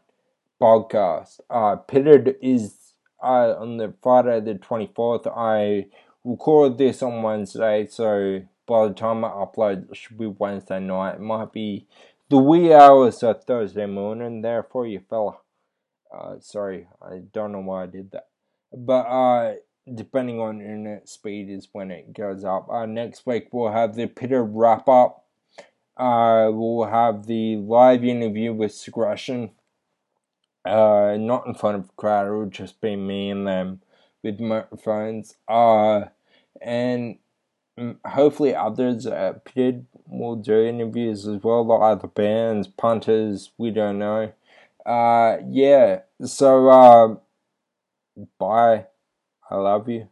podcast. 0.61 1.39
Uh, 1.49 1.75
Pitted 1.75 2.35
is 2.41 2.93
uh, 3.21 3.55
on 3.57 3.77
the 3.77 3.93
Friday 4.01 4.39
the 4.39 4.55
24th. 4.55 5.31
I 5.35 5.87
record 6.23 6.77
this 6.77 7.01
on 7.01 7.23
Wednesday, 7.23 7.87
so 7.87 8.41
by 8.67 8.87
the 8.87 8.93
time 8.93 9.25
I 9.25 9.29
upload, 9.29 9.89
it 9.89 9.97
should 9.97 10.17
be 10.17 10.27
Wednesday 10.27 10.79
night. 10.79 11.15
It 11.15 11.21
might 11.21 11.51
be 11.51 11.87
the 12.29 12.37
wee 12.37 12.73
hours 12.73 13.23
of 13.23 13.43
Thursday 13.43 13.85
morning 13.85 14.41
there 14.41 14.63
for 14.63 14.87
you, 14.87 15.01
fella. 15.09 15.37
Uh, 16.13 16.35
sorry, 16.39 16.87
I 17.01 17.21
don't 17.33 17.51
know 17.51 17.59
why 17.59 17.83
I 17.83 17.87
did 17.87 18.11
that. 18.11 18.27
But 18.73 19.05
uh, 19.07 19.53
depending 19.93 20.39
on 20.39 20.61
internet 20.61 21.09
speed 21.09 21.49
is 21.49 21.69
when 21.71 21.91
it 21.91 22.13
goes 22.13 22.43
up. 22.43 22.69
Uh, 22.69 22.85
next 22.85 23.25
week 23.25 23.49
we'll 23.51 23.71
have 23.71 23.95
the 23.95 24.07
Pitter 24.07 24.43
wrap 24.43 24.87
up. 24.87 25.25
Uh, 26.01 26.49
we'll 26.51 26.87
have 26.87 27.27
the 27.27 27.57
live 27.57 28.03
interview 28.03 28.51
with 28.51 28.73
Segression. 28.73 29.51
Uh, 30.65 31.15
not 31.19 31.45
in 31.45 31.53
front 31.53 31.77
of 31.77 31.85
a 31.89 31.93
crowd. 31.95 32.25
It'll 32.25 32.47
just 32.47 32.81
be 32.81 32.95
me 32.95 33.29
and 33.29 33.45
them 33.45 33.81
with 34.23 34.39
microphones. 34.39 35.35
Uh, 35.47 36.05
and 36.59 37.19
hopefully 38.03 38.55
others 38.55 39.05
at 39.05 39.45
Pitted 39.45 39.85
will 40.07 40.37
do 40.37 40.65
interviews 40.65 41.27
as 41.27 41.43
well, 41.43 41.63
like 41.67 41.99
other 41.99 42.07
bands, 42.07 42.67
punters. 42.67 43.51
We 43.59 43.69
don't 43.69 43.99
know. 43.99 44.33
Uh, 44.83 45.37
yeah. 45.47 45.99
So, 46.25 46.67
uh, 46.67 47.15
bye. 48.39 48.87
I 49.51 49.55
love 49.55 49.87
you. 49.87 50.07